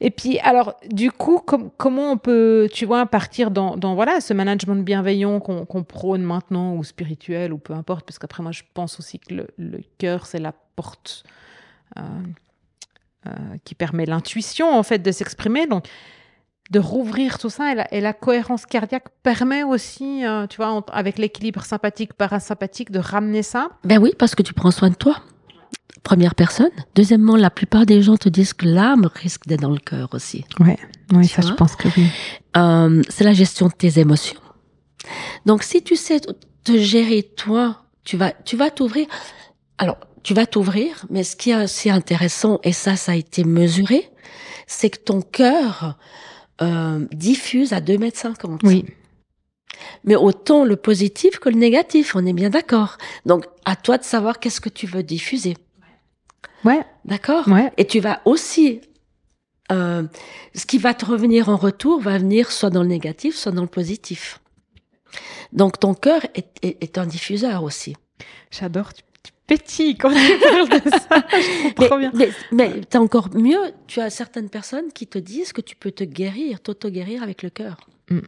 Et 0.00 0.10
puis, 0.10 0.38
alors, 0.40 0.74
du 0.90 1.10
coup, 1.12 1.40
comment 1.76 2.12
on 2.12 2.16
peut, 2.16 2.68
tu 2.72 2.84
vois, 2.84 3.06
partir 3.06 3.50
dans, 3.50 3.94
voilà, 3.94 4.20
ce 4.20 4.34
management 4.34 4.84
bienveillant 4.84 5.40
qu'on 5.40 5.84
prône 5.84 6.22
maintenant, 6.22 6.74
ou 6.74 6.84
spirituel, 6.84 7.52
ou 7.52 7.58
peu 7.58 7.72
importe, 7.72 8.04
parce 8.04 8.18
qu'après, 8.18 8.42
moi, 8.42 8.52
je 8.52 8.62
pense 8.74 8.98
aussi 8.98 9.18
que 9.18 9.34
le, 9.56 9.80
cœur, 9.98 10.26
c'est 10.26 10.40
la 10.40 10.52
porte 10.76 11.24
euh, 11.96 12.02
euh, 13.26 13.30
qui 13.64 13.74
permet 13.74 14.06
l'intuition, 14.06 14.76
en 14.76 14.82
fait, 14.82 14.98
de 14.98 15.12
s'exprimer. 15.12 15.66
Donc, 15.66 15.86
de 16.70 16.80
rouvrir 16.80 17.38
tout 17.38 17.50
ça, 17.50 17.72
et 17.72 17.74
la, 17.74 17.94
et 17.94 18.00
la 18.00 18.14
cohérence 18.14 18.66
cardiaque 18.66 19.08
permet 19.22 19.62
aussi, 19.62 20.24
euh, 20.24 20.46
tu 20.46 20.56
vois, 20.56 20.84
avec 20.92 21.18
l'équilibre 21.18 21.62
sympathique-parasympathique, 21.62 22.90
de 22.90 22.98
ramener 22.98 23.42
ça. 23.42 23.68
Ben 23.84 23.98
oui, 23.98 24.12
parce 24.18 24.34
que 24.34 24.42
tu 24.42 24.54
prends 24.54 24.70
soin 24.70 24.90
de 24.90 24.94
toi 24.94 25.16
première 26.04 26.36
personne. 26.36 26.70
Deuxièmement, 26.94 27.34
la 27.34 27.50
plupart 27.50 27.86
des 27.86 28.02
gens 28.02 28.16
te 28.16 28.28
disent 28.28 28.52
que 28.52 28.66
l'âme 28.66 29.10
risque 29.12 29.48
d'être 29.48 29.62
dans 29.62 29.70
le 29.70 29.78
cœur 29.78 30.10
aussi. 30.12 30.44
Ouais, 30.60 30.78
oui, 31.12 31.26
ça 31.26 31.42
je 31.42 31.52
pense 31.54 31.74
que 31.74 31.88
oui. 31.96 32.06
Euh, 32.56 33.02
c'est 33.08 33.24
la 33.24 33.32
gestion 33.32 33.66
de 33.66 33.72
tes 33.72 33.98
émotions. 33.98 34.40
Donc 35.44 35.64
si 35.64 35.82
tu 35.82 35.96
sais 35.96 36.20
te 36.20 36.78
gérer 36.78 37.24
toi, 37.24 37.82
tu 38.04 38.16
vas 38.16 38.30
tu 38.30 38.56
vas 38.56 38.70
t'ouvrir. 38.70 39.06
Alors 39.78 39.98
tu 40.22 40.34
vas 40.34 40.46
t'ouvrir, 40.46 41.04
mais 41.10 41.24
ce 41.24 41.34
qui 41.34 41.50
est 41.50 41.54
assez 41.54 41.90
intéressant 41.90 42.60
et 42.62 42.72
ça 42.72 42.94
ça 42.94 43.12
a 43.12 43.14
été 43.16 43.42
mesuré, 43.42 44.08
c'est 44.66 44.90
que 44.90 44.98
ton 44.98 45.20
cœur 45.20 45.98
euh, 46.62 47.06
diffuse 47.12 47.72
à 47.72 47.80
2 47.80 47.98
mètres 47.98 48.18
50. 48.18 48.60
Oui. 48.62 48.84
Mais 50.04 50.14
autant 50.14 50.64
le 50.64 50.76
positif 50.76 51.38
que 51.38 51.48
le 51.48 51.56
négatif, 51.56 52.14
on 52.14 52.24
est 52.26 52.32
bien 52.32 52.50
d'accord. 52.50 52.96
Donc, 53.26 53.46
à 53.64 53.74
toi 53.74 53.98
de 53.98 54.04
savoir 54.04 54.38
qu'est-ce 54.38 54.60
que 54.60 54.68
tu 54.68 54.86
veux 54.86 55.02
diffuser. 55.02 55.56
Ouais. 56.64 56.84
D'accord 57.04 57.46
Ouais. 57.48 57.72
Et 57.76 57.86
tu 57.86 58.00
vas 58.00 58.20
aussi... 58.24 58.80
Euh, 59.72 60.02
ce 60.54 60.66
qui 60.66 60.76
va 60.76 60.92
te 60.92 61.06
revenir 61.06 61.48
en 61.48 61.56
retour 61.56 61.98
va 62.00 62.18
venir 62.18 62.52
soit 62.52 62.68
dans 62.68 62.82
le 62.82 62.88
négatif, 62.88 63.34
soit 63.34 63.52
dans 63.52 63.62
le 63.62 63.68
positif. 63.68 64.40
Donc 65.52 65.80
ton 65.80 65.94
cœur 65.94 66.20
est, 66.34 66.46
est, 66.62 66.82
est 66.82 66.98
un 66.98 67.06
diffuseur 67.06 67.62
aussi. 67.62 67.96
J'adore, 68.50 68.92
tu, 68.92 69.02
tu 69.22 69.32
pétilles 69.46 69.96
quand 69.96 70.10
tu 70.10 70.38
parles 70.38 70.68
de 70.68 70.90
ça. 70.90 71.24
Je 71.30 71.74
comprends 71.74 71.98
mais, 71.98 72.10
bien. 72.10 72.12
Mais, 72.12 72.30
mais 72.52 72.80
t'as 72.88 72.98
encore 72.98 73.34
mieux, 73.34 73.72
tu 73.86 74.00
as 74.00 74.10
certaines 74.10 74.50
personnes 74.50 74.92
qui 74.92 75.06
te 75.06 75.18
disent 75.18 75.52
que 75.52 75.60
tu 75.60 75.76
peux 75.76 75.92
te 75.92 76.04
guérir, 76.04 76.60
t'auto-guérir 76.60 77.22
avec 77.22 77.42
le 77.42 77.50
cœur. 77.50 77.78
Mm. 78.10 78.18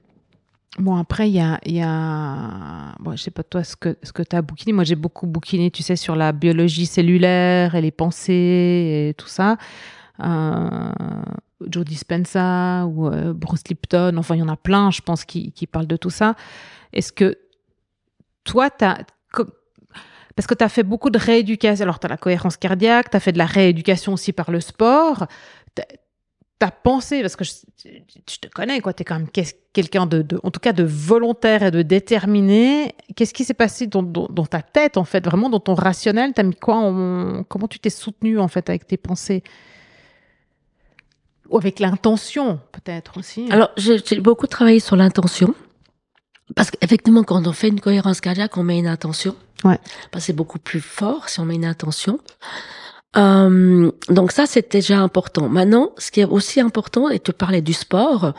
Bon, 0.79 0.97
après, 0.97 1.31
il 1.31 1.35
y 1.35 1.41
a, 1.41 1.59
y 1.65 1.81
a... 1.81 2.95
Bon, 3.01 3.13
je 3.17 3.23
sais 3.23 3.31
pas 3.31 3.43
toi 3.43 3.65
ce 3.65 3.77
que, 3.77 3.97
ce 4.03 4.13
que 4.13 4.23
tu 4.23 4.37
as 4.37 4.43
bouquiné. 4.43 4.75
Moi, 4.75 4.85
j'ai 4.85 4.95
beaucoup 4.95 5.27
bouquiné, 5.27 5.71
tu 5.71 5.83
sais, 5.83 5.97
sur 5.97 6.17
la 6.17 6.33
biologie 6.33 6.85
cellulaire 6.85 7.75
et 7.75 7.81
les 7.81 7.91
pensées 7.91 9.09
et 9.09 9.15
tout 9.17 9.29
ça. 9.29 9.57
Euh, 10.23 10.93
Joe 11.67 11.85
ou 11.85 13.07
euh, 13.07 13.33
Bruce 13.33 13.67
Lipton, 13.69 14.17
enfin, 14.19 14.35
il 14.35 14.41
y 14.41 14.43
en 14.43 14.49
a 14.49 14.57
plein, 14.57 14.91
je 14.91 15.01
pense, 15.01 15.25
qui, 15.25 15.53
qui 15.53 15.67
parlent 15.67 15.87
de 15.87 15.97
tout 15.97 16.11
ça. 16.11 16.35
Est-ce 16.93 17.13
que 17.13 17.39
toi, 18.45 18.69
tu 18.69 18.85
as... 18.85 18.99
Parce 20.35 20.47
que 20.47 20.55
tu 20.55 20.63
as 20.63 20.69
fait 20.69 20.83
beaucoup 20.83 21.09
de 21.09 21.19
rééducation. 21.19 21.85
Alors, 21.85 21.99
tu 21.99 22.05
as 22.05 22.11
la 22.11 22.19
cohérence 22.19 22.59
cardiaque, 22.59 23.11
tu 23.11 23.17
as 23.17 23.21
fait 23.21 23.33
de 23.33 23.39
la 23.39 23.47
rééducation 23.47 24.13
aussi 24.13 24.35
par 24.35 24.51
le 24.51 24.61
sport 24.61 25.27
t'as 26.59 26.71
pensé, 26.71 27.21
parce 27.21 27.37
que 27.37 27.45
je, 27.45 27.53
je, 27.85 28.39
te 28.39 28.49
connais, 28.49 28.81
quoi, 28.81 28.93
t'es 28.93 29.05
quand 29.05 29.19
même 29.19 29.29
quelqu'un 29.73 30.07
de, 30.07 30.23
de, 30.23 30.41
en 30.43 30.51
tout 30.51 30.61
cas, 30.61 30.73
de 30.73 30.85
volontaire 30.85 31.63
et 31.63 31.71
de 31.71 31.83
déterminé. 31.83 32.95
Qu'est-ce 33.15 33.35
qui 33.35 33.45
s'est 33.45 33.55
passé 33.55 33.87
dans, 33.87 34.03
dans, 34.03 34.27
dans, 34.31 34.47
ta 34.47 34.63
tête, 34.63 34.97
en 34.97 35.05
fait, 35.05 35.25
vraiment 35.25 35.51
dans 35.51 35.61
ton 35.61 35.75
rationnel? 35.75 36.33
T'as 36.35 36.43
mis 36.43 36.55
quoi 36.55 36.77
en, 36.77 37.45
Comment 37.45 37.69
tu 37.69 37.79
t'es 37.79 37.91
soutenu, 37.91 38.39
en 38.39 38.49
fait, 38.49 38.71
avec 38.71 38.87
tes 38.87 38.97
pensées? 38.97 39.43
Ou 41.51 41.59
avec 41.59 41.79
l'intention, 41.79 42.59
peut-être 42.73 43.19
aussi 43.19 43.49
Alors, 43.51 43.71
j'ai 43.77 44.21
beaucoup 44.21 44.47
travaillé 44.47 44.81
sur 44.81 44.97
l'intention. 44.97 45.55
Parce 46.55 46.71
qu'effectivement, 46.71 47.25
quand 47.25 47.47
on 47.47 47.53
fait 47.53 47.69
une 47.69 47.81
cohérence 47.81 48.21
cardiaque, 48.21 48.57
on 48.57 48.63
met 48.63 48.79
une 48.79 48.87
intention. 48.87 49.37
Ouais. 49.65 49.79
Parce 50.11 50.25
que 50.25 50.27
c'est 50.27 50.33
beaucoup 50.33 50.59
plus 50.59 50.81
fort 50.81 51.29
si 51.29 51.41
on 51.41 51.45
met 51.45 51.57
une 51.57 51.65
intention. 51.65 52.19
Euh, 53.17 53.91
donc 54.09 54.33
ça, 54.33 54.47
c'est 54.47 54.71
déjà 54.73 54.99
important. 54.99 55.49
Maintenant, 55.49 55.93
ce 55.99 56.11
qui 56.11 56.21
est 56.21 56.25
aussi 56.27 56.61
important, 56.61 57.09
et 57.09 57.19
tu 57.19 57.33
parlais 57.33 57.63
du 57.63 57.73
sport, 57.73 58.33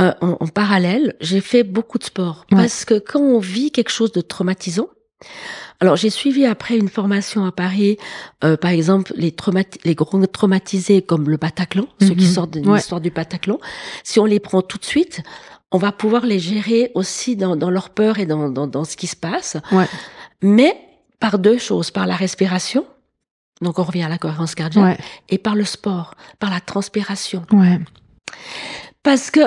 euh, 0.00 0.12
en, 0.20 0.36
en, 0.40 0.46
parallèle, 0.48 1.14
j'ai 1.20 1.40
fait 1.40 1.62
beaucoup 1.62 1.98
de 1.98 2.04
sport. 2.04 2.44
Ouais. 2.50 2.58
Parce 2.58 2.84
que 2.84 2.98
quand 2.98 3.20
on 3.20 3.38
vit 3.38 3.70
quelque 3.70 3.90
chose 3.90 4.12
de 4.12 4.20
traumatisant, 4.20 4.88
alors 5.80 5.96
j'ai 5.96 6.10
suivi 6.10 6.44
après 6.46 6.76
une 6.76 6.88
formation 6.88 7.44
à 7.46 7.52
Paris, 7.52 7.96
euh, 8.42 8.56
par 8.56 8.70
exemple 8.72 9.12
les, 9.16 9.32
traumati 9.32 9.78
les 9.84 9.94
gros 9.94 10.24
traumatisés 10.26 11.02
comme 11.02 11.30
le 11.30 11.36
Bataclan, 11.36 11.86
Mhm. 12.00 12.08
ceux 12.08 12.14
qui 12.14 12.26
sortent 12.26 12.50
de 12.50 12.60
Ouais. 12.68 12.76
l'histoire 12.76 13.00
du 13.00 13.10
Bataclan, 13.10 13.58
si 14.02 14.18
on 14.20 14.24
les 14.24 14.40
prend 14.40 14.62
tout 14.62 14.78
de 14.78 14.84
suite, 14.84 15.22
on 15.72 15.78
va 15.78 15.92
pouvoir 15.92 16.26
les 16.26 16.38
gérer 16.38 16.90
aussi 16.94 17.36
dans, 17.36 17.56
dans 17.56 17.70
leur 17.70 17.90
peur 17.90 18.18
et 18.18 18.26
dans, 18.26 18.48
dans, 18.50 18.66
dans 18.66 18.84
ce 18.84 18.96
qui 18.96 19.06
se 19.06 19.16
passe. 19.16 19.56
Ouais. 19.72 19.86
Mais 20.42 20.76
par 21.20 21.38
deux 21.38 21.58
choses, 21.58 21.90
par 21.90 22.06
la 22.06 22.14
respiration, 22.16 22.84
donc 23.60 23.78
on 23.78 23.82
revient 23.84 24.02
à 24.02 24.08
la 24.08 24.18
cohérence 24.18 24.54
cardiaque, 24.54 24.84
Ouais. 24.98 25.04
et 25.28 25.38
par 25.38 25.54
le 25.54 25.64
sport, 25.64 26.14
par 26.38 26.50
la 26.50 26.60
transpiration. 26.60 27.44
Ouais. 27.52 27.78
Parce 29.02 29.30
que, 29.30 29.40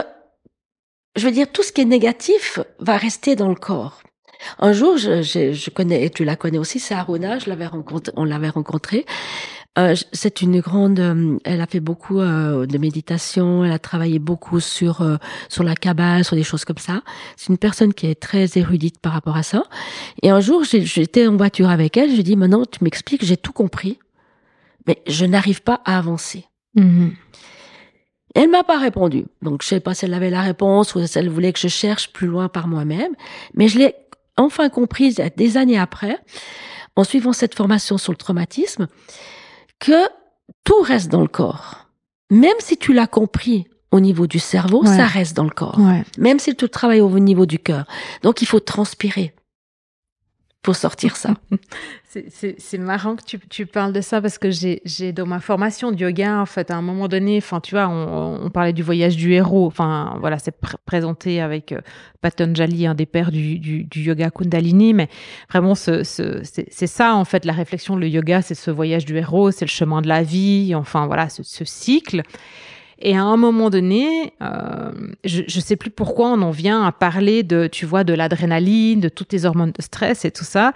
je 1.15 1.25
veux 1.25 1.31
dire, 1.33 1.51
tout 1.51 1.63
ce 1.63 1.71
qui 1.71 1.81
est 1.81 1.85
négatif 1.85 2.59
va 2.79 2.97
rester 2.97 3.35
dans 3.35 3.49
le 3.49 3.55
corps. 3.55 4.01
Un 4.59 4.71
jour, 4.71 4.97
je, 4.97 5.23
je, 5.23 5.51
je 5.51 5.69
connais, 5.71 6.03
et 6.05 6.09
tu 6.11 6.23
la 6.23 6.35
connais 6.35 6.59
aussi, 6.59 6.79
c'est 6.79 6.93
Aruna, 6.93 7.39
je 7.39 7.49
l'avais 7.49 7.65
rencontré, 7.65 8.13
on 8.15 8.23
l'avait 8.23 8.49
rencontrée. 8.49 9.05
Euh, 9.77 9.95
c'est 10.11 10.41
une 10.41 10.59
grande, 10.59 10.99
euh, 10.99 11.37
elle 11.43 11.61
a 11.61 11.67
fait 11.67 11.79
beaucoup 11.79 12.19
euh, 12.19 12.65
de 12.65 12.77
méditation, 12.77 13.63
elle 13.63 13.71
a 13.71 13.79
travaillé 13.79 14.17
beaucoup 14.17 14.59
sur 14.59 15.05
sur 15.49 15.63
la 15.63 15.75
cabale, 15.75 16.23
sur 16.23 16.35
des 16.35 16.43
choses 16.43 16.65
comme 16.65 16.77
ça. 16.77 17.01
C'est 17.35 17.49
une 17.49 17.57
personne 17.57 17.93
qui 17.93 18.07
est 18.07 18.19
très 18.19 18.57
érudite 18.57 18.99
par 18.99 19.13
rapport 19.13 19.37
à 19.37 19.43
ça. 19.43 19.63
Et 20.23 20.29
un 20.29 20.39
jour, 20.39 20.63
j'étais 20.63 21.27
en 21.27 21.37
voiture 21.37 21.69
avec 21.69 21.95
elle, 21.97 22.09
je 22.09 22.13
lui 22.13 22.21
ai 22.21 22.23
dit 22.23 22.35
maintenant, 22.35 22.65
tu 22.65 22.83
m'expliques, 22.83 23.23
j'ai 23.23 23.37
tout 23.37 23.53
compris, 23.53 23.99
mais 24.87 25.01
je 25.05 25.25
n'arrive 25.25 25.61
pas 25.61 25.81
à 25.85 25.97
avancer. 25.97 26.45
Mhm. 26.75 27.13
Elle 28.35 28.49
m'a 28.49 28.63
pas 28.63 28.77
répondu. 28.77 29.25
Donc, 29.41 29.63
je 29.63 29.67
sais 29.67 29.79
pas 29.79 29.95
si 29.95 30.05
elle 30.05 30.13
avait 30.13 30.29
la 30.29 30.41
réponse 30.41 30.93
ou 30.93 31.05
si 31.05 31.17
elle 31.17 31.29
voulait 31.29 31.53
que 31.53 31.59
je 31.59 31.67
cherche 31.67 32.13
plus 32.13 32.27
loin 32.27 32.49
par 32.49 32.67
moi-même. 32.67 33.11
Mais 33.55 33.67
je 33.67 33.79
l'ai 33.79 33.95
enfin 34.37 34.69
comprise 34.69 35.19
des 35.35 35.57
années 35.57 35.79
après, 35.79 36.19
en 36.95 37.03
suivant 37.03 37.33
cette 37.33 37.55
formation 37.55 37.97
sur 37.97 38.11
le 38.11 38.17
traumatisme, 38.17 38.87
que 39.79 40.07
tout 40.63 40.81
reste 40.81 41.09
dans 41.09 41.21
le 41.21 41.27
corps. 41.27 41.87
Même 42.29 42.55
si 42.59 42.77
tu 42.77 42.93
l'as 42.93 43.07
compris 43.07 43.67
au 43.91 43.99
niveau 43.99 44.27
du 44.27 44.39
cerveau, 44.39 44.81
Ouais. 44.83 44.95
ça 44.97 45.05
reste 45.05 45.35
dans 45.35 45.43
le 45.45 45.49
corps. 45.49 45.79
Ouais. 45.79 46.03
Même 46.17 46.39
si 46.39 46.55
tu 46.55 46.67
travailles 46.69 47.01
au 47.01 47.19
niveau 47.19 47.45
du 47.45 47.57
cœur. 47.59 47.85
Donc, 48.23 48.41
il 48.41 48.45
faut 48.45 48.59
transpirer 48.59 49.33
pour 50.61 50.75
sortir 50.75 51.15
ça. 51.15 51.33
C'est- 52.03 52.77
marrant 52.77 53.15
que 53.15 53.23
tu, 53.49 53.65
parles 53.65 53.93
de 53.93 54.01
ça 54.01 54.21
parce 54.21 54.37
que 54.37 54.49
j'ai 54.51 55.11
dans 55.13 55.25
ma 55.25 55.39
formation 55.39 55.91
de 55.91 55.97
yoga, 55.97 56.39
en 56.41 56.45
fait, 56.45 56.71
à 56.71 56.75
un 56.75 56.81
moment 56.81 57.07
donné, 57.07 57.37
enfin, 57.37 57.59
tu 57.59 57.75
vois, 57.75 57.87
on, 57.87 58.49
parlait 58.49 58.73
du 58.73 58.81
voyage 58.81 59.15
du 59.15 59.33
héros. 59.33 59.67
Enfin, 59.67 60.17
voilà, 60.19 60.39
c'est 60.39 60.59
pr- 60.59 60.75
présenté 60.85 61.41
avec 61.41 61.71
euh, 61.71 61.81
Patanjali, 62.21 62.87
un 62.87 62.95
des 62.95 63.05
pères 63.05 63.31
du, 63.31 63.87
yoga 63.95 64.29
Kundalini, 64.29 64.93
mais 64.93 65.09
vraiment, 65.49 65.75
ce, 65.75 66.03
ce, 66.03 66.41
c'est 66.43 66.87
ça, 66.87 67.15
en 67.15 67.25
fait, 67.25 67.45
la 67.45 67.53
réflexion. 67.53 67.95
Le 67.95 68.07
yoga, 68.07 68.41
c'est 68.41 68.55
ce 68.55 68.71
voyage 68.71 69.05
du 69.05 69.15
héros, 69.17 69.51
c'est 69.51 69.65
le 69.65 69.69
chemin 69.69 70.01
de 70.01 70.07
la 70.07 70.23
vie, 70.23 70.73
enfin, 70.75 71.05
voilà, 71.07 71.29
ce 71.29 71.65
cycle. 71.65 72.23
Et 72.99 73.15
à 73.15 73.23
un 73.23 73.37
moment 73.37 73.69
donné, 73.69 74.33
euh, 74.41 74.91
je 75.23 75.41
ne 75.41 75.61
sais 75.61 75.75
plus 75.75 75.91
pourquoi 75.91 76.29
on 76.29 76.41
en 76.41 76.51
vient 76.51 76.83
à 76.83 76.91
parler 76.91 77.43
de, 77.43 77.67
tu 77.67 77.85
vois, 77.85 78.03
de 78.03 78.13
l'adrénaline, 78.13 78.99
de 78.99 79.09
toutes 79.09 79.33
les 79.33 79.45
hormones 79.45 79.71
de 79.71 79.81
stress 79.81 80.25
et 80.25 80.31
tout 80.31 80.43
ça. 80.43 80.73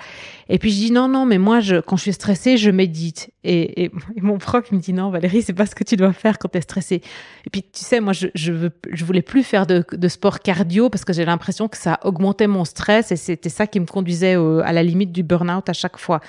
Et 0.54 0.60
puis 0.60 0.70
je 0.70 0.76
dis 0.76 0.92
non, 0.92 1.08
non, 1.08 1.26
mais 1.26 1.38
moi, 1.38 1.62
je, 1.62 1.78
quand 1.78 1.96
je 1.96 2.02
suis 2.02 2.14
stressée, 2.14 2.58
je 2.58 2.70
médite. 2.70 3.32
Et, 3.46 3.84
et, 3.84 3.92
et 4.18 4.22
mon 4.22 4.38
prof 4.38 4.70
me 4.74 4.80
dit 4.80 4.92
non, 4.92 5.10
Valérie, 5.10 5.42
c'est 5.42 5.54
pas 5.54 5.66
ce 5.66 5.74
que 5.74 5.86
tu 5.86 5.96
dois 5.96 6.12
faire 6.12 6.38
quand 6.38 6.50
tu 6.50 6.58
es 6.58 6.62
stressée. 6.62 7.02
Et 7.46 7.50
puis 7.50 7.64
tu 7.64 7.86
sais, 7.86 8.02
moi, 8.02 8.12
je, 8.12 8.28
je, 8.36 8.52
veux, 8.52 8.72
je 8.92 9.06
voulais 9.06 9.22
plus 9.22 9.44
faire 9.44 9.66
de, 9.66 9.86
de 9.90 10.08
sport 10.10 10.42
cardio 10.42 10.90
parce 10.90 11.06
que 11.06 11.14
j'ai 11.14 11.24
l'impression 11.24 11.70
que 11.70 11.78
ça 11.78 12.00
augmentait 12.04 12.48
mon 12.48 12.66
stress 12.66 13.14
et 13.14 13.16
c'était 13.16 13.50
ça 13.50 13.66
qui 13.66 13.80
me 13.80 13.86
conduisait 13.86 14.36
à 14.36 14.74
la 14.74 14.84
limite 14.84 15.14
du 15.14 15.24
burn-out 15.24 15.70
à 15.70 15.74
chaque 15.74 15.98
fois. 15.98 16.20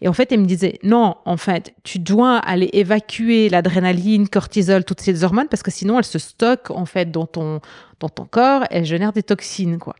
Et 0.00 0.08
en 0.08 0.14
fait, 0.14 0.32
il 0.32 0.40
me 0.40 0.46
disait 0.46 0.78
non, 0.82 1.16
en 1.26 1.36
fait, 1.36 1.74
tu 1.84 1.98
dois 1.98 2.38
aller 2.38 2.70
évacuer 2.72 3.50
l'adrénaline, 3.50 4.26
cortisol, 4.28 4.84
toutes 4.84 5.02
ces 5.02 5.22
hormones 5.22 5.48
parce 5.48 5.62
que 5.62 5.70
sinon 5.70 5.98
elles 5.98 6.04
se 6.04 6.18
stockent 6.18 6.70
en 6.70 6.86
fait 6.86 7.10
dans 7.10 7.26
ton 7.26 7.60
dans 8.00 8.08
ton 8.08 8.24
corps, 8.24 8.64
elles 8.70 8.84
génèrent 8.86 9.12
des 9.12 9.22
toxines 9.22 9.78
quoi. 9.78 9.96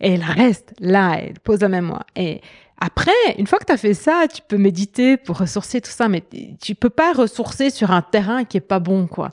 Et 0.00 0.14
elle 0.14 0.22
reste 0.22 0.74
là, 0.78 1.18
elle 1.20 1.38
pose 1.40 1.60
la 1.60 1.68
mémoire. 1.68 2.06
Et 2.16 2.40
après, 2.80 3.12
une 3.38 3.46
fois 3.46 3.58
que 3.58 3.66
tu 3.66 3.72
as 3.72 3.76
fait 3.76 3.94
ça, 3.94 4.24
tu 4.32 4.40
peux 4.46 4.56
méditer 4.56 5.16
pour 5.16 5.38
ressourcer 5.38 5.80
tout 5.80 5.90
ça, 5.90 6.08
mais 6.08 6.22
tu 6.62 6.74
peux 6.74 6.90
pas 6.90 7.12
ressourcer 7.12 7.70
sur 7.70 7.90
un 7.90 8.02
terrain 8.02 8.44
qui 8.44 8.56
est 8.56 8.60
pas 8.62 8.78
bon, 8.80 9.06
quoi. 9.06 9.30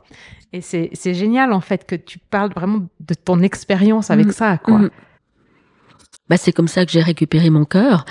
Et 0.53 0.62
c'est 0.62 1.13
génial, 1.13 1.53
en 1.53 1.62
fait, 1.62 1.86
que 1.86 1.95
tu 1.95 2.19
parles 2.19 2.51
vraiment 2.53 2.79
de 2.99 3.13
ton 3.13 3.41
expérience 3.41 4.12
avec 4.12 4.27
Mhm. 4.27 4.31
ça, 4.33 4.57
quoi. 4.57 4.77
Mhm. 4.79 4.89
Bah, 6.29 6.36
c'est 6.36 6.51
comme 6.51 6.67
ça 6.67 6.86
que 6.86 6.91
j'ai 6.91 7.01
récupéré 7.01 7.49
mon 7.49 7.63
cœur. 7.63 8.03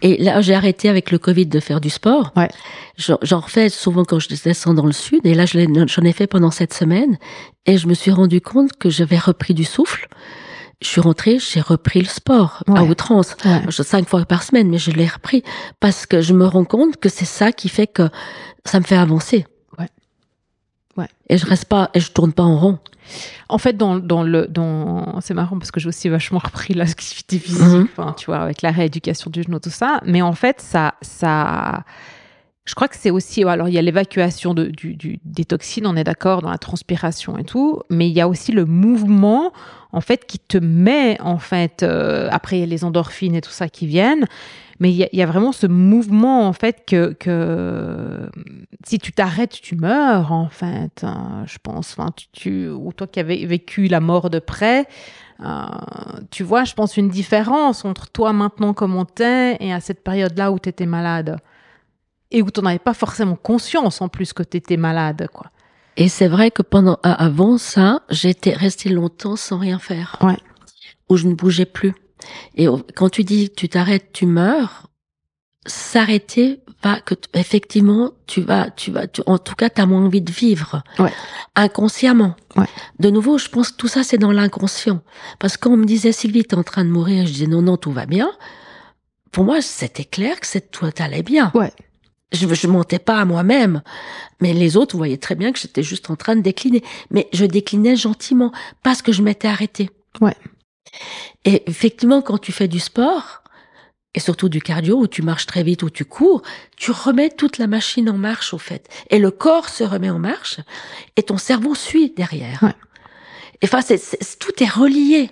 Et 0.00 0.22
là, 0.22 0.40
j'ai 0.40 0.54
arrêté 0.54 0.88
avec 0.88 1.10
le 1.10 1.18
Covid 1.18 1.46
de 1.46 1.58
faire 1.58 1.80
du 1.80 1.90
sport. 1.90 2.32
Ouais. 2.36 2.48
J'en 2.96 3.40
refais 3.40 3.68
souvent 3.68 4.04
quand 4.04 4.20
je 4.20 4.28
descends 4.28 4.74
dans 4.74 4.86
le 4.86 4.92
sud. 4.92 5.26
Et 5.26 5.34
là, 5.34 5.44
j'en 5.44 6.02
ai 6.04 6.12
fait 6.12 6.28
pendant 6.28 6.52
cette 6.52 6.72
semaine. 6.72 7.18
Et 7.66 7.76
je 7.76 7.88
me 7.88 7.94
suis 7.94 8.12
rendu 8.12 8.40
compte 8.40 8.74
que 8.74 8.90
j'avais 8.90 9.18
repris 9.18 9.54
du 9.54 9.64
souffle. 9.64 10.06
Je 10.82 10.88
suis 10.88 11.00
rentrée, 11.00 11.38
j'ai 11.38 11.60
repris 11.60 12.00
le 12.00 12.06
sport 12.08 12.62
à 12.66 12.72
Ouais. 12.82 12.88
outrance. 12.88 13.36
Ouais. 13.44 13.62
Je 13.68 13.82
cinq 13.82 14.08
fois 14.08 14.24
par 14.24 14.42
semaine, 14.42 14.68
mais 14.68 14.78
je 14.78 14.90
l'ai 14.90 15.06
repris 15.06 15.42
parce 15.80 16.04
que 16.06 16.20
je 16.20 16.34
me 16.34 16.46
rends 16.46 16.64
compte 16.64 16.96
que 16.98 17.08
c'est 17.08 17.24
ça 17.24 17.52
qui 17.52 17.68
fait 17.68 17.86
que 17.86 18.08
ça 18.64 18.80
me 18.80 18.84
fait 18.84 18.96
avancer. 18.96 19.46
Ouais. 19.78 19.88
Ouais. 20.96 21.08
Et 21.28 21.38
je 21.38 21.46
reste 21.46 21.66
pas, 21.66 21.90
et 21.94 22.00
je 22.00 22.10
tourne 22.12 22.32
pas 22.32 22.42
en 22.42 22.58
rond. 22.58 22.78
En 23.48 23.58
fait, 23.58 23.74
dans, 23.76 23.98
dans 23.98 24.22
le, 24.22 24.46
dans, 24.48 25.20
c'est 25.20 25.34
marrant 25.34 25.58
parce 25.58 25.70
que 25.70 25.78
j'ai 25.78 25.88
aussi 25.88 26.08
vachement 26.08 26.38
repris 26.42 26.74
l'activité 26.74 27.38
physique, 27.46 27.62
Mhm. 27.98 28.14
tu 28.16 28.26
vois, 28.26 28.38
avec 28.38 28.62
la 28.62 28.70
rééducation 28.70 29.30
du 29.30 29.42
genou, 29.42 29.58
tout 29.60 29.70
ça. 29.70 30.00
Mais 30.04 30.22
en 30.22 30.32
fait, 30.32 30.60
ça, 30.60 30.94
ça, 31.02 31.84
je 32.66 32.74
crois 32.74 32.88
que 32.88 32.96
c'est 32.96 33.10
aussi, 33.10 33.44
alors 33.44 33.68
il 33.68 33.74
y 33.74 33.78
a 33.78 33.82
l'évacuation 33.82 34.54
de, 34.54 34.64
du, 34.66 34.94
du- 34.94 35.20
des 35.24 35.44
toxines, 35.44 35.86
on 35.86 35.96
est 35.96 36.04
d'accord, 36.04 36.40
dans 36.40 36.50
la 36.50 36.56
transpiration 36.58 37.36
et 37.36 37.44
tout, 37.44 37.80
mais 37.90 38.08
il 38.08 38.12
y 38.14 38.20
a 38.22 38.28
aussi 38.28 38.52
le 38.52 38.64
mouvement, 38.64 39.52
en 39.92 40.00
fait, 40.00 40.26
qui 40.26 40.38
te 40.38 40.56
met, 40.56 41.20
en 41.20 41.38
fait, 41.38 41.82
euh, 41.82 42.28
après 42.32 42.64
les 42.64 42.82
endorphines 42.84 43.34
et 43.34 43.42
tout 43.42 43.50
ça 43.50 43.68
qui 43.68 43.86
viennent, 43.86 44.24
mais 44.80 44.90
il 44.90 44.96
y 44.96 45.04
a, 45.04 45.08
il 45.12 45.18
y 45.18 45.22
a 45.22 45.26
vraiment 45.26 45.52
ce 45.52 45.66
mouvement, 45.66 46.48
en 46.48 46.54
fait, 46.54 46.84
que, 46.86 47.12
que 47.12 48.30
si 48.86 48.98
tu 48.98 49.12
t'arrêtes, 49.12 49.60
tu 49.60 49.76
meurs, 49.76 50.32
en 50.32 50.48
fait, 50.48 51.04
hein, 51.04 51.44
je 51.46 51.58
pense. 51.62 51.92
Enfin, 51.96 52.10
tu, 52.32 52.68
ou 52.68 52.92
toi 52.92 53.06
qui 53.06 53.20
avais 53.20 53.44
vécu 53.44 53.88
la 53.88 54.00
mort 54.00 54.30
de 54.30 54.38
près, 54.38 54.86
euh, 55.40 55.44
tu 56.30 56.42
vois, 56.42 56.64
je 56.64 56.74
pense, 56.74 56.96
une 56.96 57.08
différence 57.08 57.84
entre 57.84 58.10
toi 58.10 58.32
maintenant 58.32 58.72
comment 58.72 59.04
t'es 59.04 59.56
et 59.60 59.72
à 59.72 59.80
cette 59.80 60.02
période-là 60.02 60.50
où 60.50 60.58
tu 60.58 60.70
étais 60.70 60.86
malade. 60.86 61.38
Et 62.36 62.42
où 62.42 62.50
tu 62.50 62.60
n'avais 62.60 62.78
pas 62.78 62.94
forcément 62.94 63.36
conscience 63.36 64.00
en 64.02 64.08
plus 64.08 64.32
que 64.32 64.42
tu 64.42 64.56
étais 64.58 64.76
malade, 64.76 65.28
quoi. 65.32 65.46
Et 65.96 66.08
c'est 66.08 66.26
vrai 66.28 66.50
que 66.50 66.62
pendant, 66.62 66.98
a- 67.04 67.12
avant 67.24 67.56
ça, 67.58 68.02
j'étais 68.10 68.52
restée 68.52 68.88
longtemps 68.90 69.36
sans 69.36 69.58
rien 69.58 69.78
faire. 69.78 70.16
Ouais. 70.20 70.36
Où 71.08 71.16
je 71.16 71.26
ne 71.28 71.34
bougeais 71.34 71.64
plus. 71.66 71.94
Et 72.56 72.66
quand 72.96 73.08
tu 73.10 73.22
dis 73.22 73.50
tu 73.50 73.68
t'arrêtes, 73.68 74.10
tu 74.12 74.26
meurs, 74.26 74.88
s'arrêter 75.66 76.60
va 76.82 77.00
que 77.00 77.14
effectivement 77.34 78.12
tu 78.26 78.40
vas, 78.42 78.70
tu 78.70 78.90
vas, 78.90 79.06
tu- 79.06 79.22
en 79.26 79.38
tout 79.38 79.54
cas 79.54 79.70
t'as 79.70 79.86
moins 79.86 80.04
envie 80.04 80.20
de 80.20 80.32
vivre. 80.32 80.82
Ouais. 80.98 81.12
Inconsciemment. 81.54 82.34
Ouais. 82.56 82.66
De 82.98 83.10
nouveau, 83.10 83.38
je 83.38 83.48
pense 83.48 83.70
que 83.70 83.76
tout 83.76 83.88
ça 83.88 84.02
c'est 84.04 84.18
dans 84.18 84.32
l'inconscient. 84.32 85.00
Parce 85.38 85.56
qu'on 85.56 85.76
me 85.76 85.84
disait 85.84 86.12
Sylvie, 86.12 86.44
t'es 86.44 86.56
en 86.56 86.62
train 86.62 86.84
de 86.84 86.90
mourir, 86.90 87.26
je 87.26 87.32
disais 87.32 87.46
non 87.46 87.62
non 87.62 87.76
tout 87.76 87.92
va 87.92 88.06
bien. 88.06 88.30
Pour 89.32 89.44
moi, 89.44 89.60
c'était 89.62 90.04
clair 90.04 90.38
que 90.38 90.46
c'est 90.46 90.70
tout 90.70 90.86
allait 90.98 91.22
bien. 91.22 91.50
Ouais. 91.54 91.72
Je, 92.34 92.52
je 92.52 92.66
mentais 92.66 92.98
pas 92.98 93.18
à 93.18 93.24
moi-même, 93.24 93.82
mais 94.40 94.52
les 94.52 94.76
autres 94.76 94.96
voyaient 94.96 95.16
très 95.16 95.34
bien 95.36 95.52
que 95.52 95.58
j'étais 95.58 95.82
juste 95.82 96.10
en 96.10 96.16
train 96.16 96.36
de 96.36 96.42
décliner. 96.42 96.82
Mais 97.10 97.28
je 97.32 97.44
déclinais 97.46 97.96
gentiment 97.96 98.52
parce 98.82 99.00
que 99.00 99.12
je 99.12 99.22
m'étais 99.22 99.48
arrêtée. 99.48 99.88
Ouais. 100.20 100.36
Et 101.44 101.62
effectivement, 101.70 102.20
quand 102.22 102.38
tu 102.38 102.52
fais 102.52 102.68
du 102.68 102.80
sport, 102.80 103.42
et 104.14 104.20
surtout 104.20 104.48
du 104.48 104.60
cardio, 104.60 104.98
où 104.98 105.06
tu 105.08 105.22
marches 105.22 105.46
très 105.46 105.62
vite, 105.64 105.82
où 105.82 105.90
tu 105.90 106.04
cours, 106.04 106.42
tu 106.76 106.90
remets 106.92 107.30
toute 107.30 107.58
la 107.58 107.66
machine 107.66 108.08
en 108.10 108.16
marche, 108.18 108.54
au 108.54 108.58
fait. 108.58 108.88
Et 109.10 109.18
le 109.18 109.30
corps 109.30 109.68
se 109.68 109.82
remet 109.82 110.10
en 110.10 110.20
marche, 110.20 110.60
et 111.16 111.22
ton 111.24 111.38
cerveau 111.38 111.74
suit 111.74 112.12
derrière. 112.16 112.62
Ouais. 112.62 112.74
Et 113.62 113.66
enfin, 113.66 113.80
c'est- 113.80 114.38
tout 114.38 114.62
est 114.62 114.68
relié. 114.68 115.30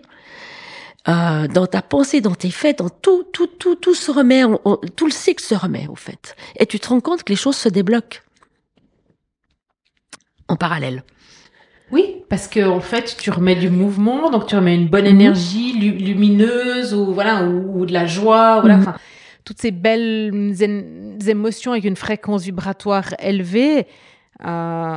Euh, 1.08 1.48
dans 1.48 1.66
ta 1.66 1.82
pensée, 1.82 2.20
dans 2.20 2.34
tes 2.36 2.50
faits, 2.50 2.78
dans 2.78 2.88
tout, 2.88 3.24
tout, 3.32 3.48
tout, 3.48 3.74
tout 3.74 3.94
se 3.94 4.10
remet, 4.12 4.42
tout 4.94 5.06
le 5.06 5.12
cycle 5.12 5.42
se 5.42 5.54
remet, 5.56 5.86
au 5.88 5.96
fait. 5.96 6.36
Et 6.60 6.66
tu 6.66 6.78
te 6.78 6.88
rends 6.88 7.00
compte 7.00 7.24
que 7.24 7.32
les 7.32 7.36
choses 7.36 7.56
se 7.56 7.68
débloquent. 7.68 8.20
En 10.48 10.56
parallèle. 10.56 11.02
Oui, 11.90 12.22
parce 12.28 12.46
que 12.48 12.64
en 12.66 12.80
fait, 12.80 13.16
tu 13.18 13.30
remets 13.30 13.56
du 13.56 13.68
mouvement, 13.68 14.30
donc 14.30 14.46
tu 14.46 14.54
remets 14.54 14.74
une 14.76 14.88
bonne 14.88 15.04
Mhm. 15.06 15.10
énergie 15.10 15.72
lu- 15.78 15.98
lumineuse 15.98 16.94
ou 16.94 17.12
voilà 17.12 17.44
ou, 17.44 17.80
ou 17.80 17.86
de 17.86 17.92
la 17.92 18.06
joie, 18.06 18.60
voilà, 18.60 18.76
Mhm. 18.78 18.94
toutes 19.44 19.60
ces 19.60 19.72
belles 19.72 20.54
émotions 21.28 21.72
avec 21.72 21.84
une 21.84 21.96
fréquence 21.96 22.42
vibratoire 22.44 23.14
élevée. 23.18 23.86
Euh, 24.46 24.96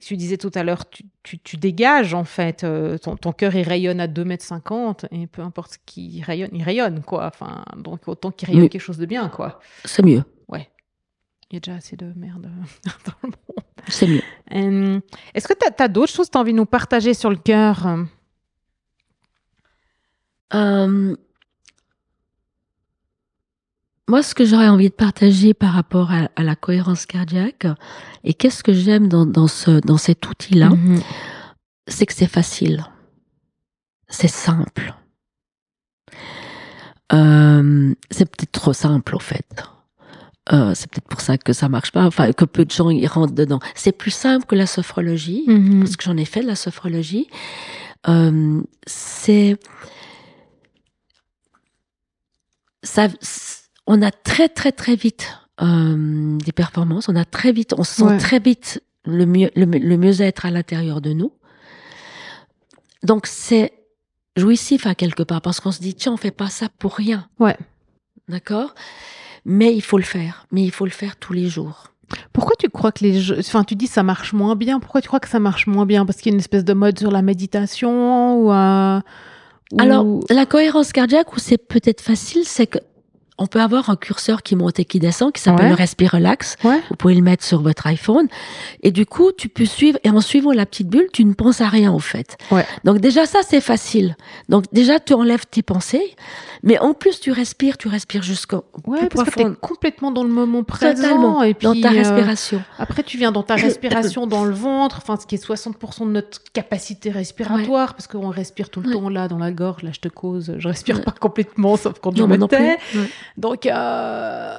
tu 0.00 0.16
disais 0.16 0.36
tout 0.36 0.50
à 0.54 0.62
l'heure, 0.62 0.88
tu, 0.90 1.04
tu, 1.22 1.38
tu 1.38 1.56
dégages 1.56 2.14
en 2.14 2.24
fait, 2.24 2.64
euh, 2.64 2.98
ton, 2.98 3.16
ton 3.16 3.32
cœur 3.32 3.54
il 3.54 3.62
rayonne 3.62 4.00
à 4.00 4.06
2 4.06 4.24
mètres 4.24 4.44
50 4.44 5.06
et 5.10 5.26
peu 5.26 5.42
importe 5.42 5.72
ce 5.74 5.78
qui 5.86 6.22
rayonne, 6.22 6.50
il 6.52 6.62
rayonne 6.62 7.02
quoi. 7.02 7.26
Enfin, 7.26 7.64
donc 7.76 8.08
autant 8.08 8.30
qu'il 8.30 8.48
rayonne 8.48 8.62
Oui. 8.64 8.68
quelque 8.70 8.80
chose 8.80 8.98
de 8.98 9.06
bien 9.06 9.28
quoi. 9.28 9.60
C'est 9.84 10.04
mieux. 10.04 10.22
Il 11.50 11.56
y 11.56 11.58
a 11.58 11.60
déjà 11.60 11.76
assez 11.76 11.94
de 11.94 12.10
merde 12.16 12.42
dans 13.06 13.12
le 13.22 13.28
monde. 13.28 13.36
C'est 13.86 14.08
mieux. 14.08 14.22
Euh, 14.54 14.98
Est-ce 15.34 15.46
que 15.46 15.52
tu 15.52 15.82
as, 15.82 15.88
d'autres 15.88 16.10
choses 16.12 16.26
que 16.26 16.32
tu 16.32 16.38
as 16.38 16.40
envie 16.40 16.52
de 16.52 16.56
nous 16.56 16.64
partager 16.66 17.14
sur 17.14 17.30
le 17.30 17.36
cœur? 17.36 17.86
Euh, 20.54 21.16
moi, 24.08 24.22
ce 24.22 24.34
que 24.34 24.44
j'aurais 24.44 24.68
envie 24.68 24.90
de 24.90 24.94
partager 24.94 25.54
par 25.54 25.72
rapport 25.72 26.10
à, 26.12 26.28
à 26.36 26.42
la 26.42 26.54
cohérence 26.56 27.06
cardiaque, 27.06 27.66
et 28.22 28.34
qu'est-ce 28.34 28.62
que 28.62 28.72
j'aime 28.72 29.08
dans, 29.08 29.24
dans, 29.26 29.48
ce, 29.48 29.80
dans 29.80 29.96
cet 29.98 30.26
outil-là, 30.28 30.68
Mhm. 30.70 31.00
c'est 31.88 32.06
que 32.06 32.12
c'est 32.14 32.26
facile. 32.26 32.84
C'est 34.08 34.28
simple. 34.28 34.94
Euh, 37.12 37.94
c'est 38.10 38.24
peut-être 38.30 38.52
trop 38.52 38.72
simple, 38.72 39.14
au 39.16 39.18
fait. 39.18 39.64
Euh, 40.52 40.74
c'est 40.74 40.90
peut-être 40.90 41.08
pour 41.08 41.22
ça 41.22 41.38
que 41.38 41.54
ça 41.54 41.68
marche 41.70 41.90
pas, 41.90 42.04
enfin, 42.04 42.32
que 42.32 42.44
peu 42.44 42.66
de 42.66 42.70
gens 42.70 42.90
y 42.90 43.06
rentrent 43.06 43.32
dedans. 43.34 43.60
C'est 43.74 43.92
plus 43.92 44.10
simple 44.10 44.44
que 44.46 44.54
la 44.54 44.66
sophrologie 44.66 45.44
Mhm. 45.46 45.80
parce 45.80 45.96
que 45.96 46.04
j'en 46.04 46.16
ai 46.18 46.26
fait 46.26 46.42
de 46.42 46.46
la 46.46 46.56
sophrologie, 46.56 47.28
euh, 48.08 48.60
c'est 48.86 49.56
ça, 52.82 53.08
on 53.86 54.00
a 54.02 54.10
très 54.10 54.48
très 54.48 54.72
très 54.72 54.96
vite 54.96 55.38
euh, 55.60 56.38
des 56.38 56.52
performances, 56.52 57.08
on 57.08 57.16
a 57.16 57.24
très 57.24 57.52
vite, 57.52 57.74
on 57.78 57.84
sent 57.84 58.04
Ouais. 58.04 58.18
très 58.18 58.38
vite 58.38 58.82
le 59.04 59.26
mieux 59.26 59.50
le, 59.54 59.64
le 59.66 59.96
mieux-être 59.98 60.46
à 60.46 60.50
l'intérieur 60.50 61.00
de 61.00 61.12
nous. 61.12 61.32
Donc 63.02 63.26
c'est 63.26 63.72
jouissif 64.36 64.86
à 64.86 64.94
quelque 64.94 65.22
part 65.22 65.40
parce 65.42 65.60
qu'on 65.60 65.72
se 65.72 65.80
dit 65.80 65.94
tiens 65.94 66.12
on 66.12 66.16
fait 66.16 66.30
pas 66.30 66.48
ça 66.48 66.68
pour 66.78 66.94
rien. 66.94 67.28
Ouais. 67.38 67.56
D'accord? 68.28 68.74
Mais 69.44 69.74
il 69.74 69.82
faut 69.82 69.98
le 69.98 70.04
faire. 70.04 70.46
Mais 70.50 70.62
il 70.62 70.70
faut 70.70 70.86
le 70.86 70.90
faire 70.90 71.16
tous 71.16 71.34
les 71.34 71.48
jours. 71.48 71.88
Pourquoi 72.32 72.54
tu 72.58 72.68
crois 72.68 72.92
que 72.92 73.04
les 73.04 73.20
jeux... 73.20 73.36
Enfin, 73.38 73.64
tu 73.64 73.76
dis 73.76 73.86
ça 73.86 74.02
marche 74.02 74.32
moins 74.32 74.56
bien. 74.56 74.80
Pourquoi 74.80 75.02
tu 75.02 75.08
crois 75.08 75.20
que 75.20 75.28
ça 75.28 75.38
marche 75.40 75.66
moins 75.66 75.84
bien? 75.84 76.06
Parce 76.06 76.18
qu'il 76.18 76.30
y 76.30 76.32
a 76.32 76.36
une 76.36 76.40
espèce 76.40 76.64
de 76.64 76.72
mode 76.72 76.98
sur 76.98 77.10
la 77.10 77.20
méditation 77.22 78.38
ou... 78.40 78.52
euh, 78.52 79.00
ou- 79.72 79.80
Alors, 79.80 80.06
la 80.30 80.46
cohérence 80.46 80.92
cardiaque, 80.92 81.34
où 81.34 81.38
c'est 81.38 81.58
peut-être 81.58 82.00
facile, 82.00 82.44
c'est 82.46 82.66
que 82.66 82.78
on 83.36 83.46
peut 83.46 83.60
avoir 83.60 83.90
un 83.90 83.96
curseur 83.96 84.42
qui 84.44 84.54
monte 84.54 84.78
et 84.78 84.84
qui 84.84 85.00
descend, 85.00 85.32
qui 85.32 85.42
s'appelle 85.42 85.64
Ouais. 85.64 85.70
le 85.70 85.74
Respire 85.76 86.12
Relax. 86.12 86.56
Ouais. 86.62 86.80
Vous 86.88 86.94
pouvez 86.96 87.14
le 87.14 87.20
mettre 87.22 87.42
sur 87.44 87.62
votre 87.62 87.86
iPhone. 87.88 88.28
Et 88.82 88.92
du 88.92 89.06
coup, 89.06 89.32
tu 89.36 89.48
peux 89.48 89.64
suivre, 89.64 89.98
et 90.04 90.10
en 90.10 90.20
suivant 90.20 90.52
la 90.52 90.66
petite 90.66 90.88
bulle, 90.88 91.08
tu 91.12 91.24
ne 91.24 91.32
penses 91.34 91.60
à 91.60 91.68
rien, 91.68 91.92
au 91.92 91.98
fait. 91.98 92.36
Ouais. 92.52 92.64
Donc, 92.84 92.98
déjà, 92.98 93.26
ça, 93.26 93.40
c'est 93.42 93.60
facile. 93.60 94.16
Donc, 94.48 94.64
déjà, 94.72 95.00
tu 95.00 95.14
enlèves 95.14 95.46
tes 95.46 95.62
pensées. 95.62 96.14
Mais 96.62 96.78
en 96.78 96.94
plus, 96.94 97.18
tu 97.20 97.30
respires, 97.32 97.76
tu 97.76 97.88
respires 97.88 98.22
jusqu'au 98.22 98.64
Ouais, 98.86 99.08
parce 99.08 99.28
que 99.30 99.34
t'es 99.34 99.46
complètement 99.60 100.10
dans 100.12 100.22
le 100.22 100.30
moment 100.30 100.62
présent. 100.62 100.94
Totalement. 100.94 101.42
Et 101.42 101.54
puis, 101.54 101.66
dans 101.66 101.78
ta 101.80 101.88
euh, 101.92 101.96
respiration. 101.96 102.62
après, 102.78 103.02
tu 103.02 103.18
viens 103.18 103.32
dans 103.32 103.42
ta 103.42 103.54
respiration 103.56 104.26
dans 104.26 104.44
le 104.44 104.54
ventre, 104.54 104.98
enfin, 105.02 105.18
ce 105.20 105.26
qui 105.26 105.34
est 105.34 105.44
60% 105.44 106.06
de 106.06 106.12
notre 106.12 106.40
capacité 106.52 107.10
respiratoire, 107.10 107.94
parce 107.94 108.06
qu'on 108.06 108.28
respire 108.30 108.70
tout 108.70 108.80
le 108.80 108.92
temps 108.92 109.08
là, 109.08 109.28
dans 109.28 109.38
la 109.38 109.50
gorge. 109.50 109.82
Là, 109.82 109.90
je 109.92 110.00
te 110.00 110.08
cause. 110.08 110.54
Je 110.58 110.68
respire 110.68 111.02
pas 111.02 111.10
complètement, 111.12 111.76
sauf 111.76 111.98
quand 112.00 112.14
je 112.16 112.22
Non, 112.22 112.28
me 112.28 112.36
non 112.36 112.48
plus. 112.48 112.56
tais. 112.58 112.78
Donc, 113.36 113.66
euh, 113.66 114.56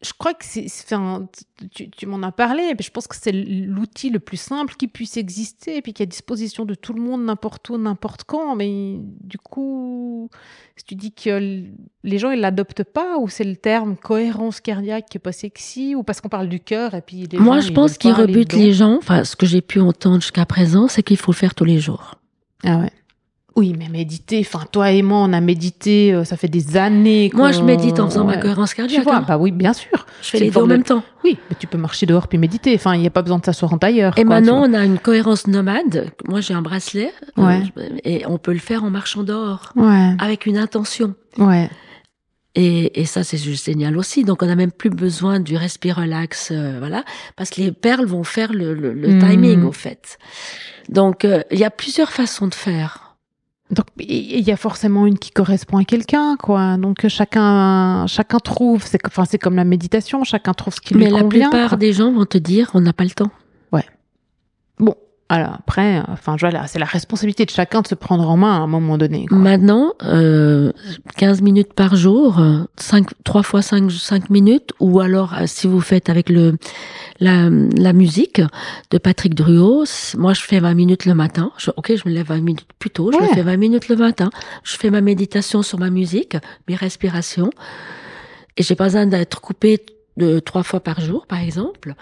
je 0.00 0.12
crois 0.16 0.32
que 0.32 0.44
c'est, 0.44 0.66
enfin, 0.84 1.26
tu, 1.74 1.90
tu 1.90 2.06
m'en 2.06 2.22
as 2.22 2.30
parlé, 2.30 2.62
mais 2.78 2.84
je 2.84 2.90
pense 2.90 3.08
que 3.08 3.16
c'est 3.16 3.32
l'outil 3.32 4.10
le 4.10 4.20
plus 4.20 4.36
simple 4.36 4.74
qui 4.76 4.86
puisse 4.86 5.16
exister, 5.16 5.76
et 5.78 5.82
puis 5.82 5.92
qui 5.92 6.02
est 6.02 6.04
à 6.04 6.06
disposition 6.06 6.64
de 6.64 6.74
tout 6.74 6.92
le 6.92 7.02
monde, 7.02 7.24
n'importe 7.24 7.68
où, 7.70 7.78
n'importe 7.78 8.22
quand. 8.22 8.54
Mais 8.54 8.94
du 9.20 9.38
coup, 9.38 10.30
si 10.76 10.84
tu 10.84 10.94
dis 10.94 11.12
que 11.12 11.64
les 12.04 12.18
gens 12.18 12.30
ils 12.30 12.38
l'adoptent 12.40 12.84
pas, 12.84 13.18
ou 13.18 13.28
c'est 13.28 13.42
le 13.42 13.56
terme 13.56 13.96
cohérence 13.96 14.60
cardiaque 14.60 15.06
qui 15.10 15.16
est 15.18 15.20
pas 15.20 15.32
sexy, 15.32 15.96
ou 15.96 16.04
parce 16.04 16.20
qu'on 16.20 16.28
parle 16.28 16.48
du 16.48 16.60
cœur, 16.60 16.94
et 16.94 17.02
puis 17.02 17.26
les 17.26 17.38
Moi, 17.38 17.58
gens, 17.58 17.66
je 17.66 17.72
pense 17.72 17.90
veulent 17.90 17.98
qu'il 17.98 18.12
pas 18.12 18.18
aller 18.22 18.32
rebute 18.34 18.50
dedans. 18.50 18.62
les 18.62 18.72
gens, 18.72 18.96
enfin, 18.98 19.24
ce 19.24 19.34
que 19.34 19.46
j'ai 19.46 19.62
pu 19.62 19.80
entendre 19.80 20.20
jusqu'à 20.20 20.46
présent, 20.46 20.86
c'est 20.86 21.02
qu'il 21.02 21.16
faut 21.16 21.32
le 21.32 21.36
faire 21.36 21.56
tous 21.56 21.64
les 21.64 21.80
jours. 21.80 22.14
Ah 22.64 22.78
ouais. 22.78 22.92
Oui, 23.58 23.74
mais 23.76 23.88
méditer, 23.88 24.38
enfin, 24.40 24.64
toi 24.70 24.90
et 24.92 25.02
moi, 25.02 25.18
on 25.18 25.32
a 25.32 25.40
médité, 25.40 26.14
euh, 26.14 26.22
ça 26.24 26.36
fait 26.36 26.46
des 26.48 26.76
années. 26.76 27.30
Moi, 27.34 27.50
je 27.52 27.60
médite 27.60 27.98
en 27.98 28.08
faisant 28.08 28.24
ma 28.24 28.36
cohérence 28.36 28.70
Tu 28.70 28.76
cardiaque. 28.76 29.02
vois, 29.02 29.16
hein. 29.16 29.24
bah 29.26 29.36
oui, 29.36 29.50
bien 29.50 29.72
sûr. 29.72 30.06
je 30.22 30.28
fais 30.28 30.38
les 30.38 30.50
deux 30.50 30.60
en 30.60 30.62
de- 30.62 30.68
même 30.68 30.84
temps. 30.84 31.02
Oui, 31.24 31.36
mais 31.50 31.56
tu 31.58 31.66
peux 31.66 31.76
marcher 31.76 32.06
dehors 32.06 32.28
puis 32.28 32.38
méditer. 32.38 32.72
Enfin, 32.76 32.94
il 32.94 33.00
n'y 33.00 33.06
a 33.06 33.10
pas 33.10 33.22
besoin 33.22 33.38
de 33.38 33.44
s'asseoir 33.44 33.72
en 33.74 33.78
tailleur. 33.78 34.16
Et 34.16 34.24
quoi, 34.24 34.36
maintenant, 34.40 34.64
tu 34.64 34.70
on 34.70 34.74
a 34.74 34.84
une 34.84 34.98
cohérence 35.00 35.46
nomade. 35.48 36.10
Moi, 36.28 36.40
j'ai 36.40 36.54
un 36.54 36.62
bracelet. 36.62 37.12
euh, 37.38 37.42
Ouais. 37.44 37.62
et 38.04 38.24
on 38.26 38.38
peut 38.38 38.52
le 38.52 38.60
faire 38.60 38.84
en 38.84 38.90
marchant 38.90 39.24
dehors. 39.24 39.72
Ouais, 39.76 40.14
avec 40.20 40.46
une 40.46 40.56
intention. 40.58 41.14
ouais. 41.38 41.68
Et, 42.54 43.00
et 43.00 43.04
ça, 43.04 43.22
c'est 43.22 43.38
juste 43.38 43.66
génial 43.66 43.96
aussi. 43.96 44.24
Donc, 44.24 44.42
on 44.42 44.46
n'a 44.46 44.56
même 44.56 44.72
plus 44.72 44.90
besoin 44.90 45.38
du 45.38 45.56
respire 45.56 45.96
relax, 45.96 46.50
euh, 46.50 46.76
voilà, 46.80 47.04
parce 47.36 47.50
que 47.50 47.60
les 47.60 47.70
perles 47.70 48.06
vont 48.06 48.24
faire 48.24 48.52
le, 48.52 48.74
le, 48.74 48.92
le 48.94 49.08
Mhm. 49.14 49.20
timing, 49.20 49.62
au 49.64 49.70
fait. 49.72 50.18
Donc, 50.88 51.24
euh, 51.24 51.42
il 51.52 51.58
y 51.58 51.64
a 51.64 51.70
plusieurs 51.70 52.10
façons 52.10 52.48
de 52.48 52.54
faire. 52.54 53.07
Donc, 53.70 53.86
il 53.98 54.40
y 54.40 54.50
a 54.50 54.56
forcément 54.56 55.04
une 55.06 55.18
qui 55.18 55.30
correspond 55.30 55.76
à 55.76 55.84
quelqu'un, 55.84 56.36
quoi. 56.36 56.76
Donc, 56.78 57.06
chacun, 57.08 58.06
chacun 58.06 58.38
trouve. 58.38 58.82
C'est, 58.86 58.98
enfin, 59.06 59.24
c'est 59.26 59.38
comme 59.38 59.56
la 59.56 59.64
méditation. 59.64 60.24
Chacun 60.24 60.54
trouve 60.54 60.74
ce 60.74 60.80
qui 60.80 60.94
Mais 60.94 61.06
lui 61.06 61.12
la 61.12 61.20
convient. 61.20 61.50
plupart 61.50 61.68
quoi. 61.70 61.78
des 61.78 61.92
gens 61.92 62.10
vont 62.12 62.24
te 62.24 62.38
dire, 62.38 62.70
on 62.74 62.80
n'a 62.80 62.92
pas 62.94 63.04
le 63.04 63.10
temps. 63.10 63.30
Bon, 64.80 64.94
alors 65.30 65.54
après, 65.58 65.98
euh, 65.98 66.02
enfin, 66.08 66.36
voilà, 66.40 66.66
c'est 66.66 66.78
la 66.78 66.86
responsabilité 66.86 67.44
de 67.44 67.50
chacun 67.50 67.82
de 67.82 67.86
se 67.86 67.94
prendre 67.94 68.28
en 68.30 68.36
main 68.38 68.54
à 68.54 68.60
un 68.60 68.66
moment 68.66 68.96
donné. 68.96 69.26
Quoi. 69.26 69.36
Maintenant, 69.36 69.92
euh, 70.04 70.72
15 71.18 71.42
minutes 71.42 71.74
par 71.74 71.96
jour, 71.96 72.38
euh, 72.38 72.60
cinq, 72.78 73.08
trois 73.24 73.42
fois 73.42 73.60
5, 73.60 73.90
cinq 73.90 74.30
minutes, 74.30 74.70
ou 74.80 75.00
alors 75.00 75.34
euh, 75.34 75.42
si 75.46 75.66
vous 75.66 75.80
faites 75.80 76.08
avec 76.08 76.30
le 76.30 76.56
la, 77.20 77.50
la 77.50 77.92
musique 77.92 78.40
de 78.90 78.96
Patrick 78.98 79.34
Druot, 79.34 79.84
moi 80.16 80.32
je 80.32 80.40
fais 80.40 80.60
20 80.60 80.72
minutes 80.74 81.04
le 81.04 81.14
matin. 81.14 81.52
Je, 81.58 81.70
ok, 81.76 81.92
je 81.94 82.08
me 82.08 82.14
lève 82.14 82.26
20 82.28 82.40
minutes 82.40 82.66
plus 82.78 82.90
tôt, 82.90 83.10
je 83.12 83.18
Ouais. 83.18 83.28
fais 83.34 83.42
20 83.42 83.56
minutes 83.58 83.88
le 83.88 83.96
matin. 83.96 84.30
Je 84.64 84.76
fais 84.76 84.88
ma 84.90 85.00
méditation 85.02 85.62
sur 85.62 85.78
ma 85.78 85.90
musique, 85.90 86.36
mes 86.68 86.74
respirations, 86.74 87.50
et 88.56 88.62
j'ai 88.62 88.74
pas 88.76 88.84
besoin 88.84 89.04
d'être 89.06 89.40
coupé 89.40 89.84
de 90.18 90.38
trois 90.40 90.62
fois 90.62 90.80
par 90.80 91.00
jour, 91.00 91.26
par 91.26 91.40
exemple, 91.40 91.94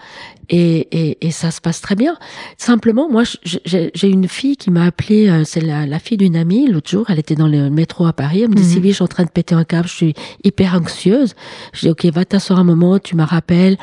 et, 0.49 0.87
et, 0.91 1.17
et 1.27 1.31
ça 1.31 1.51
se 1.51 1.61
passe 1.61 1.79
très 1.81 1.95
bien. 1.95 2.17
Simplement, 2.57 3.09
moi, 3.09 3.23
j'ai 3.43 4.07
une 4.09 4.27
fille 4.27 4.57
qui 4.57 4.71
m'a 4.71 4.85
appelée, 4.85 5.29
euh, 5.29 5.43
c'est 5.45 5.61
la, 5.61 5.85
la 5.85 5.99
fille 5.99 6.17
d'une 6.17 6.35
amie, 6.35 6.67
l'autre 6.67 6.89
jour, 6.89 7.05
elle 7.09 7.19
était 7.19 7.35
dans 7.35 7.47
le 7.47 7.69
métro 7.69 8.05
à 8.07 8.13
Paris, 8.13 8.41
elle 8.41 8.49
me 8.49 8.55
dit, 8.55 8.63
Mhm. 8.63 8.69
Sylvie, 8.69 8.89
je 8.89 8.95
suis 8.95 9.03
en 9.03 9.07
train 9.07 9.23
de 9.23 9.29
péter 9.29 9.55
un 9.55 9.63
câble, 9.63 9.87
je 9.87 9.93
suis 9.93 10.13
hyper 10.43 10.73
anxieuse. 10.75 11.35
Je 11.73 11.81
dis, 11.81 11.89
ok, 11.89 12.05
va 12.07 12.25
t'asseoir 12.25 12.59
un 12.59 12.63
moment, 12.63 12.99
tu 12.99 13.15
me 13.15 13.23
rappelles, 13.23 13.77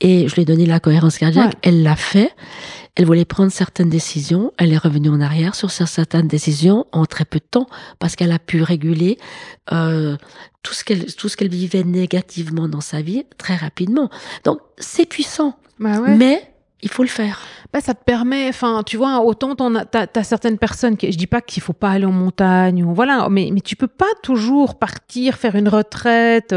et 0.00 0.28
je 0.28 0.34
lui 0.34 0.42
ai 0.42 0.44
donné 0.44 0.66
la 0.66 0.80
cohérence 0.80 1.18
cardiaque, 1.18 1.46
Ouais. 1.54 1.58
elle 1.62 1.82
l'a 1.82 1.96
fait, 1.96 2.30
elle 2.98 3.06
voulait 3.06 3.24
prendre 3.24 3.52
certaines 3.52 3.88
décisions, 3.88 4.52
elle 4.58 4.72
est 4.72 4.76
revenue 4.78 5.08
en 5.08 5.20
arrière 5.20 5.54
sur 5.54 5.70
certaines 5.70 6.26
décisions 6.26 6.84
en 6.90 7.06
très 7.06 7.24
peu 7.24 7.38
de 7.38 7.44
temps, 7.48 7.68
parce 8.00 8.16
qu'elle 8.16 8.32
a 8.32 8.40
pu 8.40 8.60
réguler 8.60 9.18
euh, 9.72 10.16
tout 10.64 10.74
ce 10.74 10.82
qu'elle 10.82 11.14
tout 11.14 11.28
ce 11.28 11.36
qu'elle 11.36 11.48
vivait 11.48 11.84
négativement 11.84 12.66
dans 12.68 12.80
sa 12.80 13.00
vie 13.00 13.22
très 13.38 13.54
rapidement. 13.54 14.10
Donc 14.44 14.58
c'est 14.78 15.06
puissant, 15.06 15.56
Bah 15.78 16.00
ouais. 16.00 16.16
mais 16.16 16.42
il 16.82 16.88
faut 16.90 17.02
le 17.02 17.08
faire. 17.08 17.40
Bah, 17.72 17.80
ça 17.80 17.92
te 17.92 18.02
permet, 18.04 18.48
enfin, 18.48 18.82
tu 18.86 18.96
vois, 18.96 19.20
autant 19.20 19.54
t'en 19.56 19.74
as, 19.74 19.84
t'as, 19.84 20.06
t'as 20.06 20.22
certaines 20.22 20.58
personnes 20.58 20.96
qui, 20.96 21.10
je 21.12 21.18
dis 21.18 21.26
pas 21.26 21.40
qu'il 21.40 21.62
faut 21.62 21.72
pas 21.72 21.90
aller 21.90 22.04
en 22.06 22.12
montagne 22.12 22.84
ou 22.84 22.94
voilà, 22.94 23.28
mais, 23.30 23.50
mais 23.52 23.60
tu 23.60 23.76
peux 23.76 23.88
pas 23.88 24.06
toujours 24.22 24.78
partir 24.78 25.34
faire 25.36 25.54
une 25.56 25.68
retraite, 25.68 26.54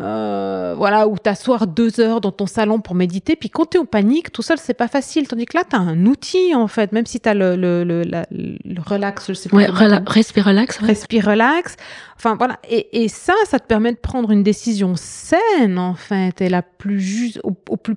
euh, 0.00 0.74
voilà, 0.76 1.06
ou 1.06 1.16
t'asseoir 1.16 1.66
deux 1.66 2.00
heures 2.00 2.20
dans 2.20 2.32
ton 2.32 2.46
salon 2.46 2.80
pour 2.80 2.94
méditer, 2.94 3.36
puis 3.36 3.50
quand 3.50 3.66
t'es 3.66 3.78
en 3.78 3.84
panique, 3.84 4.32
tout 4.32 4.42
seul, 4.42 4.58
c'est 4.58 4.74
pas 4.74 4.88
facile. 4.88 5.28
Tandis 5.28 5.46
que 5.46 5.56
là, 5.56 5.64
t'as 5.68 5.78
un 5.78 6.06
outil, 6.06 6.54
en 6.54 6.66
fait, 6.68 6.92
même 6.92 7.06
si 7.06 7.20
t'as 7.20 7.34
le, 7.34 7.54
le, 7.56 7.84
le, 7.84 8.02
la- 8.02 8.26
le 8.30 8.80
relax, 8.84 9.26
je 9.28 9.32
sais 9.34 9.48
pas. 9.48 9.56
Ouais, 9.56 9.66
rela- 9.68 10.02
respire 10.06 10.46
relax. 10.46 10.80
ouais. 10.80 10.88
Respire 10.88 11.26
relax. 11.26 11.76
Enfin, 12.16 12.34
voilà. 12.36 12.58
Et, 12.68 13.04
et 13.04 13.08
ça, 13.08 13.34
ça 13.46 13.58
te 13.58 13.66
permet 13.66 13.92
de 13.92 13.98
prendre 13.98 14.30
une 14.32 14.42
décision 14.42 14.94
saine, 14.96 15.78
en 15.78 15.94
fait, 15.94 16.40
et 16.40 16.48
la 16.48 16.62
plus 16.62 17.00
juste, 17.00 17.40
au, 17.44 17.56
au 17.68 17.76
plus 17.76 17.94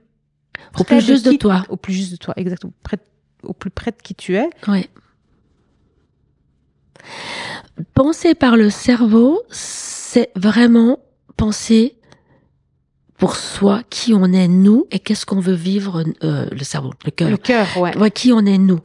Au 0.79 0.83
plus 0.83 1.01
juste 1.05 1.25
de 1.25 1.31
qui- 1.31 1.37
toi. 1.39 1.63
Au 1.69 1.77
plus 1.77 1.93
juste 1.93 2.11
de 2.11 2.17
toi, 2.17 2.33
exactement. 2.37 2.73
Près, 2.83 2.97
au 3.43 3.53
plus 3.53 3.69
près 3.69 3.91
de 3.91 3.97
qui 4.01 4.15
tu 4.15 4.35
es. 4.35 4.49
Ouais. 4.67 4.89
Penser 7.93 8.35
par 8.35 8.55
le 8.57 8.69
cerveau, 8.69 9.41
c'est 9.49 10.31
vraiment 10.35 10.99
penser 11.37 11.95
pour 13.17 13.37
soi 13.37 13.81
qui 13.89 14.13
on 14.13 14.25
est 14.33 14.49
nous 14.49 14.87
et 14.91 14.99
qu'est-ce 14.99 15.25
qu'on 15.25 15.39
veut 15.39 15.53
vivre 15.53 16.03
euh, 16.23 16.47
le 16.51 16.63
cerveau, 16.65 16.91
le 17.05 17.11
cœur. 17.11 17.29
Le 17.29 17.37
cœur, 17.37 17.65
ouais. 17.77 17.95
Ouais, 17.97 18.11
qui 18.11 18.33
on 18.33 18.45
est 18.45 18.57
nous. 18.57 18.79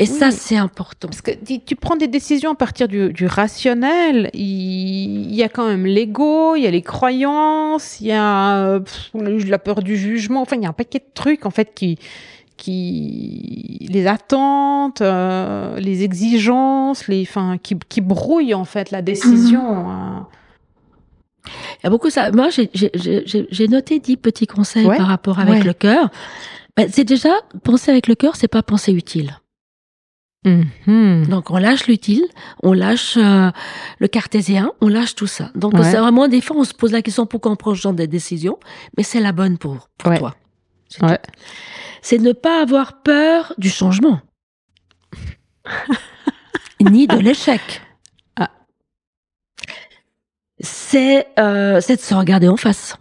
Et 0.00 0.06
ça, 0.06 0.32
c'est 0.32 0.56
important. 0.56 1.06
Parce 1.06 1.22
que 1.22 1.30
tu 1.64 1.76
prends 1.76 1.94
des 1.94 2.08
décisions 2.08 2.50
à 2.50 2.54
partir 2.56 2.88
du, 2.88 3.12
du 3.12 3.26
rationnel. 3.26 4.28
Il 4.34 5.32
y 5.32 5.42
a 5.44 5.48
quand 5.48 5.68
même 5.68 5.86
l'ego, 5.86 6.56
il 6.56 6.62
y 6.62 6.66
a 6.66 6.70
les 6.72 6.82
croyances, 6.82 8.00
il 8.00 8.08
y 8.08 8.12
a 8.12 8.80
pff, 8.80 9.10
la 9.14 9.58
peur 9.60 9.82
du 9.82 9.96
jugement. 9.96 10.42
Enfin, 10.42 10.56
il 10.56 10.62
y 10.64 10.66
a 10.66 10.70
un 10.70 10.72
paquet 10.72 10.98
de 10.98 11.10
trucs 11.14 11.46
en 11.46 11.50
fait 11.50 11.72
qui, 11.72 11.96
qui 12.56 13.86
les 13.88 14.06
attentes, 14.08 15.00
euh, 15.00 15.78
les 15.78 16.02
exigences, 16.02 17.06
les, 17.08 17.22
enfin, 17.22 17.56
qui, 17.62 17.76
qui 17.88 18.00
brouillent 18.00 18.54
en 18.54 18.64
fait 18.64 18.90
la 18.90 19.02
décision. 19.02 19.88
hein. 19.88 20.26
Il 21.46 21.84
y 21.84 21.86
a 21.86 21.90
beaucoup 21.90 22.10
ça. 22.10 22.30
Moi, 22.32 22.48
j'ai- 22.50 23.68
noté 23.68 23.98
dix 24.00 24.16
petits 24.16 24.46
conseils 24.46 24.86
Ouais. 24.86 24.96
par 24.96 25.06
rapport 25.06 25.38
avec 25.38 25.54
Ouais. 25.54 25.62
le 25.62 25.72
cœur. 25.72 26.10
Ben, 26.76 26.88
c'est 26.92 27.04
déjà 27.04 27.30
penser 27.64 27.90
avec 27.90 28.06
le 28.06 28.14
cœur, 28.14 28.36
c'est 28.36 28.48
pas 28.48 28.62
penser 28.62 28.92
utile. 28.92 29.38
Mhm. 30.44 31.26
Donc 31.28 31.50
on 31.50 31.56
lâche 31.56 31.86
l'utile, 31.88 32.24
on 32.62 32.72
lâche 32.72 33.16
euh, 33.16 33.50
le 33.98 34.06
cartésien, 34.08 34.70
on 34.80 34.86
lâche 34.88 35.14
tout 35.16 35.26
ça. 35.26 35.50
Donc 35.56 35.74
Ouais. 35.74 35.82
c'est 35.82 35.96
vraiment 35.96 36.28
des 36.28 36.40
fois 36.40 36.56
on 36.58 36.62
se 36.64 36.72
pose 36.74 36.92
la 36.92 37.02
question 37.02 37.26
pourquoi 37.26 37.50
on 37.50 37.56
prend 37.56 37.74
ce 37.74 37.80
genre 37.80 37.94
de 37.94 38.04
décision, 38.06 38.58
mais 38.96 39.02
c'est 39.02 39.18
la 39.18 39.32
bonne 39.32 39.58
pour, 39.58 39.88
pour 39.98 40.12
Ouais. 40.12 40.18
toi. 40.18 40.36
C'est 40.88 41.02
Ouais. 41.02 41.18
tout. 41.18 41.30
C'est 42.00 42.18
ne 42.18 42.30
pas 42.32 42.62
avoir 42.62 43.02
peur 43.02 43.54
du 43.58 43.70
changement, 43.70 44.20
ni 46.80 47.06
de 47.08 47.16
l'échec. 47.16 47.82
C'est 50.66 51.26
euh, 51.38 51.80
c'est 51.80 51.96
de 51.96 52.00
se 52.00 52.14
regarder 52.14 52.48
en 52.48 52.56
face. 52.56 52.96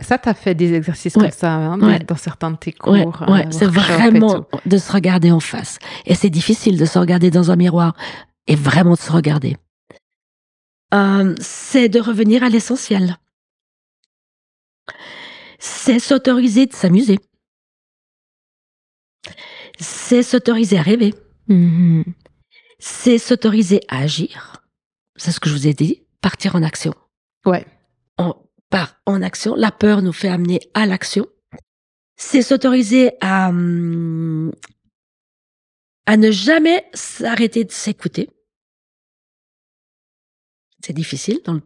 Ça, 0.00 0.18
t'as 0.18 0.34
fait 0.34 0.54
des 0.54 0.74
exercices 0.74 1.14
Ouais. 1.16 1.22
comme 1.22 1.30
ça 1.30 1.52
hein, 1.54 1.80
Ouais. 1.80 2.00
dans 2.00 2.16
certains 2.16 2.50
de 2.50 2.56
tes 2.56 2.72
cours. 2.72 2.92
Ouais, 2.92 3.06
euh, 3.06 3.32
ouais, 3.32 3.46
c'est 3.50 3.66
vraiment 3.66 4.44
de 4.66 4.76
se 4.76 4.92
regarder 4.92 5.30
en 5.30 5.40
face. 5.40 5.78
Et 6.04 6.14
c'est 6.14 6.28
difficile 6.30 6.76
de 6.78 6.84
se 6.84 6.98
regarder 6.98 7.30
dans 7.30 7.50
un 7.50 7.56
miroir 7.56 7.94
et 8.46 8.56
vraiment 8.56 8.94
de 8.94 8.98
se 8.98 9.10
regarder. 9.12 9.56
Euh, 10.92 11.34
c'est 11.40 11.88
de 11.88 12.00
revenir 12.00 12.42
à 12.42 12.48
l'essentiel. 12.48 13.16
C'est 15.58 16.00
s'autoriser 16.00 16.66
de 16.66 16.74
s'amuser. 16.74 17.18
C'est 19.78 20.22
s'autoriser 20.22 20.78
à 20.78 20.82
rêver. 20.82 21.14
Mhm. 21.48 22.04
C'est 22.78 23.18
s'autoriser 23.18 23.80
à 23.88 23.98
agir. 24.00 24.63
C'est 25.16 25.32
ce 25.32 25.40
que 25.40 25.48
je 25.48 25.54
vous 25.54 25.66
ai 25.66 25.74
dit. 25.74 26.02
Partir 26.20 26.56
en 26.56 26.62
action. 26.62 26.94
Ouais. 27.46 27.66
On 28.18 28.34
part 28.70 28.96
en 29.06 29.22
action. 29.22 29.54
La 29.54 29.70
peur 29.70 30.02
nous 30.02 30.12
fait 30.12 30.28
amener 30.28 30.60
à 30.74 30.86
l'action. 30.86 31.26
C'est 32.16 32.42
s'autoriser 32.42 33.12
à, 33.20 33.48
hum, 33.48 34.52
à 36.06 36.16
ne 36.16 36.30
jamais 36.30 36.88
s'arrêter 36.94 37.64
de 37.64 37.72
s'écouter. 37.72 38.30
C'est 40.84 40.92
difficile 40.92 41.40
dans 41.44 41.54
le, 41.54 41.62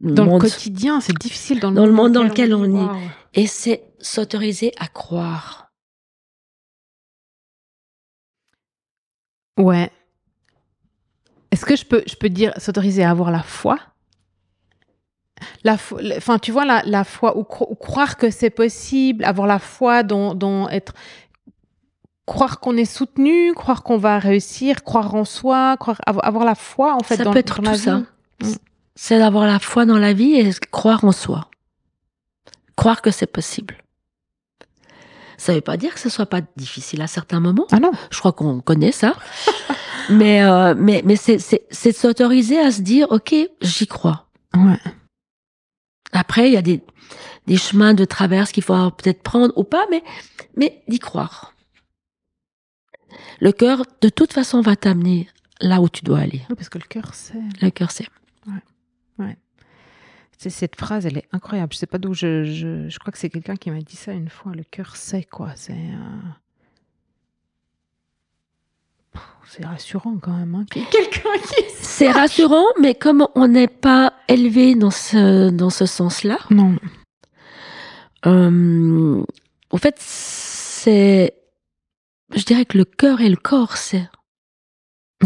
Dans 0.00 0.24
monde. 0.26 0.42
le 0.42 0.48
quotidien, 0.48 1.00
c'est 1.00 1.16
difficile 1.18 1.60
dans 1.60 1.70
le, 1.70 1.76
Dans 1.76 1.86
le 1.86 1.92
monde 1.92 2.12
dans 2.12 2.22
lequel 2.22 2.54
on 2.54 2.64
est. 2.96 3.10
Et 3.34 3.46
c'est 3.46 3.84
s'autoriser 4.00 4.72
à 4.78 4.86
croire. 4.88 5.72
Ouais. 9.58 9.90
Est-ce 11.60 11.66
que 11.66 11.76
je 11.76 11.84
peux, 11.84 12.02
je 12.06 12.14
peux 12.14 12.30
dire 12.30 12.54
s'autoriser 12.56 13.04
à 13.04 13.10
avoir 13.10 13.30
la 13.30 13.42
foi? 13.42 13.78
La 15.62 15.74
enfin, 16.16 16.38
tu 16.38 16.52
vois, 16.52 16.64
la, 16.64 16.82
la 16.86 17.04
foi, 17.04 17.36
ou, 17.36 17.42
cro- 17.42 17.66
ou 17.70 17.74
croire 17.74 18.16
que 18.16 18.30
c'est 18.30 18.48
possible, 18.48 19.24
avoir 19.24 19.46
la 19.46 19.58
foi 19.58 20.02
dans, 20.02 20.34
dans 20.34 20.70
être, 20.70 20.94
croire 22.24 22.60
qu'on 22.60 22.78
est 22.78 22.86
soutenu, 22.86 23.52
croire 23.52 23.82
qu'on 23.82 23.98
va 23.98 24.18
réussir, 24.18 24.84
croire 24.84 25.14
en 25.14 25.26
soi, 25.26 25.76
croire, 25.76 26.00
avoir, 26.06 26.24
avoir 26.24 26.44
la 26.46 26.54
foi, 26.54 26.94
en 26.94 27.00
fait, 27.00 27.18
ça 27.18 27.24
dans, 27.24 27.32
peut 27.34 27.40
être 27.40 27.60
dans 27.60 27.72
tout 27.72 27.78
ça. 27.78 27.98
Mm. 27.98 28.06
C'est 28.94 29.18
d'avoir 29.18 29.44
la 29.46 29.58
foi 29.58 29.84
dans 29.84 29.98
la 29.98 30.14
vie 30.14 30.36
et 30.36 30.50
croire 30.70 31.04
en 31.04 31.12
soi. 31.12 31.50
Croire 32.74 33.02
que 33.02 33.10
c'est 33.10 33.26
possible. 33.26 33.76
Ça 35.40 35.54
veut 35.54 35.62
pas 35.62 35.78
dire 35.78 35.94
que 35.94 36.00
ce 36.00 36.10
soit 36.10 36.26
pas 36.26 36.42
difficile 36.56 37.00
à 37.00 37.06
certains 37.06 37.40
moments. 37.40 37.66
Ah 37.72 37.80
non. 37.80 37.92
Je 38.10 38.18
crois 38.18 38.32
qu'on 38.32 38.60
connaît 38.60 38.92
ça. 38.92 39.16
mais 40.10 40.42
euh, 40.42 40.74
mais 40.76 41.00
mais 41.06 41.16
c'est 41.16 41.38
c'est 41.38 41.62
c'est 41.70 41.92
de 41.92 41.96
s'autoriser 41.96 42.58
à 42.58 42.70
se 42.70 42.82
dire 42.82 43.06
ok 43.10 43.34
j'y 43.62 43.86
crois. 43.86 44.26
Ouais. 44.54 44.78
Après 46.12 46.48
il 46.48 46.52
y 46.52 46.58
a 46.58 46.62
des 46.62 46.82
des 47.46 47.56
chemins 47.56 47.94
de 47.94 48.04
traverse 48.04 48.52
qu'il 48.52 48.62
faut 48.62 48.90
peut-être 48.90 49.22
prendre 49.22 49.56
ou 49.56 49.64
pas 49.64 49.86
mais 49.90 50.04
mais 50.56 50.82
d'y 50.88 50.98
croire. 50.98 51.54
Le 53.40 53.52
cœur, 53.52 53.84
de 54.02 54.10
toute 54.10 54.34
façon, 54.34 54.60
va 54.60 54.76
t'amener 54.76 55.26
là 55.60 55.80
où 55.80 55.88
tu 55.88 56.04
dois 56.04 56.18
aller. 56.18 56.42
Oui, 56.50 56.56
parce 56.56 56.68
que 56.68 56.78
le 56.78 56.84
cœur 56.84 57.14
sait. 57.14 57.40
Le 57.62 57.70
cœur, 57.70 57.90
c'est. 57.90 58.06
C'est- 60.42 60.48
Cette 60.50 60.74
phrase, 60.76 61.04
elle 61.04 61.18
est 61.18 61.28
incroyable. 61.32 61.72
Je 61.74 61.78
sais 61.78 61.86
pas 61.86 61.98
d'où 61.98 62.14
je, 62.14 62.44
je. 62.44 62.88
Je 62.88 62.98
crois 62.98 63.12
que 63.12 63.18
c'est 63.18 63.28
quelqu'un 63.28 63.56
qui 63.56 63.70
m'a 63.70 63.80
dit 63.80 63.96
ça 63.96 64.12
une 64.12 64.30
fois. 64.30 64.52
Le 64.54 64.62
cœur 64.64 64.96
sait 64.96 65.22
quoi. 65.24 65.50
C'est. 65.54 65.72
euh, 65.72 66.30
C'est 69.46 69.66
rassurant 69.66 70.16
quand 70.18 70.32
même. 70.32 70.54
Hein, 70.54 70.64
quelqu'un 70.70 71.36
qui. 71.42 71.64
C'est 71.74 72.10
rassurant, 72.10 72.64
mais 72.80 72.94
comme 72.94 73.26
on 73.34 73.48
n'est 73.48 73.68
pas 73.68 74.14
élevé 74.28 74.74
dans 74.76 74.90
ce, 74.92 75.50
dans 75.50 75.70
ce 75.70 75.84
sens-là, 75.86 76.38
Non. 76.50 76.76
euh, 78.26 79.22
en 79.70 79.76
fait, 79.76 79.96
c'est, 79.98 81.34
je 82.34 82.44
dirais 82.44 82.64
que 82.64 82.78
le 82.78 82.84
cœur 82.84 83.20
et 83.20 83.28
le 83.28 83.36
corps, 83.36 83.76
c'est, 83.76 84.08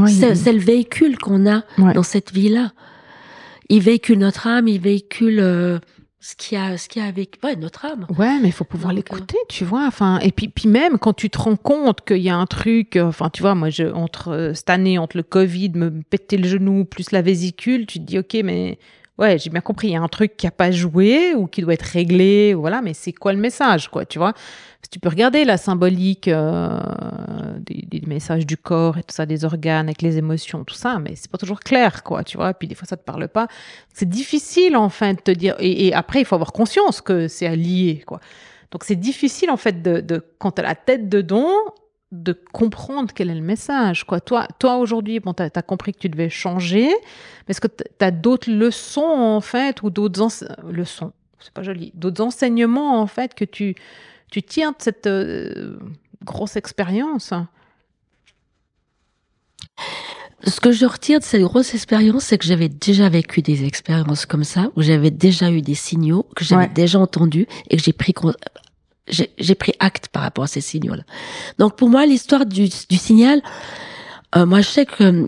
c'est, 0.08 0.52
le 0.52 0.58
véhicule 0.58 1.18
qu'on 1.18 1.46
a 1.46 1.62
Ouais. 1.78 1.92
dans 1.92 2.02
cette 2.02 2.32
vie-là. 2.32 2.72
Il 3.68 3.82
véhicule 3.82 4.18
notre 4.18 4.46
âme, 4.46 4.68
il 4.68 4.80
véhicule 4.80 5.40
euh, 5.40 5.78
ce 6.20 6.36
qu'il 6.36 6.56
y 6.56 6.60
a, 6.60 6.78
ce 6.78 6.88
qu'il 6.88 7.02
y 7.02 7.04
a 7.04 7.08
avec, 7.08 7.38
ouais, 7.42 7.54
notre 7.56 7.84
âme. 7.84 8.06
Ouais, 8.18 8.38
mais 8.40 8.48
il 8.48 8.52
faut 8.52 8.64
pouvoir 8.64 8.92
l'écouter, 8.92 9.36
tu 9.48 9.64
vois. 9.64 9.86
Enfin, 9.86 10.18
et 10.20 10.32
puis, 10.32 10.48
puis 10.48 10.68
même 10.68 10.98
quand 10.98 11.12
tu 11.12 11.28
te 11.28 11.38
rends 11.38 11.56
compte 11.56 12.02
qu'il 12.02 12.22
y 12.22 12.30
a 12.30 12.36
un 12.36 12.46
truc, 12.46 12.96
euh, 12.96 13.04
enfin, 13.04 13.28
tu 13.30 13.42
vois, 13.42 13.54
moi, 13.54 13.68
je, 13.68 13.84
entre 13.84 14.28
euh, 14.28 14.54
cette 14.54 14.70
année, 14.70 14.96
entre 14.96 15.18
le 15.18 15.22
Covid, 15.22 15.72
me 15.74 15.90
péter 16.02 16.38
le 16.38 16.48
genou, 16.48 16.86
plus 16.86 17.10
la 17.10 17.20
vésicule, 17.20 17.86
tu 17.86 17.98
te 17.98 18.04
dis, 18.04 18.18
ok, 18.18 18.38
mais 18.42 18.78
ouais, 19.18 19.38
j'ai 19.38 19.50
bien 19.50 19.60
compris, 19.60 19.88
il 19.88 19.92
y 19.92 19.96
a 19.96 20.02
un 20.02 20.08
truc 20.08 20.36
qui 20.36 20.46
a 20.46 20.50
pas 20.50 20.70
joué 20.70 21.34
ou 21.34 21.46
qui 21.46 21.62
doit 21.62 21.74
être 21.74 21.82
réglé, 21.82 22.54
voilà, 22.54 22.82
mais 22.82 22.94
c'est 22.94 23.12
quoi 23.12 23.32
le 23.32 23.38
message, 23.38 23.88
quoi, 23.88 24.04
tu 24.04 24.18
vois? 24.18 24.32
Parce 24.32 24.88
que 24.88 24.90
tu 24.90 24.98
peux 24.98 25.08
regarder 25.08 25.44
la 25.44 25.56
symbolique 25.56 26.28
euh, 26.28 26.78
des, 27.60 27.86
des 27.88 28.06
messages 28.06 28.46
du 28.46 28.56
corps 28.56 28.98
et 28.98 29.02
tout 29.02 29.14
ça, 29.14 29.26
des 29.26 29.44
organes 29.44 29.86
avec 29.86 30.02
les 30.02 30.18
émotions, 30.18 30.64
tout 30.64 30.74
ça, 30.74 30.98
mais 30.98 31.14
c'est 31.14 31.30
pas 31.30 31.38
toujours 31.38 31.60
clair, 31.60 32.02
quoi, 32.02 32.24
tu 32.24 32.36
vois? 32.36 32.50
Et 32.50 32.54
puis 32.54 32.68
des 32.68 32.74
fois, 32.74 32.86
ça 32.86 32.96
te 32.96 33.04
parle 33.04 33.28
pas. 33.28 33.46
C'est 33.92 34.08
difficile, 34.08 34.76
en 34.76 34.88
fait, 34.88 35.14
de 35.14 35.20
te 35.20 35.30
dire. 35.30 35.54
Et, 35.60 35.94
après, 35.94 36.20
il 36.20 36.24
faut 36.24 36.34
avoir 36.34 36.52
conscience 36.52 37.00
que 37.00 37.28
c'est 37.28 37.46
allié, 37.46 38.02
quoi. 38.06 38.20
Donc 38.70 38.82
c'est 38.82 38.96
difficile 38.96 39.52
en 39.52 39.56
fait 39.56 39.82
de, 39.82 40.00
de 40.00 40.20
quand 40.40 40.50
tu 40.50 40.60
as 40.60 40.64
la 40.64 40.74
tête 40.74 41.08
dedans 41.08 41.54
de 42.22 42.32
comprendre 42.52 43.12
quel 43.14 43.28
est 43.30 43.34
le 43.34 43.40
message 43.40 44.04
quoi. 44.04 44.20
Toi 44.20 44.46
toi 44.58 44.76
aujourd'hui 44.78 45.20
bon 45.20 45.34
tu 45.34 45.42
as, 45.42 45.62
compris 45.62 45.92
que 45.92 45.98
tu 45.98 46.08
devais 46.08 46.30
changer 46.30 46.86
mais 46.88 47.50
est-ce 47.50 47.60
que 47.60 47.68
tu 47.68 47.84
as 48.04 48.10
d'autres 48.10 48.50
leçons 48.50 49.00
en 49.02 49.40
fait 49.40 49.82
ou 49.82 49.90
d'autres 49.90 50.28
leçons 50.70 51.12
c'est 51.40 51.52
pas 51.52 51.62
joli 51.62 51.92
d'autres 51.94 52.22
enseignements 52.22 53.00
en 53.00 53.06
fait 53.06 53.34
que 53.34 53.44
tu 53.44 53.74
tu 54.30 54.42
tiens 54.42 54.70
de 54.70 54.76
cette 54.78 55.06
euh, 55.06 55.78
grosse 56.24 56.56
expérience? 56.56 57.32
Ce 60.46 60.60
que 60.60 60.72
je 60.72 60.84
retire 60.84 61.20
de 61.20 61.24
cette 61.24 61.40
grosse 61.42 61.74
expérience, 61.74 62.24
c'est 62.24 62.36
que 62.38 62.44
j'avais 62.44 62.68
déjà 62.68 63.08
vécu 63.08 63.40
des 63.40 63.64
expériences 63.64 64.26
comme 64.26 64.44
ça, 64.44 64.70
où 64.76 64.82
j'avais 64.82 65.10
déjà 65.10 65.50
eu 65.50 65.62
des 65.62 65.74
signaux 65.74 66.26
que 66.36 66.44
j'avais 66.44 66.64
Ouais. 66.66 66.72
déjà 66.74 66.98
entendus 66.98 67.46
et 67.70 67.76
que 67.78 67.82
j'ai 67.82 67.94
pris 67.94 68.12
j'ai 69.06 69.54
pris 69.54 69.72
acte 69.80 70.08
par 70.08 70.22
rapport 70.22 70.44
à 70.44 70.46
ces 70.46 70.60
signaux-là. 70.62 71.02
Donc 71.58 71.76
pour 71.76 71.88
moi, 71.90 72.06
l'histoire 72.06 72.46
du, 72.46 72.68
du 72.68 72.96
signal, 72.96 73.42
euh, 74.36 74.46
moi 74.46 74.60
je 74.62 74.68
sais 74.68 74.86
que 74.86 75.04
euh, 75.04 75.26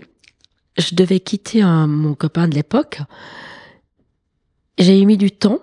je 0.77 0.95
devais 0.95 1.19
quitter 1.19 1.61
un- 1.61 1.87
mon 1.87 2.13
copain 2.15 2.47
de 2.47 2.55
l'époque. 2.55 2.99
J'ai 4.77 5.03
mis 5.05 5.17
du 5.17 5.31
temps. 5.31 5.59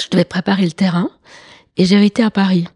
Je 0.00 0.08
devais 0.10 0.24
préparer 0.24 0.64
le 0.64 0.72
terrain 0.72 1.10
et 1.76 1.84
j'ai 1.84 2.04
été 2.04 2.22
à 2.22 2.30
Paris. 2.30 2.66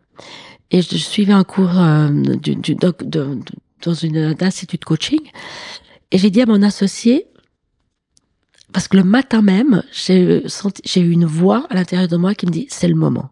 Et 0.70 0.80
je 0.82 0.96
suivais 0.96 1.32
un 1.32 1.42
cours 1.44 1.76
euh, 1.78 2.08
du, 2.36 2.54
du 2.54 2.74
de- 2.76 2.94
de- 3.02 3.38
dans 3.84 3.94
une 3.94 4.16
un 4.18 4.36
institut 4.40 4.76
de 4.78 4.84
coaching. 4.84 5.20
Et 6.12 6.18
j'ai 6.18 6.30
dit 6.30 6.42
à 6.42 6.46
mon 6.46 6.62
associé, 6.62 7.26
parce 8.72 8.86
que 8.86 8.96
le 8.96 9.02
matin 9.04 9.42
même, 9.42 9.82
j'ai 9.92 10.44
j'ai 10.84 11.00
eu 11.00 11.10
une 11.10 11.24
voix 11.24 11.66
à 11.70 11.74
l'intérieur 11.74 12.06
de 12.08 12.16
moi 12.16 12.34
qui 12.34 12.46
me 12.46 12.52
dit, 12.52 12.66
c'est 12.70 12.88
le 12.88 12.94
moment. 12.94 13.30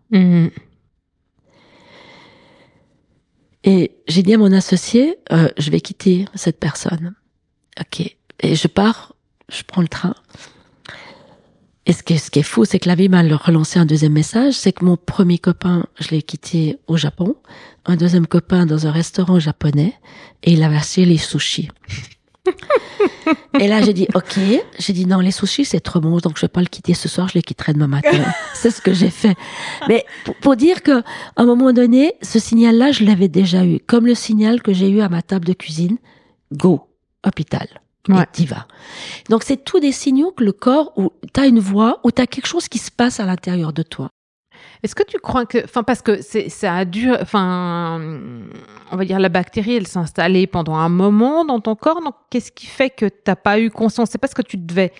Et 3.68 3.90
j'ai 4.06 4.22
dit 4.22 4.32
à 4.32 4.38
mon 4.38 4.50
associé, 4.54 5.18
euh, 5.30 5.50
je 5.58 5.70
vais 5.70 5.82
quitter 5.82 6.24
cette 6.34 6.58
personne. 6.58 7.14
Ok. 7.78 8.00
Et 8.40 8.54
je 8.54 8.66
pars, 8.66 9.14
je 9.50 9.62
prends 9.62 9.82
le 9.82 9.88
train. 9.88 10.14
Et 11.84 11.92
ce 11.92 12.02
qui 12.02 12.14
est, 12.14 12.16
ce 12.16 12.30
qui 12.30 12.38
est 12.38 12.44
fou, 12.44 12.64
c'est 12.64 12.78
que 12.78 12.88
la 12.88 12.94
vie 12.94 13.10
m'a 13.10 13.20
relancé 13.20 13.78
un 13.78 13.84
deuxième 13.84 14.14
message, 14.14 14.54
c'est 14.54 14.72
que 14.72 14.86
mon 14.86 14.96
premier 14.96 15.36
copain, 15.36 15.84
je 16.00 16.08
l'ai 16.08 16.22
quitté 16.22 16.78
au 16.86 16.96
Japon, 16.96 17.36
un 17.84 17.96
deuxième 17.96 18.26
copain 18.26 18.64
dans 18.64 18.86
un 18.86 18.90
restaurant 18.90 19.38
japonais, 19.38 19.92
et 20.44 20.52
il 20.52 20.62
avait 20.62 20.76
acheté 20.76 21.04
les 21.04 21.18
sushis. 21.18 21.68
et 23.58 23.68
là, 23.68 23.80
j'ai 23.82 23.92
dit, 23.92 24.06
ok, 24.14 24.38
j'ai 24.78 24.92
dit 24.92 25.06
non, 25.06 25.20
les 25.20 25.30
sushis, 25.30 25.64
c'est 25.64 25.80
trop 25.80 26.00
bon, 26.00 26.18
donc 26.18 26.36
je 26.36 26.42
vais 26.42 26.48
pas 26.48 26.60
le 26.60 26.66
quitter 26.66 26.94
ce 26.94 27.08
soir, 27.08 27.28
je 27.28 27.34
les 27.34 27.42
quitterai 27.42 27.72
demain 27.72 27.86
matin. 27.86 28.24
c'est 28.54 28.70
ce 28.70 28.80
que 28.80 28.92
j'ai 28.92 29.10
fait. 29.10 29.36
Mais 29.88 30.04
pour, 30.24 30.34
pour 30.36 30.56
dire 30.56 30.82
que, 30.82 31.00
à 31.00 31.04
un 31.36 31.44
moment 31.44 31.72
donné, 31.72 32.14
ce 32.22 32.38
signal-là, 32.38 32.92
je 32.92 33.04
l'avais 33.04 33.28
déjà 33.28 33.64
eu, 33.64 33.80
comme 33.80 34.06
le 34.06 34.14
signal 34.14 34.62
que 34.62 34.72
j'ai 34.72 34.88
eu 34.88 35.00
à 35.00 35.08
ma 35.08 35.22
table 35.22 35.46
de 35.46 35.52
cuisine, 35.52 35.98
go, 36.52 36.82
hôpital. 37.26 37.68
Ouais. 38.08 38.22
Et 38.22 38.26
t'y 38.32 38.46
vas. 38.46 38.66
Donc 39.28 39.42
c'est 39.42 39.62
tous 39.62 39.80
des 39.80 39.92
signaux 39.92 40.30
que 40.30 40.42
le 40.42 40.52
corps, 40.52 40.92
où 40.96 41.12
t'as 41.32 41.46
une 41.46 41.60
voix, 41.60 42.00
où 42.04 42.10
t'as 42.10 42.26
quelque 42.26 42.46
chose 42.46 42.68
qui 42.68 42.78
se 42.78 42.90
passe 42.90 43.20
à 43.20 43.26
l'intérieur 43.26 43.72
de 43.72 43.82
toi. 43.82 44.08
Est-ce 44.82 44.94
que 44.94 45.02
tu 45.02 45.18
crois 45.18 45.44
que, 45.46 45.64
enfin, 45.64 45.82
parce 45.82 46.02
que 46.02 46.22
c'est, 46.22 46.48
ça 46.48 46.74
a 46.76 46.84
dû, 46.84 47.12
enfin, 47.12 48.00
on 48.92 48.96
va 48.96 49.04
dire 49.04 49.18
la 49.18 49.28
bactérie, 49.28 49.74
elle 49.76 49.86
s'est 49.86 49.98
installée 49.98 50.46
pendant 50.46 50.76
un 50.76 50.88
moment 50.88 51.44
dans 51.44 51.60
ton 51.60 51.74
corps. 51.74 52.00
Donc, 52.02 52.14
qu'est-ce 52.30 52.52
qui 52.52 52.66
fait 52.66 52.90
que 52.90 53.06
t'as 53.06 53.36
pas 53.36 53.58
eu 53.60 53.70
conscience? 53.70 54.10
C'est 54.10 54.18
parce 54.18 54.34
que 54.34 54.42
tu 54.42 54.56
devais 54.56 54.92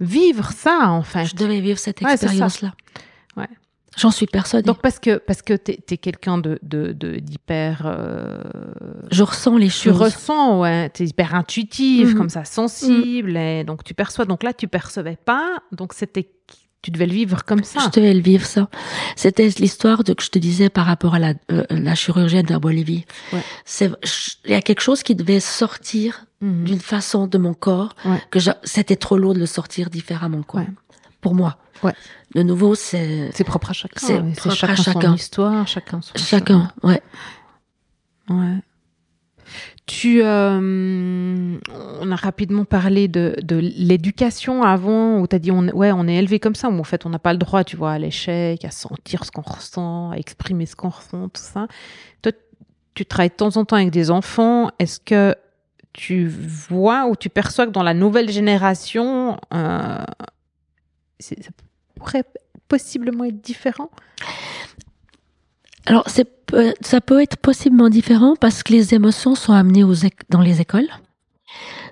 vivre 0.00 0.50
ça, 0.52 0.88
en 0.90 1.02
fait. 1.02 1.26
Je 1.26 1.36
devais 1.36 1.60
vivre 1.60 1.78
cette 1.78 2.00
Ouais, 2.00 2.12
expérience-là. 2.12 2.72
Ouais. 3.36 3.48
J'en 3.98 4.10
suis 4.10 4.26
persuadée. 4.26 4.66
Donc, 4.66 4.82
parce 4.82 4.98
que, 4.98 5.16
parce 5.16 5.40
que 5.40 5.54
t'es, 5.54 5.76
t'es 5.76 5.96
quelqu'un 5.96 6.36
de, 6.36 6.58
de, 6.62 6.92
de- 6.92 7.16
d'hyper, 7.16 7.82
euh, 7.86 8.42
je 9.10 9.22
ressens 9.22 9.56
les 9.56 9.68
tu 9.68 9.72
choses. 9.72 10.00
ressens, 10.00 10.60
ouais, 10.60 10.90
t'es 10.90 11.04
hyper 11.06 11.34
intuitive, 11.34 12.08
Mhm. 12.10 12.14
comme 12.14 12.28
ça, 12.28 12.44
sensible, 12.44 13.36
et 13.38 13.64
donc 13.64 13.84
tu 13.84 13.94
perçois. 13.94 14.26
Donc 14.26 14.42
là, 14.42 14.52
tu 14.52 14.68
percevais 14.68 15.16
pas, 15.16 15.60
donc 15.72 15.94
c'était, 15.94 16.28
tu 16.86 16.92
devais 16.92 17.06
le 17.06 17.12
vivre 17.12 17.44
comme 17.44 17.64
ça. 17.64 17.80
Je 17.92 18.00
devais 18.00 18.14
le 18.14 18.20
vivre 18.20 18.46
ça. 18.46 18.68
C'était 19.16 19.48
l'histoire 19.58 20.04
de 20.04 20.12
que 20.14 20.22
je 20.22 20.30
te 20.30 20.38
disais 20.38 20.68
par 20.70 20.86
rapport 20.86 21.14
à 21.14 21.18
la, 21.18 21.34
euh, 21.50 21.64
la 21.70 21.96
chirurgienne 21.96 22.46
de 22.46 22.56
Bolivie. 22.56 23.04
Ouais. 23.32 23.42
C'est, 23.64 23.90
il 24.44 24.52
y 24.52 24.54
a 24.54 24.62
quelque 24.62 24.80
chose 24.82 25.02
qui 25.02 25.14
devait 25.16 25.40
sortir 25.40 26.24
Mhm. 26.40 26.64
d'une 26.64 26.80
façon 26.80 27.26
de 27.26 27.38
mon 27.38 27.54
corps 27.54 27.96
Ouais. 28.04 28.22
que 28.30 28.38
c'était 28.62 28.94
trop 28.96 29.16
lourd 29.16 29.34
de 29.34 29.38
le 29.40 29.46
sortir 29.46 29.88
différemment 29.90 30.42
quoi. 30.42 30.60
Ouais. 30.60 30.66
Pour 31.22 31.34
moi. 31.34 31.56
Ouais. 31.82 31.94
De 32.34 32.42
nouveau, 32.42 32.74
c'est 32.74 33.30
C'est 33.34 33.42
propre 33.42 33.70
à 33.70 33.72
chacun. 33.72 34.06
C'est 34.06 34.20
propre 34.36 34.52
à 34.52 34.54
chacun, 34.54 34.76
son 34.76 34.82
chacun. 34.92 35.14
histoire, 35.14 35.66
chacun 35.66 36.00
son 36.02 36.12
chacun. 36.16 36.70
Ouais. 36.84 37.00
Ouais. 38.28 38.58
Tu, 39.86 40.20
euh, 40.20 41.58
on 42.00 42.10
a 42.10 42.16
rapidement 42.16 42.64
parlé 42.64 43.06
de, 43.06 43.36
de 43.40 43.56
l'éducation 43.56 44.64
avant, 44.64 45.20
où 45.20 45.28
tu 45.28 45.36
as 45.36 45.38
dit, 45.38 45.52
on, 45.52 45.68
ouais, 45.68 45.92
on 45.92 46.08
est 46.08 46.16
élevé 46.16 46.40
comme 46.40 46.56
ça, 46.56 46.68
où 46.68 46.76
en 46.76 46.84
fait, 46.84 47.06
on 47.06 47.10
n'a 47.10 47.20
pas 47.20 47.32
le 47.32 47.38
droit, 47.38 47.62
tu 47.62 47.76
vois, 47.76 47.92
à 47.92 47.98
l'échec, 47.98 48.64
à 48.64 48.72
sentir 48.72 49.24
ce 49.24 49.30
qu'on 49.30 49.42
ressent, 49.42 50.10
à 50.10 50.16
exprimer 50.16 50.66
ce 50.66 50.74
qu'on 50.74 50.88
ressent, 50.88 51.28
tout 51.28 51.40
ça. 51.40 51.68
Toi, 52.22 52.32
tu 52.94 53.06
travailles 53.06 53.28
de 53.28 53.34
temps 53.34 53.56
en 53.56 53.64
temps 53.64 53.76
avec 53.76 53.90
des 53.90 54.10
enfants. 54.10 54.70
Est-ce 54.80 54.98
que 54.98 55.36
tu 55.92 56.26
vois 56.26 57.06
ou 57.06 57.14
tu 57.14 57.28
perçois 57.28 57.66
que 57.66 57.70
dans 57.70 57.84
la 57.84 57.94
nouvelle 57.94 58.30
génération, 58.30 59.38
euh, 59.54 60.04
ça 61.20 61.34
pourrait 61.94 62.24
possiblement 62.66 63.24
être 63.24 63.40
différent? 63.40 63.90
Alors, 65.86 66.04
c'est, 66.06 66.28
ça 66.80 67.00
peut 67.00 67.22
être 67.22 67.36
possiblement 67.36 67.88
différent 67.88 68.34
parce 68.40 68.62
que 68.62 68.72
les 68.72 68.94
émotions 68.94 69.34
sont 69.34 69.52
amenées 69.52 69.84
aux 69.84 69.94
dans 70.30 70.40
les 70.40 70.60
écoles. 70.60 70.88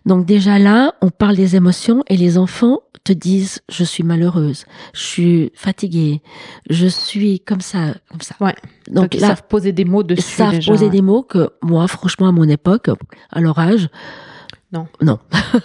Donc 0.04 0.26
déjà 0.26 0.58
là, 0.58 0.94
on 1.00 1.08
parle 1.08 1.36
des 1.36 1.56
émotions 1.56 2.02
et 2.08 2.16
les 2.16 2.36
enfants 2.36 2.80
te 3.04 3.12
disent 3.12 3.60
je 3.70 3.84
suis 3.84 4.02
malheureuse, 4.02 4.64
je 4.92 5.00
suis 5.00 5.52
fatiguée, 5.54 6.22
je 6.68 6.86
suis 6.86 7.40
comme 7.40 7.60
ça, 7.60 7.94
comme 8.10 8.20
ça. 8.20 8.34
Ouais. 8.40 8.54
Donc 8.90 9.14
ils 9.14 9.20
là, 9.20 9.28
savent 9.28 9.44
poser 9.48 9.72
des 9.72 9.84
mots 9.84 10.02
dessus. 10.02 10.20
ils 10.20 10.36
savent 10.36 10.50
déjà, 10.52 10.72
poser 10.72 10.86
ouais. 10.86 10.90
des 10.90 11.02
mots 11.02 11.22
que 11.22 11.50
moi, 11.62 11.86
franchement, 11.88 12.28
à 12.28 12.32
mon 12.32 12.48
époque, 12.48 12.90
à 13.30 13.40
leur 13.40 13.58
âge, 13.58 13.88
Non. 14.74 14.88
non. 15.00 15.18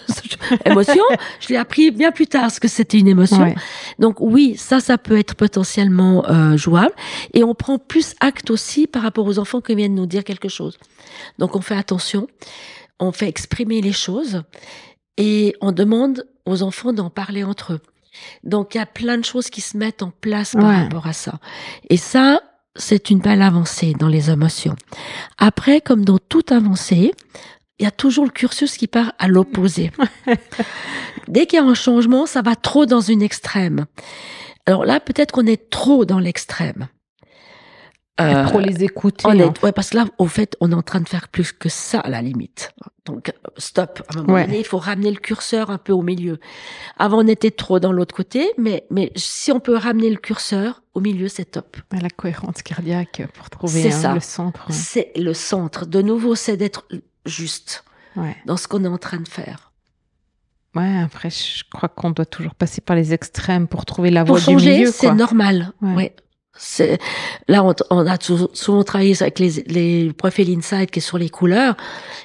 émotion, 0.64 1.02
je 1.40 1.48
l'ai 1.48 1.56
appris 1.56 1.90
bien 1.90 2.12
plus 2.12 2.26
tard 2.28 2.50
ce 2.50 2.60
que 2.60 2.68
c'était 2.68 2.98
une 2.98 3.08
émotion. 3.08 3.42
Ouais. 3.42 3.54
Donc 3.98 4.20
oui, 4.20 4.56
ça, 4.56 4.78
ça 4.80 4.98
peut 4.98 5.18
être 5.18 5.34
potentiellement 5.34 6.24
euh, 6.28 6.56
jouable. 6.56 6.92
Et 7.34 7.42
on 7.42 7.54
prend 7.54 7.78
plus 7.78 8.14
acte 8.20 8.50
aussi 8.50 8.86
par 8.86 9.02
rapport 9.02 9.26
aux 9.26 9.38
enfants 9.40 9.60
qui 9.60 9.74
viennent 9.74 9.96
nous 9.96 10.06
dire 10.06 10.22
quelque 10.24 10.48
chose. 10.48 10.78
Donc 11.38 11.56
on 11.56 11.60
fait 11.60 11.76
attention, 11.76 12.28
on 13.00 13.10
fait 13.12 13.28
exprimer 13.28 13.80
les 13.82 13.92
choses 13.92 14.42
et 15.16 15.56
on 15.60 15.72
demande 15.72 16.24
aux 16.46 16.62
enfants 16.62 16.92
d'en 16.92 17.10
parler 17.10 17.42
entre 17.44 17.74
eux. 17.74 17.80
Donc 18.44 18.74
il 18.74 18.78
y 18.78 18.80
a 18.80 18.86
plein 18.86 19.18
de 19.18 19.24
choses 19.24 19.50
qui 19.50 19.60
se 19.60 19.76
mettent 19.76 20.02
en 20.02 20.12
place 20.20 20.52
par 20.52 20.64
Ouais. 20.68 20.82
rapport 20.84 21.06
à 21.08 21.12
ça. 21.12 21.40
Et 21.88 21.96
ça, 21.96 22.40
c'est 22.76 23.10
une 23.10 23.18
belle 23.18 23.42
avancée 23.42 23.94
dans 23.98 24.08
les 24.08 24.30
émotions. 24.30 24.76
Après, 25.38 25.80
comme 25.80 26.04
dans 26.04 26.18
toute 26.18 26.52
avancée, 26.52 27.12
il 27.80 27.84
y 27.84 27.86
a 27.86 27.90
toujours 27.90 28.24
le 28.26 28.30
cursus 28.30 28.76
qui 28.76 28.86
part 28.86 29.14
à 29.18 29.26
l'opposé. 29.26 29.90
Dès 31.28 31.46
qu'il 31.46 31.58
y 31.58 31.62
a 31.62 31.64
un 31.64 31.74
changement, 31.74 32.26
ça 32.26 32.42
va 32.42 32.54
trop 32.54 32.84
dans 32.84 33.00
une 33.00 33.22
extrême. 33.22 33.86
Alors 34.66 34.84
là, 34.84 35.00
peut-être 35.00 35.32
qu'on 35.32 35.46
est 35.46 35.70
trop 35.70 36.04
dans 36.04 36.18
l'extrême. 36.18 36.88
Euh, 38.20 38.46
trop 38.46 38.60
les 38.60 38.84
écouter. 38.84 39.24
On 39.26 39.32
est, 39.32 39.62
ouais, 39.62 39.72
parce 39.72 39.90
que 39.90 39.96
là, 39.96 40.04
au 40.18 40.26
fait, 40.26 40.56
on 40.60 40.72
est 40.72 40.74
en 40.74 40.82
train 40.82 41.00
de 41.00 41.08
faire 41.08 41.28
plus 41.28 41.52
que 41.52 41.70
ça 41.70 42.00
à 42.00 42.10
la 42.10 42.20
limite. 42.20 42.72
Donc, 43.06 43.32
stop. 43.56 44.02
À 44.08 44.18
un 44.18 44.22
moment 44.22 44.44
donné, 44.44 44.58
il 44.58 44.66
faut 44.66 44.76
ramener 44.76 45.10
le 45.10 45.16
curseur 45.16 45.70
un 45.70 45.78
peu 45.78 45.94
au 45.94 46.02
milieu. 46.02 46.38
Avant, 46.98 47.24
on 47.24 47.26
était 47.26 47.50
trop 47.50 47.80
dans 47.80 47.92
l'autre 47.92 48.14
côté, 48.14 48.52
mais 48.58 48.84
mais 48.90 49.10
si 49.16 49.52
on 49.52 49.58
peut 49.58 49.74
ramener 49.74 50.10
le 50.10 50.16
curseur 50.16 50.82
au 50.92 51.00
milieu, 51.00 51.28
c'est 51.28 51.46
top. 51.46 51.78
La 51.92 52.10
cohérence 52.10 52.60
cardiaque 52.62 53.22
pour 53.32 53.48
trouver 53.48 53.90
hein, 53.90 54.14
le 54.14 54.20
centre. 54.20 54.66
C'est 54.68 55.12
le 55.16 55.32
centre. 55.32 55.86
De 55.86 56.02
nouveau, 56.02 56.34
c'est 56.34 56.58
d'être 56.58 56.86
juste 57.26 57.84
dans 58.46 58.56
ce 58.56 58.68
qu'on 58.68 58.84
est 58.84 58.88
en 58.88 58.98
train 58.98 59.20
de 59.20 59.28
faire. 59.28 59.72
Ouais, 60.74 60.98
après, 60.98 61.30
je 61.30 61.64
crois 61.72 61.88
qu'on 61.88 62.10
doit 62.10 62.26
toujours 62.26 62.54
passer 62.54 62.80
par 62.80 62.94
les 62.94 63.12
extrêmes 63.12 63.66
pour 63.66 63.84
trouver 63.84 64.10
la 64.10 64.24
voie 64.24 64.40
du 64.40 64.54
milieu. 64.54 64.90
C'est 64.90 65.14
normal. 65.14 65.72
Ouais. 65.82 66.14
C'est 66.56 66.98
là 67.48 67.64
on, 67.64 67.74
on, 67.90 68.06
a 68.06 68.16
souvent 68.20 68.82
travaillé 68.82 69.14
avec 69.22 69.38
les, 69.38 69.62
les 69.66 70.12
profils 70.12 70.50
inside 70.56 70.90
qui 70.90 70.98
est 70.98 71.02
sur 71.02 71.16
les 71.16 71.30
couleurs 71.30 71.76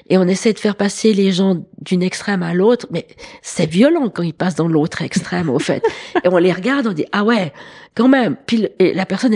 et 0.09 0.17
on 0.17 0.23
essaie 0.27 0.51
de 0.51 0.59
faire 0.59 0.75
passer 0.75 1.13
les 1.13 1.31
gens 1.31 1.63
d'une 1.81 2.03
extrême 2.03 2.43
à 2.43 2.53
l'autre, 2.53 2.87
mais 2.91 3.07
c'est 3.41 3.65
violent 3.65 4.09
quand 4.09 4.23
ils 4.23 4.33
passent 4.33 4.55
dans 4.55 4.67
l'autre 4.67 5.01
extrême 5.01 5.49
au 5.49 5.59
fait. 5.59 5.83
et 6.23 6.27
on 6.27 6.37
les 6.37 6.51
regarde, 6.51 6.87
on 6.87 6.93
dit 6.93 7.05
ah 7.11 7.23
ouais, 7.23 7.53
quand 7.95 8.07
même. 8.07 8.35
Puis 8.45 8.67
la 8.79 9.05
personne, 9.05 9.35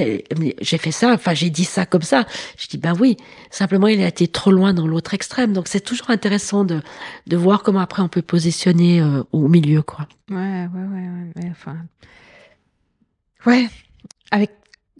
j'ai 0.59 0.77
fait 0.77 0.91
ça, 0.91 1.13
enfin 1.13 1.33
j'ai 1.33 1.49
dit 1.49 1.65
ça 1.65 1.85
comme 1.85 2.01
ça. 2.01 2.25
Je 2.57 2.67
dis 2.67 2.77
bah 2.77 2.93
oui, 2.99 3.15
simplement 3.51 3.87
il 3.87 4.01
a 4.01 4.07
été 4.07 4.27
trop 4.27 4.51
loin 4.51 4.73
dans 4.73 4.87
l'autre 4.87 5.13
extrême. 5.13 5.53
Donc 5.53 5.67
c'est 5.67 5.81
toujours 5.81 6.09
intéressant 6.09 6.65
de 6.65 6.81
de 7.27 7.37
voir 7.37 7.63
comment 7.63 7.79
après 7.79 8.01
on 8.01 8.09
peut 8.09 8.21
positionner 8.21 9.01
euh, 9.01 9.23
au 9.31 9.47
milieu 9.47 9.81
quoi. 9.81 10.07
Ouais 10.29 10.67
ouais 10.73 10.83
ouais 10.93 11.09
ouais. 11.35 11.51
Enfin 11.51 11.77
ouais 13.45 13.67
avec 14.31 14.51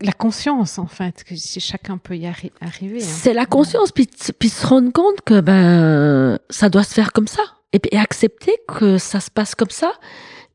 la 0.01 0.13
conscience, 0.13 0.79
en 0.79 0.87
fait, 0.87 1.23
que 1.23 1.35
si 1.35 1.59
chacun 1.59 1.97
peut 1.97 2.17
y 2.17 2.25
arriver. 2.25 3.01
Hein. 3.01 3.05
C'est 3.05 3.33
la 3.33 3.45
conscience, 3.45 3.91
puis, 3.91 4.07
puis 4.37 4.49
se 4.49 4.65
rendre 4.65 4.91
compte 4.91 5.21
que 5.21 5.41
ben 5.41 6.39
ça 6.49 6.69
doit 6.69 6.83
se 6.83 6.93
faire 6.93 7.11
comme 7.11 7.27
ça, 7.27 7.41
et, 7.73 7.79
puis 7.79 7.95
accepter 7.97 8.55
que 8.67 8.97
ça 8.97 9.19
se 9.19 9.29
passe 9.29 9.55
comme 9.55 9.69
ça, 9.69 9.93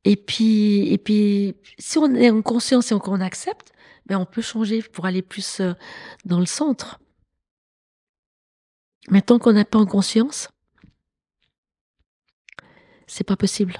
et 0.04 0.16
puis 0.16 0.92
et 0.92 0.98
puis 0.98 1.56
si 1.78 1.98
on 1.98 2.14
est 2.14 2.30
en 2.30 2.42
conscience 2.42 2.90
et 2.90 2.98
qu'on 2.98 3.20
accepte, 3.20 3.72
ben 4.06 4.18
on 4.18 4.24
peut 4.24 4.42
changer 4.42 4.82
pour 4.82 5.06
aller 5.06 5.22
plus 5.22 5.60
euh, 5.60 5.72
dans 6.24 6.40
le 6.40 6.46
centre. 6.46 7.00
Mais 9.10 9.20
tant 9.20 9.38
qu'on 9.38 9.52
n'a 9.52 9.66
pas 9.66 9.78
en 9.78 9.86
conscience, 9.86 10.48
c'est 13.06 13.24
pas 13.24 13.36
possible 13.36 13.78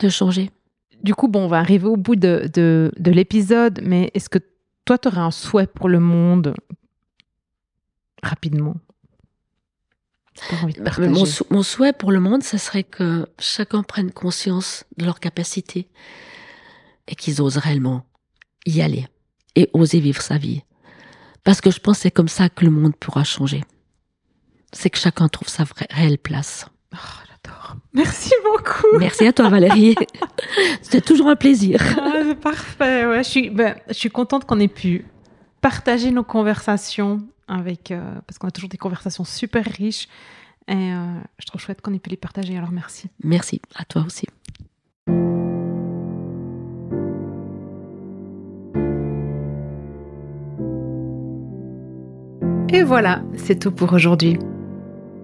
de 0.00 0.08
changer. 0.10 0.50
Du 1.02 1.14
coup, 1.14 1.28
bon, 1.28 1.44
on 1.44 1.48
va 1.48 1.58
arriver 1.58 1.86
au 1.86 1.96
bout 1.96 2.16
de, 2.16 2.50
de, 2.52 2.92
de 2.98 3.10
l'épisode, 3.10 3.80
mais 3.82 4.10
est-ce 4.14 4.28
que 4.28 4.38
toi, 4.88 4.96
tu 4.96 5.08
aurais 5.08 5.20
un 5.20 5.30
souhait 5.30 5.66
pour 5.66 5.90
le 5.90 6.00
monde 6.00 6.54
rapidement 8.22 8.76
bah, 10.80 10.92
mon, 11.50 11.62
souhait 11.62 11.92
pour 11.92 12.10
le 12.10 12.20
monde, 12.20 12.42
ce 12.42 12.56
serait 12.56 12.84
que 12.84 13.28
chacun 13.38 13.82
prenne 13.82 14.10
conscience 14.10 14.84
de 14.96 15.04
leurs 15.04 15.20
capacités 15.20 15.90
et 17.06 17.14
qu'ils 17.16 17.42
osent 17.42 17.58
réellement 17.58 18.06
y 18.64 18.80
aller 18.80 19.06
et 19.56 19.68
oser 19.74 20.00
vivre 20.00 20.22
sa 20.22 20.38
vie. 20.38 20.62
Parce 21.44 21.60
que 21.60 21.70
je 21.70 21.80
pense 21.80 21.98
que 21.98 22.02
c'est 22.04 22.10
comme 22.10 22.28
ça 22.28 22.48
que 22.48 22.64
le 22.64 22.70
monde 22.70 22.96
pourra 22.96 23.24
changer. 23.24 23.64
C'est 24.72 24.88
que 24.88 24.98
chacun 24.98 25.28
trouve 25.28 25.48
sa 25.48 25.64
vraie, 25.64 25.88
réelle 25.90 26.18
place. 26.18 26.64
Oh, 26.94 27.27
Merci 27.92 28.32
beaucoup. 28.44 28.98
Merci 28.98 29.26
à 29.26 29.32
toi, 29.32 29.48
Valérie. 29.48 29.94
C'était 30.82 31.00
toujours 31.00 31.28
un 31.28 31.36
plaisir. 31.36 31.80
Ah, 32.00 32.20
c'est 32.24 32.38
parfait. 32.38 33.06
Ouais, 33.06 33.22
je 33.24 33.28
suis, 33.28 33.50
ben, 33.50 33.76
je 33.88 33.94
suis 33.94 34.10
contente 34.10 34.44
qu'on 34.44 34.60
ait 34.60 34.68
pu 34.68 35.04
partager 35.60 36.10
nos 36.10 36.24
conversations 36.24 37.22
avec, 37.48 37.90
euh, 37.90 38.14
parce 38.26 38.38
qu'on 38.38 38.48
a 38.48 38.50
toujours 38.50 38.68
des 38.68 38.76
conversations 38.76 39.24
super 39.24 39.64
riches. 39.64 40.08
Et 40.68 40.74
euh, 40.74 41.18
je 41.38 41.46
trouve 41.46 41.60
chouette 41.60 41.80
qu'on 41.80 41.94
ait 41.94 41.98
pu 41.98 42.10
les 42.10 42.16
partager. 42.16 42.56
Alors 42.56 42.70
merci. 42.70 43.08
Merci 43.24 43.60
à 43.74 43.84
toi 43.84 44.04
aussi. 44.06 44.26
Et 52.70 52.82
voilà, 52.82 53.22
c'est 53.34 53.58
tout 53.58 53.72
pour 53.72 53.94
aujourd'hui 53.94 54.38